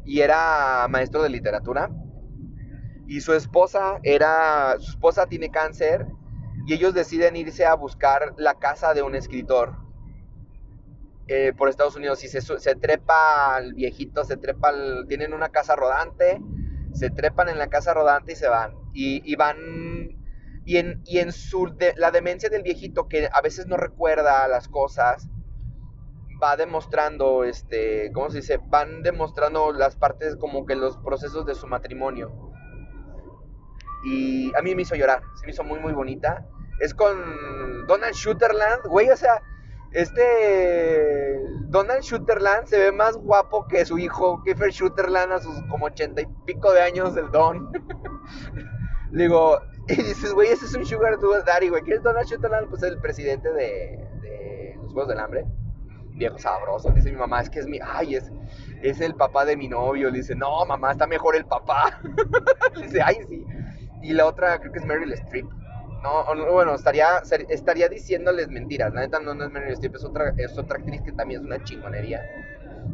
y 0.05 0.21
era 0.21 0.87
maestro 0.89 1.23
de 1.23 1.31
literatura. 1.31 1.91
Y 3.07 3.21
su 3.23 3.33
esposa 3.33 3.99
era... 4.03 4.77
Su 4.79 4.93
esposa 4.93 5.27
tiene 5.27 5.51
cáncer 5.51 6.07
y 6.67 6.75
ellos 6.75 6.95
deciden 6.95 7.37
irse 7.37 7.65
a 7.65 7.75
buscar 7.75 8.35
la 8.37 8.55
casa 8.55 8.95
de 8.95 9.03
un 9.03 9.15
escritor 9.15 9.88
eh, 11.29 11.53
por 11.57 11.69
Estados 11.69 11.95
Unidos. 11.97 12.25
Y 12.25 12.29
se, 12.29 12.75
trepa 12.77 13.57
al 13.57 13.75
viejito, 13.75 14.25
se 14.25 14.37
trepa... 14.37 14.73
tienen 15.07 15.35
una 15.35 15.51
casa 15.51 15.77
rodante, 15.77 16.41
se 16.95 17.11
trepan 17.11 17.49
en 17.49 17.59
la 17.59 17.69
casa 17.69 17.95
rodante 17.95 18.33
y 18.33 18.37
se 18.37 18.49
van. 18.49 18.75
Y, 18.95 19.37
van 19.37 19.57
y 20.65 20.79
en, 20.79 21.03
y 21.05 21.19
en 21.19 21.33
su 21.33 21.73
la 21.97 22.11
demencia 22.11 22.49
del 22.49 22.63
viejito, 22.63 23.09
que 23.09 23.29
a 23.33 23.41
veces 23.41 23.67
no 23.67 23.77
recuerda 23.77 24.49
las 24.49 24.69
cosas, 24.69 25.29
va 26.43 26.57
demostrando, 26.57 27.45
este, 27.45 28.11
¿cómo 28.13 28.31
se 28.31 28.39
dice? 28.39 28.59
Van 28.67 29.03
demostrando 29.03 29.73
las 29.73 29.97
partes 29.97 30.37
como 30.37 30.67
que 30.67 30.77
los 30.77 30.97
procesos 30.99 31.47
de 31.47 31.55
su 31.55 31.67
matrimonio. 31.67 32.53
Y 34.05 34.55
a 34.57 34.63
mí 34.63 34.75
me 34.75 34.83
hizo 34.83 34.95
llorar, 34.95 35.23
se 35.35 35.47
me 35.47 35.53
hizo 35.53 35.65
muy, 35.65 35.81
muy 35.81 35.93
bonita. 35.93 36.47
Es 36.81 36.95
con 36.95 37.87
Donald 37.87 38.15
Shooterland, 38.15 38.87
güey, 38.87 39.11
o 39.11 39.17
sea, 39.17 39.43
este 39.93 41.41
Donald 41.69 42.03
Shooterland 42.03 42.67
se 42.67 42.79
ve 42.79 42.93
más 42.93 43.17
guapo 43.17 43.67
que 43.69 43.85
su 43.85 43.99
hijo 43.99 44.43
Kiefer 44.45 44.71
Shooterland 44.71 45.33
a 45.33 45.41
sus 45.41 45.63
como 45.65 45.87
ochenta 45.87 46.23
y 46.23 46.27
pico 46.45 46.73
de 46.73 46.83
años 46.83 47.15
del 47.15 47.31
Don. 47.31 47.71
Digo, 49.13 49.59
y 49.89 49.97
dices, 49.97 50.35
güey, 50.35 50.51
ese 50.51 50.67
es 50.67 50.75
un 50.75 50.85
Sugar 50.85 51.19
Daddy, 51.47 51.69
güey. 51.69 51.83
¿Quién 51.83 51.97
es 51.97 52.03
Donald 52.03 52.29
Shutterland? 52.29 52.69
Pues 52.69 52.83
el 52.83 52.99
presidente 52.99 53.51
de, 53.53 54.07
de 54.21 54.75
los 54.83 54.93
Juegos 54.93 55.09
del 55.09 55.19
Hambre. 55.19 55.47
Viejo 56.11 56.37
sabroso. 56.39 56.91
Dice 56.91 57.11
mi 57.11 57.17
mamá, 57.17 57.41
es 57.41 57.49
que 57.49 57.61
es 57.61 57.67
mi. 57.67 57.79
Ay, 57.83 58.17
es, 58.17 58.31
es 58.83 59.01
el 59.01 59.15
papá 59.15 59.47
de 59.47 59.57
mi 59.57 59.69
novio. 59.69 60.11
Le 60.11 60.19
dice, 60.19 60.35
no, 60.35 60.65
mamá, 60.67 60.93
está 60.93 61.07
mejor 61.07 61.37
el 61.37 61.47
papá. 61.47 62.01
Le 62.77 62.83
dice, 62.87 63.01
ay, 63.03 63.17
sí. 63.29 63.47
Y 64.03 64.13
la 64.13 64.27
otra, 64.27 64.59
creo 64.59 64.73
que 64.73 64.79
es 64.79 64.85
Meryl 64.85 65.13
Streep. 65.13 65.47
No, 66.03 66.25
bueno, 66.53 66.75
estaría, 66.75 67.23
estaría 67.49 67.89
diciéndoles 67.89 68.49
mentiras. 68.49 68.93
La 68.95 69.01
neta 69.01 69.19
no, 69.19 69.33
es 69.33 69.51
Meryl 69.51 69.73
Streep, 69.73 69.97
es 69.97 70.05
otra, 70.05 70.33
es 70.37 70.57
otra 70.57 70.79
actriz 70.79 71.03
que 71.03 71.13
también 71.13 71.41
es 71.41 71.47
una 71.47 71.63
chingonería. 71.65 72.23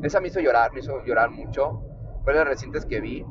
Esa 0.02 0.20
me 0.20 0.28
hizo 0.28 0.40
llorar, 0.40 0.72
me 0.72 0.80
hizo 0.80 1.04
llorar 1.04 1.30
mucho. 1.30 1.82
Fue 2.24 2.32
de 2.32 2.38
las 2.38 2.48
recientes 2.48 2.86
que 2.86 3.00
vi. 3.00 3.24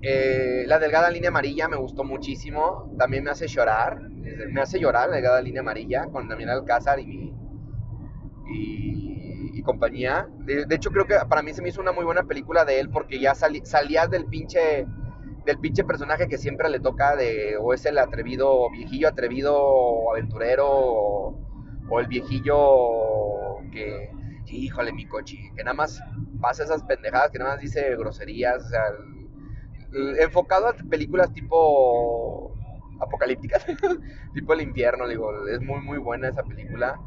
Eh, 0.00 0.64
la 0.66 0.78
delgada 0.78 1.10
línea 1.10 1.28
amarilla 1.28 1.68
me 1.68 1.76
gustó 1.76 2.04
muchísimo. 2.04 2.94
También 2.98 3.24
me 3.24 3.30
hace 3.30 3.46
llorar. 3.46 4.00
Me 4.00 4.60
hace 4.60 4.80
llorar 4.80 5.10
la 5.10 5.16
delgada 5.16 5.42
línea 5.42 5.60
amarilla 5.60 6.06
con 6.06 6.28
Damián 6.28 6.48
Alcázar 6.48 7.00
y, 7.00 7.34
y, 8.50 9.50
y 9.58 9.62
compañía. 9.62 10.26
De, 10.38 10.66
hecho, 10.74 10.90
creo 10.90 11.06
que 11.06 11.16
para 11.28 11.42
mí 11.42 11.52
se 11.52 11.60
me 11.60 11.68
hizo 11.68 11.80
una 11.82 11.92
muy 11.92 12.04
buena 12.04 12.22
película 12.22 12.64
de 12.64 12.80
él 12.80 12.88
porque 12.88 13.20
ya 13.20 13.34
salías 13.34 14.10
del 14.10 14.24
pinche 14.26 14.86
del 15.44 15.58
pinche 15.58 15.84
personaje 15.84 16.28
que 16.28 16.38
siempre 16.38 16.68
le 16.70 16.80
toca 16.80 17.16
de 17.16 17.56
o 17.60 17.74
es 17.74 17.84
el 17.86 17.98
atrevido 17.98 18.70
viejillo 18.70 19.08
atrevido 19.08 20.10
aventurero 20.10 20.66
o, 20.68 22.00
el 22.00 22.06
viejillo 22.08 23.60
que 23.70 24.10
híjole 24.46 24.92
mi 24.92 25.06
coche 25.06 25.36
que 25.54 25.62
nada 25.62 25.74
más 25.74 26.00
pasa 26.40 26.64
esas 26.64 26.82
pendejadas 26.84 27.30
que 27.30 27.38
nada 27.38 27.52
más 27.52 27.60
dice 27.60 27.94
groserías 27.96 28.64
o 28.64 28.68
sea 28.68 28.82
enfocado 30.20 30.68
a 30.68 30.74
películas 30.74 31.32
tipo 31.32 32.54
apocalípticas, 33.00 33.64
tipo 34.34 34.52
el 34.52 34.62
infierno, 34.62 35.08
digo, 35.08 35.46
es 35.48 35.60
muy 35.60 35.80
muy 35.80 35.98
buena 35.98 36.28
esa 36.28 36.42
película. 36.42 37.00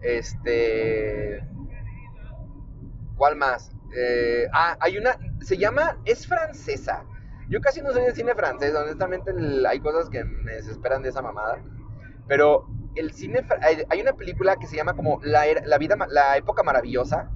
Este, 0.00 1.42
¿cuál 3.16 3.36
más? 3.36 3.70
Eh, 3.96 4.46
ah, 4.52 4.76
hay 4.80 4.98
una, 4.98 5.16
se 5.40 5.56
llama, 5.56 5.98
es 6.04 6.26
francesa. 6.26 7.04
Yo 7.48 7.60
casi 7.60 7.80
no 7.80 7.92
soy 7.92 8.02
de 8.02 8.14
cine 8.14 8.34
francés, 8.34 8.74
honestamente 8.74 9.32
hay 9.68 9.80
cosas 9.80 10.08
que 10.10 10.24
me 10.24 10.52
desesperan 10.52 11.02
de 11.02 11.10
esa 11.10 11.22
mamada. 11.22 11.58
Pero 12.26 12.66
el 12.96 13.12
cine, 13.12 13.46
hay 13.88 14.00
una 14.00 14.14
película 14.14 14.56
que 14.56 14.66
se 14.66 14.76
llama 14.76 14.94
como 14.94 15.20
La, 15.22 15.44
la 15.64 15.78
vida, 15.78 15.96
la 16.10 16.36
época 16.36 16.62
maravillosa 16.62 17.30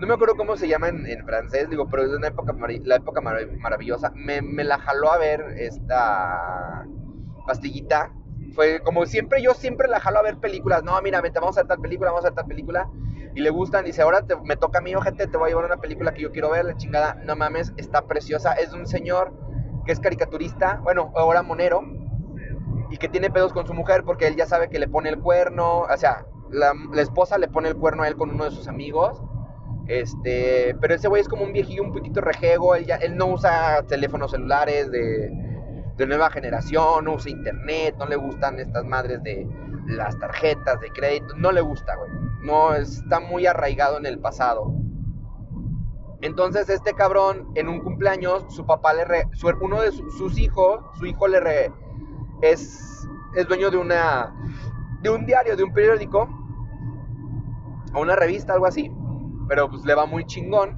no 0.00 0.06
me 0.06 0.14
acuerdo 0.14 0.34
cómo 0.34 0.56
se 0.56 0.66
llama 0.66 0.88
en, 0.88 1.26
francés, 1.26 1.68
digo, 1.68 1.86
pero 1.90 2.04
es 2.04 2.10
una 2.10 2.28
época, 2.28 2.54
la 2.84 2.96
época 2.96 3.20
maravillosa. 3.20 4.10
Me, 4.14 4.64
la 4.64 4.78
jaló 4.78 5.12
a 5.12 5.18
ver 5.18 5.42
esta 5.58 6.86
pastillita. 7.46 8.10
Fue 8.54 8.80
como 8.80 9.04
siempre, 9.04 9.42
yo 9.42 9.52
siempre 9.52 9.88
la 9.88 10.00
jalo 10.00 10.18
a 10.20 10.22
ver 10.22 10.38
películas. 10.38 10.82
No, 10.82 11.00
mira, 11.02 11.20
vente, 11.20 11.38
vamos 11.38 11.58
a 11.58 11.60
ver 11.60 11.68
tal 11.68 11.80
película, 11.80 12.10
vamos 12.10 12.24
a 12.24 12.28
ver 12.28 12.34
tal 12.34 12.46
película. 12.46 12.88
Y 13.34 13.40
le 13.42 13.50
gustan, 13.50 13.84
dice, 13.84 14.00
ahora 14.00 14.24
me 14.42 14.56
toca 14.56 14.78
a 14.78 14.82
mí, 14.82 14.94
ojete, 14.94 15.26
te 15.26 15.36
voy 15.36 15.46
a 15.46 15.48
llevar 15.50 15.66
una 15.66 15.76
película 15.76 16.14
que 16.14 16.22
yo 16.22 16.32
quiero 16.32 16.50
ver, 16.50 16.64
la 16.64 16.76
chingada. 16.78 17.20
No 17.26 17.36
mames, 17.36 17.74
está 17.76 18.06
preciosa. 18.06 18.54
Es 18.54 18.72
de 18.72 18.78
un 18.78 18.86
señor 18.86 19.34
que 19.84 19.92
es 19.92 20.00
caricaturista, 20.00 20.80
bueno, 20.82 21.12
ahora 21.16 21.42
monero, 21.42 21.82
y 22.90 22.96
que 22.96 23.08
tiene 23.08 23.30
pedos 23.30 23.52
con 23.52 23.66
su 23.66 23.74
mujer 23.74 24.02
porque 24.04 24.26
él 24.26 24.36
ya 24.36 24.46
sabe 24.46 24.68
que 24.68 24.78
le 24.78 24.88
pone 24.88 25.10
el 25.10 25.18
cuerno, 25.18 25.80
o 25.82 25.96
sea, 25.96 26.26
la, 26.50 26.72
esposa 27.00 27.38
le 27.38 27.48
pone 27.48 27.68
el 27.68 27.76
cuerno 27.76 28.02
a 28.02 28.08
él 28.08 28.16
con 28.16 28.30
uno 28.30 28.44
de 28.44 28.50
sus 28.50 28.66
amigos 28.66 29.22
este, 29.90 30.76
pero 30.80 30.94
ese 30.94 31.08
güey 31.08 31.20
es 31.20 31.28
como 31.28 31.42
un 31.42 31.52
viejillo 31.52 31.82
un 31.82 31.92
poquito 31.92 32.20
rejego, 32.20 32.76
él, 32.76 32.86
ya, 32.86 32.94
él 32.96 33.16
no 33.16 33.26
usa 33.26 33.82
teléfonos 33.88 34.30
celulares 34.30 34.88
de, 34.92 35.28
de 35.96 36.06
nueva 36.06 36.30
generación, 36.30 37.06
no 37.06 37.14
usa 37.14 37.32
internet, 37.32 37.96
no 37.98 38.06
le 38.06 38.14
gustan 38.14 38.60
estas 38.60 38.84
madres 38.84 39.20
de 39.24 39.48
las 39.88 40.16
tarjetas 40.20 40.78
de 40.80 40.90
crédito, 40.90 41.34
no 41.36 41.50
le 41.50 41.60
gusta, 41.60 41.96
güey. 41.96 42.10
No, 42.42 42.72
está 42.72 43.18
muy 43.18 43.46
arraigado 43.46 43.98
en 43.98 44.06
el 44.06 44.20
pasado. 44.20 44.72
Entonces 46.22 46.68
este 46.68 46.94
cabrón 46.94 47.50
en 47.54 47.68
un 47.68 47.80
cumpleaños, 47.80 48.44
su 48.48 48.66
papá 48.66 48.92
le 48.92 49.04
re, 49.04 49.28
uno 49.60 49.80
de 49.80 49.92
su, 49.92 50.10
sus 50.10 50.38
hijos, 50.38 50.80
su 50.98 51.06
hijo 51.06 51.28
le 51.28 51.40
re, 51.40 51.72
es, 52.42 53.08
es 53.34 53.48
dueño 53.48 53.70
de 53.70 53.78
una 53.78 54.34
de 55.00 55.08
un 55.08 55.24
diario, 55.24 55.56
de 55.56 55.64
un 55.64 55.72
periódico 55.72 56.28
o 57.94 58.00
una 58.00 58.16
revista, 58.16 58.52
algo 58.52 58.66
así, 58.66 58.92
pero 59.48 59.70
pues 59.70 59.84
le 59.84 59.94
va 59.94 60.04
muy 60.04 60.26
chingón 60.26 60.76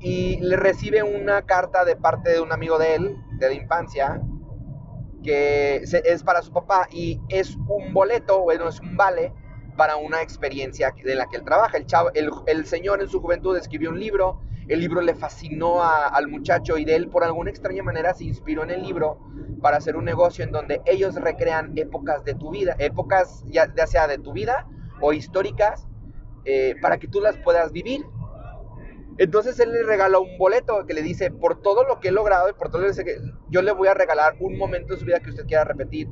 y 0.00 0.40
le 0.40 0.56
recibe 0.56 1.04
una 1.04 1.42
carta 1.42 1.84
de 1.84 1.94
parte 1.94 2.30
de 2.30 2.40
un 2.40 2.52
amigo 2.52 2.78
de 2.78 2.96
él, 2.96 3.16
de 3.38 3.48
la 3.48 3.54
infancia, 3.54 4.20
que 5.22 5.76
es 5.76 6.22
para 6.24 6.42
su 6.42 6.52
papá 6.52 6.88
y 6.90 7.20
es 7.28 7.56
un 7.68 7.94
boleto, 7.94 8.42
bueno, 8.42 8.68
es 8.68 8.80
un 8.80 8.96
vale 8.96 9.32
para 9.76 9.96
una 9.96 10.22
experiencia 10.22 10.94
de 11.02 11.14
la 11.14 11.26
que 11.26 11.36
él 11.36 11.44
trabaja. 11.44 11.76
El, 11.76 11.86
chavo, 11.86 12.10
el, 12.14 12.66
señor 12.66 13.00
en 13.00 13.08
su 13.08 13.20
juventud 13.20 13.56
escribió 13.56 13.90
un 13.90 13.98
libro, 13.98 14.40
el 14.68 14.80
libro 14.80 15.00
le 15.00 15.14
fascinó 15.14 15.82
al 15.82 16.28
muchacho 16.28 16.78
y 16.78 16.84
de 16.84 16.94
él 16.94 17.08
por 17.08 17.24
alguna 17.24 17.50
extraña 17.50 17.82
manera 17.82 18.14
se 18.14 18.24
inspiró 18.24 18.62
en 18.62 18.70
el 18.70 18.82
libro 18.82 19.18
para 19.60 19.76
hacer 19.76 19.96
un 19.96 20.04
negocio 20.04 20.44
en 20.44 20.52
donde 20.52 20.80
ellos 20.86 21.14
recrean 21.16 21.72
épocas 21.76 22.24
de 22.24 22.34
tu 22.34 22.50
vida, 22.50 22.76
épocas 22.78 23.44
ya, 23.48 23.68
sea 23.86 24.06
de 24.06 24.18
tu 24.18 24.32
vida 24.32 24.66
o 25.00 25.12
históricas, 25.12 25.86
eh, 26.44 26.74
para 26.80 26.98
que 26.98 27.08
tú 27.08 27.20
las 27.20 27.36
puedas 27.38 27.72
vivir. 27.72 28.04
Entonces 29.18 29.58
él 29.60 29.72
le 29.72 29.82
regaló 29.82 30.22
un 30.22 30.38
boleto 30.38 30.86
que 30.86 30.94
le 30.94 31.02
dice, 31.02 31.30
por 31.30 31.60
todo 31.60 31.84
lo 31.84 32.00
que 32.00 32.08
he 32.08 32.12
logrado 32.12 32.48
y 32.48 32.54
por 32.54 32.70
todo 32.70 32.82
lo 32.82 32.92
que 32.92 33.18
yo 33.50 33.62
le 33.62 33.72
voy 33.72 33.88
a 33.88 33.94
regalar 33.94 34.34
un 34.40 34.56
momento 34.56 34.94
de 34.94 35.00
su 35.00 35.04
vida 35.04 35.20
que 35.20 35.30
usted 35.30 35.46
quiera 35.46 35.64
repetir. 35.64 36.08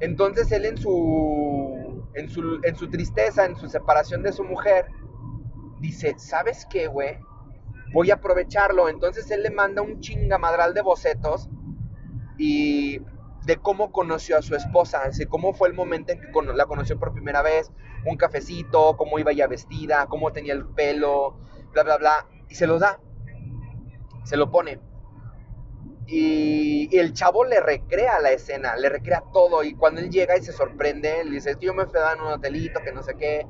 Entonces 0.00 0.52
él 0.52 0.64
en 0.64 0.76
su, 0.76 1.77
en 2.14 2.28
su, 2.28 2.60
en 2.62 2.76
su 2.76 2.88
tristeza, 2.88 3.44
en 3.44 3.56
su 3.56 3.68
separación 3.68 4.22
de 4.22 4.32
su 4.32 4.44
mujer, 4.44 4.86
dice, 5.80 6.14
¿sabes 6.18 6.66
qué, 6.70 6.86
güey? 6.86 7.18
Voy 7.92 8.10
a 8.10 8.14
aprovecharlo. 8.14 8.88
Entonces 8.88 9.30
él 9.30 9.42
le 9.42 9.50
manda 9.50 9.82
un 9.82 10.00
chingamadral 10.00 10.74
de 10.74 10.82
bocetos 10.82 11.48
y 12.38 13.00
de 13.44 13.56
cómo 13.56 13.92
conoció 13.92 14.36
a 14.36 14.42
su 14.42 14.54
esposa, 14.54 15.02
cómo 15.28 15.54
fue 15.54 15.68
el 15.68 15.74
momento 15.74 16.12
en 16.12 16.20
que 16.20 16.28
la 16.54 16.66
conoció 16.66 16.98
por 16.98 17.14
primera 17.14 17.42
vez, 17.42 17.72
un 18.04 18.16
cafecito, 18.16 18.96
cómo 18.96 19.18
iba 19.18 19.32
ya 19.32 19.46
vestida, 19.46 20.06
cómo 20.06 20.32
tenía 20.32 20.52
el 20.52 20.66
pelo, 20.66 21.38
bla, 21.72 21.82
bla, 21.82 21.96
bla, 21.96 22.26
y 22.48 22.54
se 22.54 22.66
los 22.66 22.80
da, 22.80 23.00
se 24.24 24.36
lo 24.36 24.50
pone. 24.50 24.80
Y, 26.10 26.96
el 26.98 27.12
chavo 27.12 27.44
le 27.44 27.60
recrea 27.60 28.18
la 28.20 28.32
escena, 28.32 28.76
le 28.76 28.88
recrea 28.88 29.22
todo. 29.32 29.62
Y 29.62 29.74
cuando 29.74 30.00
él 30.00 30.10
llega 30.10 30.36
y 30.36 30.42
se 30.42 30.52
sorprende, 30.52 31.22
le 31.24 31.32
dice, 31.32 31.56
yo 31.60 31.74
me 31.74 31.82
hospedaba 31.82 32.14
en 32.14 32.20
un 32.22 32.32
hotelito, 32.32 32.80
que 32.80 32.92
no 32.92 33.02
sé 33.02 33.14
qué. 33.16 33.46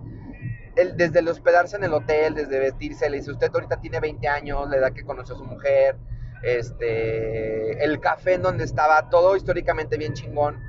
Él, 0.74 0.96
desde 0.96 1.20
el 1.20 1.28
hospedarse 1.28 1.76
en 1.76 1.84
el 1.84 1.94
hotel, 1.94 2.34
desde 2.34 2.58
vestirse, 2.58 3.08
le 3.08 3.18
dice, 3.18 3.30
usted 3.30 3.50
ahorita 3.52 3.80
tiene 3.80 4.00
20 4.00 4.26
años, 4.28 4.68
la 4.68 4.76
edad 4.76 4.92
que 4.92 5.04
conoció 5.04 5.36
a 5.36 5.38
su 5.38 5.44
mujer. 5.44 5.96
Este, 6.42 7.84
el 7.84 8.00
café 8.00 8.34
en 8.34 8.42
donde 8.42 8.64
estaba, 8.64 9.08
todo 9.08 9.36
históricamente 9.36 9.96
bien 9.96 10.14
chingón. 10.14 10.60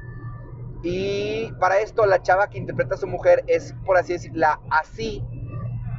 Y 0.83 1.51
para 1.59 1.79
esto 1.79 2.05
la 2.05 2.21
chava 2.21 2.49
que 2.49 2.57
interpreta 2.57 2.95
a 2.95 2.97
su 2.97 3.07
mujer 3.07 3.43
es, 3.47 3.73
por 3.85 3.97
así 3.97 4.13
decirlo, 4.13 4.47
así 4.69 5.23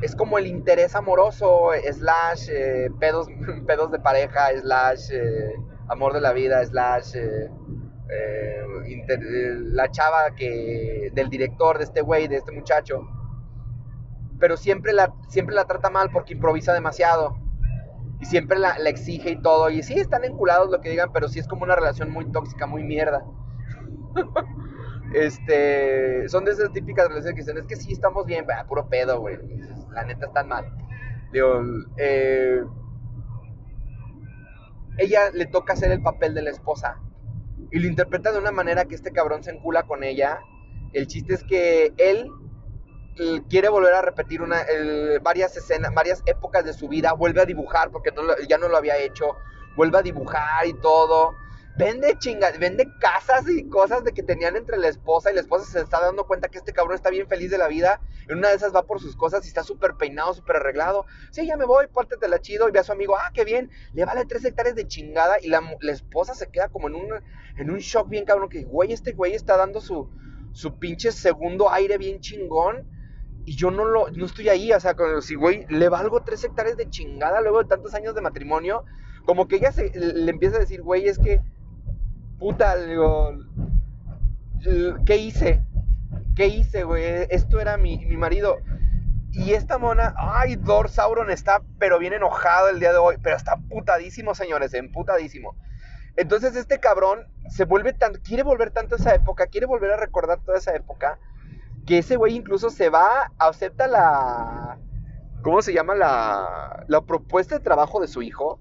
es 0.00 0.16
como 0.16 0.38
el 0.38 0.46
interés 0.46 0.94
amoroso, 0.94 1.70
slash 1.92 2.48
eh, 2.50 2.90
pedos, 2.98 3.28
pedos 3.66 3.90
de 3.90 3.98
pareja, 3.98 4.48
slash 4.58 5.10
eh, 5.12 5.54
amor 5.90 6.12
de 6.12 6.20
la 6.20 6.32
vida, 6.32 6.64
slash 6.64 7.16
eh, 7.16 7.50
la 9.72 9.90
chava 9.90 10.34
que 10.34 11.10
del 11.12 11.28
director 11.28 11.78
de 11.78 11.84
este 11.84 12.00
güey, 12.00 12.28
de 12.28 12.36
este 12.36 12.52
muchacho. 12.52 13.02
Pero 14.38 14.56
siempre 14.56 14.92
la, 14.92 15.12
siempre 15.28 15.54
la 15.54 15.66
trata 15.66 15.90
mal 15.90 16.10
porque 16.10 16.32
improvisa 16.34 16.72
demasiado. 16.72 17.36
Y 18.20 18.26
siempre 18.26 18.58
la, 18.58 18.78
la 18.78 18.90
exige 18.90 19.30
y 19.30 19.40
todo. 19.40 19.70
Y 19.70 19.82
sí, 19.82 19.94
están 19.94 20.24
enculados 20.24 20.70
lo 20.70 20.80
que 20.80 20.90
digan, 20.90 21.12
pero 21.12 21.28
sí 21.28 21.38
es 21.38 21.48
como 21.48 21.64
una 21.64 21.74
relación 21.74 22.10
muy 22.10 22.30
tóxica, 22.32 22.66
muy 22.66 22.82
mierda. 22.82 23.24
este, 25.14 26.28
son 26.28 26.44
de 26.44 26.52
esas 26.52 26.72
típicas 26.72 27.08
relaciones 27.08 27.34
que 27.34 27.42
dicen, 27.42 27.58
es 27.58 27.66
que 27.66 27.76
sí, 27.76 27.92
estamos 27.92 28.26
bien, 28.26 28.46
puro 28.68 28.88
pedo, 28.88 29.20
güey 29.20 29.38
la 29.92 30.04
neta 30.04 30.26
están 30.26 30.48
mal. 30.48 30.66
Digo, 31.32 31.62
eh, 31.96 32.62
ella 34.98 35.30
le 35.32 35.46
toca 35.46 35.72
hacer 35.72 35.90
el 35.90 36.02
papel 36.02 36.34
de 36.34 36.42
la 36.42 36.50
esposa. 36.50 37.00
Y 37.70 37.78
lo 37.78 37.86
interpreta 37.86 38.32
de 38.32 38.38
una 38.38 38.50
manera 38.50 38.84
que 38.86 38.94
este 38.94 39.12
cabrón 39.12 39.42
se 39.42 39.50
encula 39.50 39.84
con 39.84 40.02
ella. 40.02 40.40
El 40.92 41.06
chiste 41.06 41.34
es 41.34 41.44
que 41.44 41.92
él 41.98 42.30
quiere 43.48 43.68
volver 43.68 43.94
a 43.94 44.02
repetir 44.02 44.40
una, 44.42 44.64
varias 45.22 45.56
escenas, 45.56 45.92
varias 45.94 46.22
épocas 46.26 46.64
de 46.64 46.72
su 46.72 46.88
vida, 46.88 47.12
vuelve 47.12 47.42
a 47.42 47.44
dibujar 47.44 47.90
porque 47.90 48.10
ya 48.48 48.58
no 48.58 48.68
lo 48.68 48.76
había 48.76 48.96
hecho, 48.96 49.36
vuelve 49.76 49.98
a 49.98 50.02
dibujar 50.02 50.66
y 50.66 50.74
todo 50.74 51.34
vende 51.80 52.14
chingas, 52.18 52.58
vende 52.58 52.86
casas 52.98 53.48
y 53.48 53.66
cosas 53.68 54.04
de 54.04 54.12
que 54.12 54.22
tenían 54.22 54.54
entre 54.54 54.76
la 54.76 54.88
esposa 54.88 55.30
y 55.30 55.34
la 55.34 55.40
esposa 55.40 55.64
se 55.64 55.80
está 55.80 55.98
dando 55.98 56.26
cuenta 56.26 56.48
que 56.48 56.58
este 56.58 56.74
cabrón 56.74 56.94
está 56.94 57.08
bien 57.08 57.26
feliz 57.26 57.50
de 57.50 57.56
la 57.56 57.68
vida. 57.68 58.02
En 58.28 58.36
una 58.36 58.50
de 58.50 58.56
esas 58.56 58.74
va 58.74 58.82
por 58.82 59.00
sus 59.00 59.16
cosas 59.16 59.44
y 59.46 59.48
está 59.48 59.64
súper 59.64 59.94
peinado, 59.94 60.34
súper 60.34 60.56
arreglado. 60.56 61.06
Sí, 61.30 61.46
ya 61.46 61.56
me 61.56 61.64
voy, 61.64 61.86
la 62.28 62.40
chido. 62.40 62.68
Y 62.68 62.72
ve 62.72 62.80
a 62.80 62.84
su 62.84 62.92
amigo, 62.92 63.16
ah, 63.16 63.30
qué 63.32 63.44
bien. 63.44 63.70
Le 63.94 64.04
vale 64.04 64.26
tres 64.26 64.44
hectáreas 64.44 64.76
de 64.76 64.86
chingada. 64.86 65.40
Y 65.40 65.48
la, 65.48 65.62
esposa 65.90 66.34
se 66.34 66.50
queda 66.50 66.68
como 66.68 66.88
en 66.88 66.96
un, 66.96 67.08
en 67.56 67.70
un 67.70 67.78
shock 67.78 68.10
bien 68.10 68.26
cabrón. 68.26 68.50
Que, 68.50 68.62
güey, 68.64 68.92
este 68.92 69.12
güey 69.12 69.32
está 69.32 69.56
dando 69.56 69.80
su, 69.80 70.10
su 70.52 70.78
pinche 70.78 71.12
segundo 71.12 71.72
aire 71.72 71.96
bien 71.96 72.20
chingón. 72.20 72.86
Y 73.46 73.56
yo 73.56 73.70
no 73.70 73.86
lo, 73.86 74.10
no 74.10 74.26
estoy 74.26 74.50
ahí, 74.50 74.70
o 74.70 74.78
sea, 74.78 74.94
si 75.22 75.34
güey, 75.34 75.64
le 75.70 75.88
valgo 75.88 76.22
tres 76.22 76.44
hectáreas 76.44 76.76
de 76.76 76.90
chingada 76.90 77.40
luego 77.40 77.62
de 77.62 77.68
tantos 77.68 77.94
años 77.94 78.14
de 78.14 78.20
matrimonio, 78.20 78.84
como 79.24 79.48
que 79.48 79.56
ella 79.56 79.72
se, 79.72 79.90
le 79.98 80.30
empieza 80.30 80.56
a 80.56 80.60
decir, 80.60 80.82
güey, 80.82 81.08
es 81.08 81.18
que 81.18 81.40
puta, 82.40 82.74
digo, 82.78 83.34
¿qué 85.04 85.16
hice? 85.18 85.62
¿Qué 86.34 86.46
hice, 86.46 86.84
güey? 86.84 87.04
Esto 87.28 87.60
era 87.60 87.76
mi, 87.76 87.98
marido. 88.16 88.56
Y 89.30 89.52
esta 89.52 89.78
mona, 89.78 90.14
ay, 90.16 90.56
Dor 90.56 90.88
Sauron 90.88 91.30
está, 91.30 91.62
pero 91.78 91.98
bien 91.98 92.14
enojado 92.14 92.70
el 92.70 92.80
día 92.80 92.92
de 92.92 92.98
hoy, 92.98 93.16
pero 93.22 93.36
está 93.36 93.56
putadísimo, 93.68 94.34
señores, 94.34 94.74
emputadísimo. 94.74 95.54
Entonces 96.16 96.56
este 96.56 96.80
cabrón 96.80 97.28
se 97.48 97.64
vuelve 97.64 97.92
tan, 97.92 98.14
quiere 98.14 98.42
volver 98.42 98.70
tanto 98.70 98.94
a 98.94 98.98
esa 98.98 99.14
época, 99.14 99.46
quiere 99.46 99.66
volver 99.66 99.92
a 99.92 99.96
recordar 99.96 100.40
toda 100.40 100.58
esa 100.58 100.74
época, 100.74 101.18
que 101.86 101.98
ese 101.98 102.16
güey 102.16 102.34
incluso 102.34 102.70
se 102.70 102.88
va, 102.88 103.32
acepta 103.38 103.86
la, 103.86 104.78
¿cómo 105.42 105.62
se 105.62 105.72
llama? 105.72 105.94
La, 105.94 106.84
la 106.88 107.02
propuesta 107.02 107.56
de 107.56 107.64
trabajo 107.64 108.00
de 108.00 108.08
su 108.08 108.22
hijo 108.22 108.60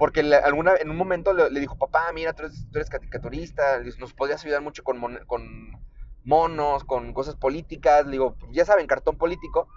porque 0.00 0.20
alguna, 0.20 0.76
en 0.76 0.88
un 0.88 0.96
momento 0.96 1.34
le, 1.34 1.60
dijo, 1.60 1.76
papá, 1.76 2.10
mira, 2.14 2.32
tú 2.32 2.44
eres, 2.72 2.88
caricaturista, 2.88 3.80
nos 3.98 4.14
podrías 4.14 4.42
ayudar 4.42 4.62
mucho 4.62 4.82
con, 4.82 4.98
con 5.26 5.78
monos, 6.24 6.84
con 6.84 7.12
cosas 7.12 7.36
políticas. 7.36 8.06
Le 8.06 8.12
digo, 8.12 8.34
ya 8.50 8.64
saben, 8.64 8.86
cartón 8.86 9.18
político. 9.18 9.68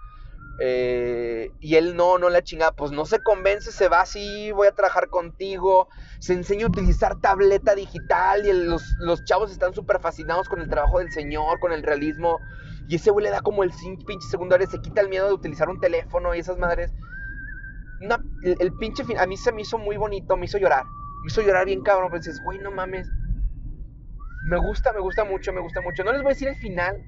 Eh, 0.60 1.52
y 1.60 1.74
él 1.74 1.94
no, 1.94 2.16
no 2.16 2.30
la 2.30 2.42
chingada, 2.42 2.72
pues 2.72 2.90
no 2.90 3.04
se 3.04 3.18
convence, 3.22 3.70
se 3.70 3.90
va 3.90 4.00
así, 4.00 4.50
voy 4.52 4.66
a 4.66 4.72
trabajar 4.72 5.10
contigo, 5.10 5.88
se 6.20 6.32
enseña 6.32 6.64
a 6.64 6.68
utilizar 6.70 7.20
tableta 7.20 7.74
digital 7.74 8.46
y 8.46 8.52
los, 8.64 8.96
los, 9.00 9.24
chavos 9.24 9.50
están 9.50 9.74
súper 9.74 10.00
fascinados 10.00 10.48
con 10.48 10.62
el 10.62 10.70
trabajo 10.70 11.00
del 11.00 11.12
señor, 11.12 11.60
con 11.60 11.70
el 11.70 11.82
realismo. 11.82 12.40
Y 12.88 12.94
ese 12.94 13.10
güey 13.10 13.24
le 13.24 13.30
da 13.30 13.42
como 13.42 13.62
el 13.62 13.72
pinche 14.06 14.26
secundario, 14.26 14.66
se 14.66 14.80
quita 14.80 15.02
el 15.02 15.10
miedo 15.10 15.26
de 15.26 15.34
utilizar 15.34 15.68
un 15.68 15.80
teléfono 15.80 16.34
y 16.34 16.38
esas 16.38 16.56
madres 16.56 16.94
el, 18.44 18.72
pinche 18.74 19.04
fin, 19.04 19.18
a 19.18 19.26
mí 19.26 19.36
se 19.36 19.52
me 19.52 19.62
hizo 19.62 19.78
muy 19.78 19.96
bonito, 19.96 20.36
me 20.36 20.46
hizo 20.46 20.58
llorar. 20.58 20.84
Me 20.84 21.28
hizo 21.28 21.42
llorar 21.42 21.66
bien 21.66 21.82
cabrón, 21.82 22.10
pues 22.10 22.24
dices, 22.24 22.40
güey, 22.44 22.58
no 22.58 22.70
mames. 22.70 23.08
Me 24.48 24.58
gusta, 24.58 24.92
me 24.92 25.00
gusta 25.00 25.24
mucho, 25.24 25.52
me 25.52 25.60
gusta 25.60 25.80
mucho. 25.80 26.04
No 26.04 26.12
les 26.12 26.22
voy 26.22 26.32
a 26.32 26.34
decir 26.34 26.48
el 26.48 26.56
final. 26.56 27.02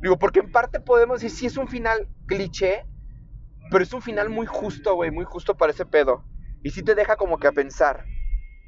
Digo, 0.00 0.18
porque 0.18 0.40
en 0.40 0.52
parte 0.52 0.80
podemos 0.80 1.20
decir, 1.20 1.36
sí 1.36 1.46
es 1.46 1.56
un 1.56 1.66
final 1.66 2.08
cliché, 2.26 2.86
pero 3.70 3.82
es 3.82 3.92
un 3.92 4.02
final 4.02 4.28
muy 4.28 4.46
justo, 4.46 4.94
güey, 4.94 5.10
muy 5.10 5.24
justo 5.24 5.56
para 5.56 5.72
ese 5.72 5.86
pedo. 5.86 6.24
Y 6.62 6.70
sí 6.70 6.82
te 6.82 6.94
deja 6.94 7.16
como 7.16 7.38
que 7.38 7.48
a 7.48 7.52
pensar. 7.52 8.04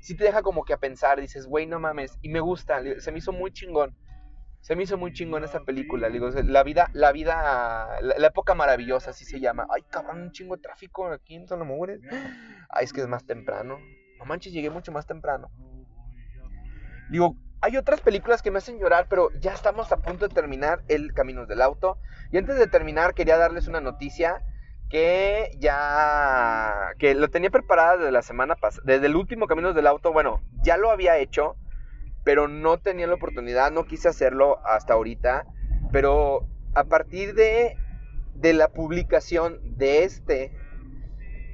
Sí 0.00 0.16
te 0.16 0.24
deja 0.24 0.42
como 0.42 0.64
que 0.64 0.72
a 0.72 0.78
pensar, 0.78 1.20
dices, 1.20 1.46
güey, 1.46 1.66
no 1.66 1.78
mames. 1.78 2.18
Y 2.22 2.30
me 2.30 2.40
gusta, 2.40 2.80
se 2.98 3.12
me 3.12 3.18
hizo 3.18 3.32
muy 3.32 3.52
chingón. 3.52 3.94
Se 4.60 4.74
me 4.74 4.82
hizo 4.82 4.98
muy 4.98 5.12
chingón 5.12 5.44
esa 5.44 5.60
película. 5.60 6.08
Digo, 6.08 6.28
la 6.28 6.62
vida, 6.62 6.90
la 6.92 7.12
vida, 7.12 8.00
la, 8.00 8.26
época 8.26 8.54
maravillosa, 8.54 9.10
así 9.10 9.24
se 9.24 9.40
llama. 9.40 9.66
Ay, 9.70 9.82
cabrón, 9.88 10.22
un 10.22 10.32
chingo 10.32 10.56
de 10.56 10.62
tráfico 10.62 11.06
aquí 11.06 11.36
en 11.36 11.46
Sonamores. 11.46 12.00
Ay, 12.70 12.84
es 12.84 12.92
que 12.92 13.00
es 13.00 13.06
más 13.06 13.24
temprano. 13.24 13.78
No 14.18 14.24
manches, 14.24 14.52
llegué 14.52 14.70
mucho 14.70 14.90
más 14.90 15.06
temprano. 15.06 15.50
Digo, 17.10 17.36
hay 17.60 17.76
otras 17.76 18.00
películas 18.00 18.42
que 18.42 18.50
me 18.50 18.58
hacen 18.58 18.78
llorar, 18.78 19.06
pero 19.08 19.30
ya 19.40 19.52
estamos 19.52 19.92
a 19.92 19.98
punto 19.98 20.28
de 20.28 20.34
terminar 20.34 20.82
el 20.88 21.12
Caminos 21.14 21.46
del 21.48 21.62
Auto. 21.62 21.98
Y 22.32 22.38
antes 22.38 22.58
de 22.58 22.66
terminar, 22.66 23.14
quería 23.14 23.36
darles 23.36 23.68
una 23.68 23.80
noticia 23.80 24.42
que 24.88 25.50
ya 25.58 26.92
que 26.98 27.14
lo 27.14 27.28
tenía 27.28 27.50
preparada 27.50 27.96
desde 27.96 28.12
la 28.12 28.22
semana 28.22 28.54
pasada, 28.54 28.82
desde 28.86 29.06
el 29.06 29.16
último 29.16 29.46
Caminos 29.46 29.74
del 29.74 29.86
Auto, 29.86 30.12
bueno, 30.12 30.42
ya 30.62 30.76
lo 30.76 30.90
había 30.90 31.18
hecho, 31.18 31.56
pero 32.26 32.48
no 32.48 32.78
tenía 32.78 33.06
la 33.06 33.14
oportunidad, 33.14 33.70
no 33.70 33.86
quise 33.86 34.08
hacerlo 34.08 34.58
hasta 34.66 34.94
ahorita, 34.94 35.46
pero 35.92 36.44
a 36.74 36.82
partir 36.82 37.36
de 37.36 37.76
de 38.34 38.52
la 38.52 38.66
publicación 38.66 39.60
de 39.78 40.02
este 40.02 40.50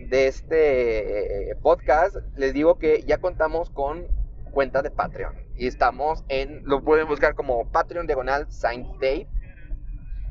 de 0.08 0.28
este 0.28 1.56
podcast, 1.60 2.16
les 2.36 2.54
digo 2.54 2.78
que 2.78 3.04
ya 3.06 3.18
contamos 3.18 3.68
con 3.68 4.06
cuenta 4.50 4.80
de 4.80 4.90
Patreon. 4.90 5.34
Y 5.56 5.66
estamos 5.66 6.24
en, 6.28 6.62
lo 6.64 6.82
pueden 6.82 7.06
buscar 7.06 7.34
como 7.34 7.70
Patreon 7.70 8.06
Diagonal 8.06 8.50
Saint 8.50 8.92
Tape 8.94 9.28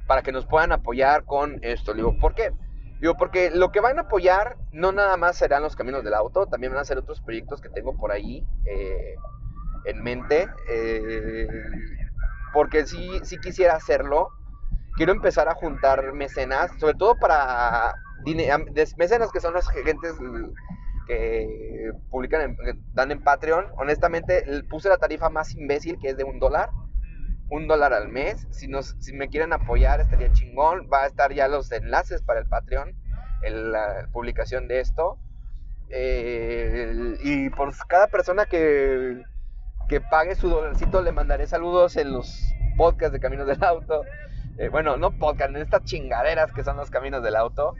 para 0.07 0.23
que 0.23 0.31
nos 0.31 0.47
puedan 0.47 0.71
apoyar 0.71 1.23
con 1.23 1.63
esto. 1.63 1.93
Digo, 1.93 2.17
¿por 2.17 2.33
qué? 2.33 2.51
Digo, 2.99 3.15
porque 3.15 3.51
lo 3.51 3.71
que 3.71 3.79
van 3.79 3.99
a 3.99 4.03
apoyar 4.03 4.57
no 4.71 4.91
nada 4.91 5.17
más 5.17 5.37
serán 5.37 5.61
los 5.61 5.75
caminos 5.75 6.03
del 6.03 6.15
auto, 6.15 6.47
también 6.47 6.73
van 6.73 6.81
a 6.81 6.85
ser 6.85 6.97
otros 6.97 7.21
proyectos 7.21 7.61
que 7.61 7.69
tengo 7.69 7.95
por 7.95 8.11
ahí 8.11 8.43
eh, 8.65 9.15
en 9.85 10.03
mente. 10.03 10.49
Eh, 10.69 11.47
porque 12.53 12.85
sí, 12.85 13.19
sí 13.23 13.37
quisiera 13.37 13.75
hacerlo. 13.75 14.29
Quiero 14.95 15.13
empezar 15.13 15.47
a 15.47 15.55
juntar 15.55 16.13
mecenas, 16.13 16.71
sobre 16.79 16.95
todo 16.95 17.17
para 17.17 17.95
mecenas 18.97 19.31
que 19.31 19.39
son 19.39 19.53
las 19.53 19.67
gentes 19.69 20.15
que 21.07 21.91
publican, 22.09 22.55
dan 22.93 23.11
en 23.11 23.23
Patreon. 23.23 23.67
Honestamente, 23.77 24.43
puse 24.69 24.89
la 24.89 24.97
tarifa 24.97 25.29
más 25.29 25.55
imbécil 25.55 25.97
que 25.99 26.09
es 26.09 26.17
de 26.17 26.23
un 26.23 26.39
dólar. 26.39 26.69
Un 27.49 27.67
dólar 27.67 27.93
al 27.93 28.09
mes. 28.09 28.47
Si, 28.51 28.67
nos, 28.67 28.95
si 28.99 29.13
me 29.13 29.27
quieren 29.27 29.53
apoyar, 29.53 29.99
estaría 29.99 30.31
chingón. 30.31 30.89
Va 30.91 31.03
a 31.03 31.07
estar 31.07 31.33
ya 31.33 31.47
los 31.47 31.71
enlaces 31.71 32.21
para 32.21 32.39
el 32.39 32.45
Patreon, 32.47 32.95
en 33.43 33.71
la 33.71 34.07
publicación 34.11 34.67
de 34.67 34.79
esto. 34.79 35.17
Eh, 35.89 37.17
y 37.21 37.49
por 37.49 37.73
cada 37.87 38.07
persona 38.07 38.45
que, 38.45 39.21
que 39.91 39.99
pague 39.99 40.35
su 40.35 40.47
dolarcito, 40.47 41.01
le 41.01 41.11
mandaré 41.11 41.47
saludos 41.47 41.97
en 41.97 42.13
los 42.13 42.41
podcasts 42.77 43.11
de 43.11 43.19
Caminos 43.19 43.45
del 43.45 43.61
Auto. 43.61 44.05
Eh, 44.57 44.69
bueno, 44.69 44.95
no 44.95 45.11
podcast, 45.11 45.49
en 45.49 45.61
estas 45.61 45.83
chingaderas 45.83 46.53
que 46.53 46.63
son 46.63 46.77
los 46.77 46.89
Caminos 46.89 47.21
del 47.21 47.35
Auto. 47.35 47.75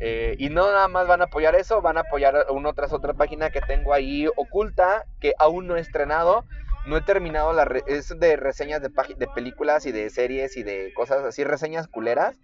Eh, 0.00 0.34
y 0.40 0.48
no 0.48 0.72
nada 0.72 0.88
más 0.88 1.06
van 1.06 1.20
a 1.20 1.26
apoyar 1.26 1.54
eso, 1.54 1.80
van 1.80 1.98
a 1.98 2.00
apoyar 2.00 2.46
una 2.50 2.72
tras 2.72 2.92
otra 2.92 3.14
página 3.14 3.50
que 3.50 3.60
tengo 3.60 3.94
ahí 3.94 4.26
oculta, 4.34 5.04
que 5.20 5.34
aún 5.38 5.68
no 5.68 5.76
he 5.76 5.80
estrenado. 5.80 6.44
No 6.84 6.96
he 6.96 7.00
terminado 7.00 7.52
la... 7.52 7.62
es 7.86 8.08
de 8.18 8.34
reseñas 8.34 8.82
de, 8.82 8.90
de 9.16 9.28
películas 9.28 9.86
y 9.86 9.92
de 9.92 10.10
series 10.10 10.56
y 10.56 10.64
de 10.64 10.92
cosas 10.96 11.22
así, 11.22 11.44
reseñas 11.44 11.86
culeras. 11.86 12.40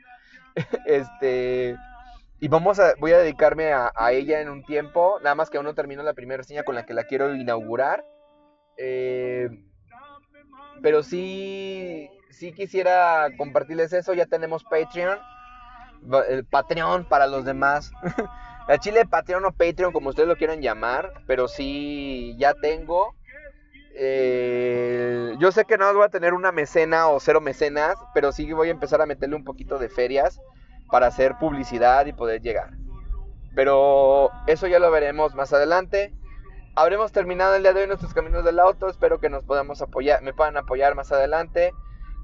este... 0.86 1.74
Y 2.38 2.46
vamos 2.46 2.78
a, 2.78 2.94
voy 3.00 3.10
a 3.10 3.18
dedicarme 3.18 3.72
a, 3.72 3.92
ella 4.12 4.40
en 4.40 4.48
un 4.48 4.62
tiempo, 4.62 5.18
nada 5.24 5.34
más 5.34 5.50
que 5.50 5.56
aún 5.56 5.66
no 5.66 5.74
termino 5.74 6.04
la 6.04 6.14
primera 6.14 6.36
reseña 6.36 6.62
con 6.62 6.76
la 6.76 6.86
que 6.86 6.94
la 6.94 7.02
quiero 7.02 7.34
inaugurar. 7.34 8.04
Eh, 8.78 9.48
pero 10.80 11.02
sí, 11.02 12.08
sí 12.30 12.52
quisiera 12.52 13.28
compartirles 13.36 13.92
eso, 13.92 14.14
ya 14.14 14.26
tenemos 14.26 14.64
Patreon 14.64 15.18
el 16.28 16.44
Patreon 16.44 17.04
para 17.04 17.26
los 17.26 17.44
demás. 17.44 17.92
La 18.68 18.78
Chile 18.78 19.06
Patreon 19.06 19.44
o 19.46 19.52
Patreon, 19.52 19.92
como 19.92 20.10
ustedes 20.10 20.28
lo 20.28 20.36
quieran 20.36 20.60
llamar, 20.60 21.12
pero 21.26 21.48
sí 21.48 22.36
ya 22.38 22.54
tengo. 22.54 23.14
Eh, 23.94 25.34
yo 25.38 25.50
sé 25.52 25.64
que 25.64 25.78
no 25.78 25.92
voy 25.94 26.04
a 26.04 26.10
tener 26.10 26.34
una 26.34 26.52
mecena 26.52 27.08
o 27.08 27.18
cero 27.18 27.40
mecenas, 27.40 27.96
pero 28.12 28.30
sí 28.30 28.52
voy 28.52 28.68
a 28.68 28.72
empezar 28.72 29.00
a 29.00 29.06
meterle 29.06 29.36
un 29.36 29.44
poquito 29.44 29.78
de 29.78 29.88
ferias 29.88 30.40
para 30.90 31.06
hacer 31.06 31.36
publicidad 31.38 32.06
y 32.06 32.12
poder 32.12 32.42
llegar. 32.42 32.70
Pero 33.54 34.30
eso 34.46 34.66
ya 34.66 34.78
lo 34.78 34.90
veremos 34.90 35.34
más 35.34 35.52
adelante. 35.52 36.12
Habremos 36.78 37.10
terminado 37.10 37.56
el 37.56 37.62
día 37.62 37.72
de 37.72 37.80
hoy 37.80 37.86
nuestros 37.88 38.14
caminos 38.14 38.44
del 38.44 38.60
auto. 38.60 38.88
Espero 38.88 39.18
que 39.18 39.28
nos 39.28 39.42
podamos 39.42 39.82
apoyar, 39.82 40.22
me 40.22 40.32
puedan 40.32 40.56
apoyar 40.56 40.94
más 40.94 41.10
adelante. 41.10 41.74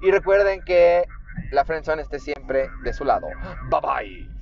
Y 0.00 0.12
recuerden 0.12 0.62
que 0.62 1.08
la 1.50 1.64
friendzone 1.64 2.02
esté 2.02 2.20
siempre 2.20 2.70
de 2.84 2.92
su 2.92 3.04
lado. 3.04 3.26
Bye 3.68 3.80
bye. 3.80 4.33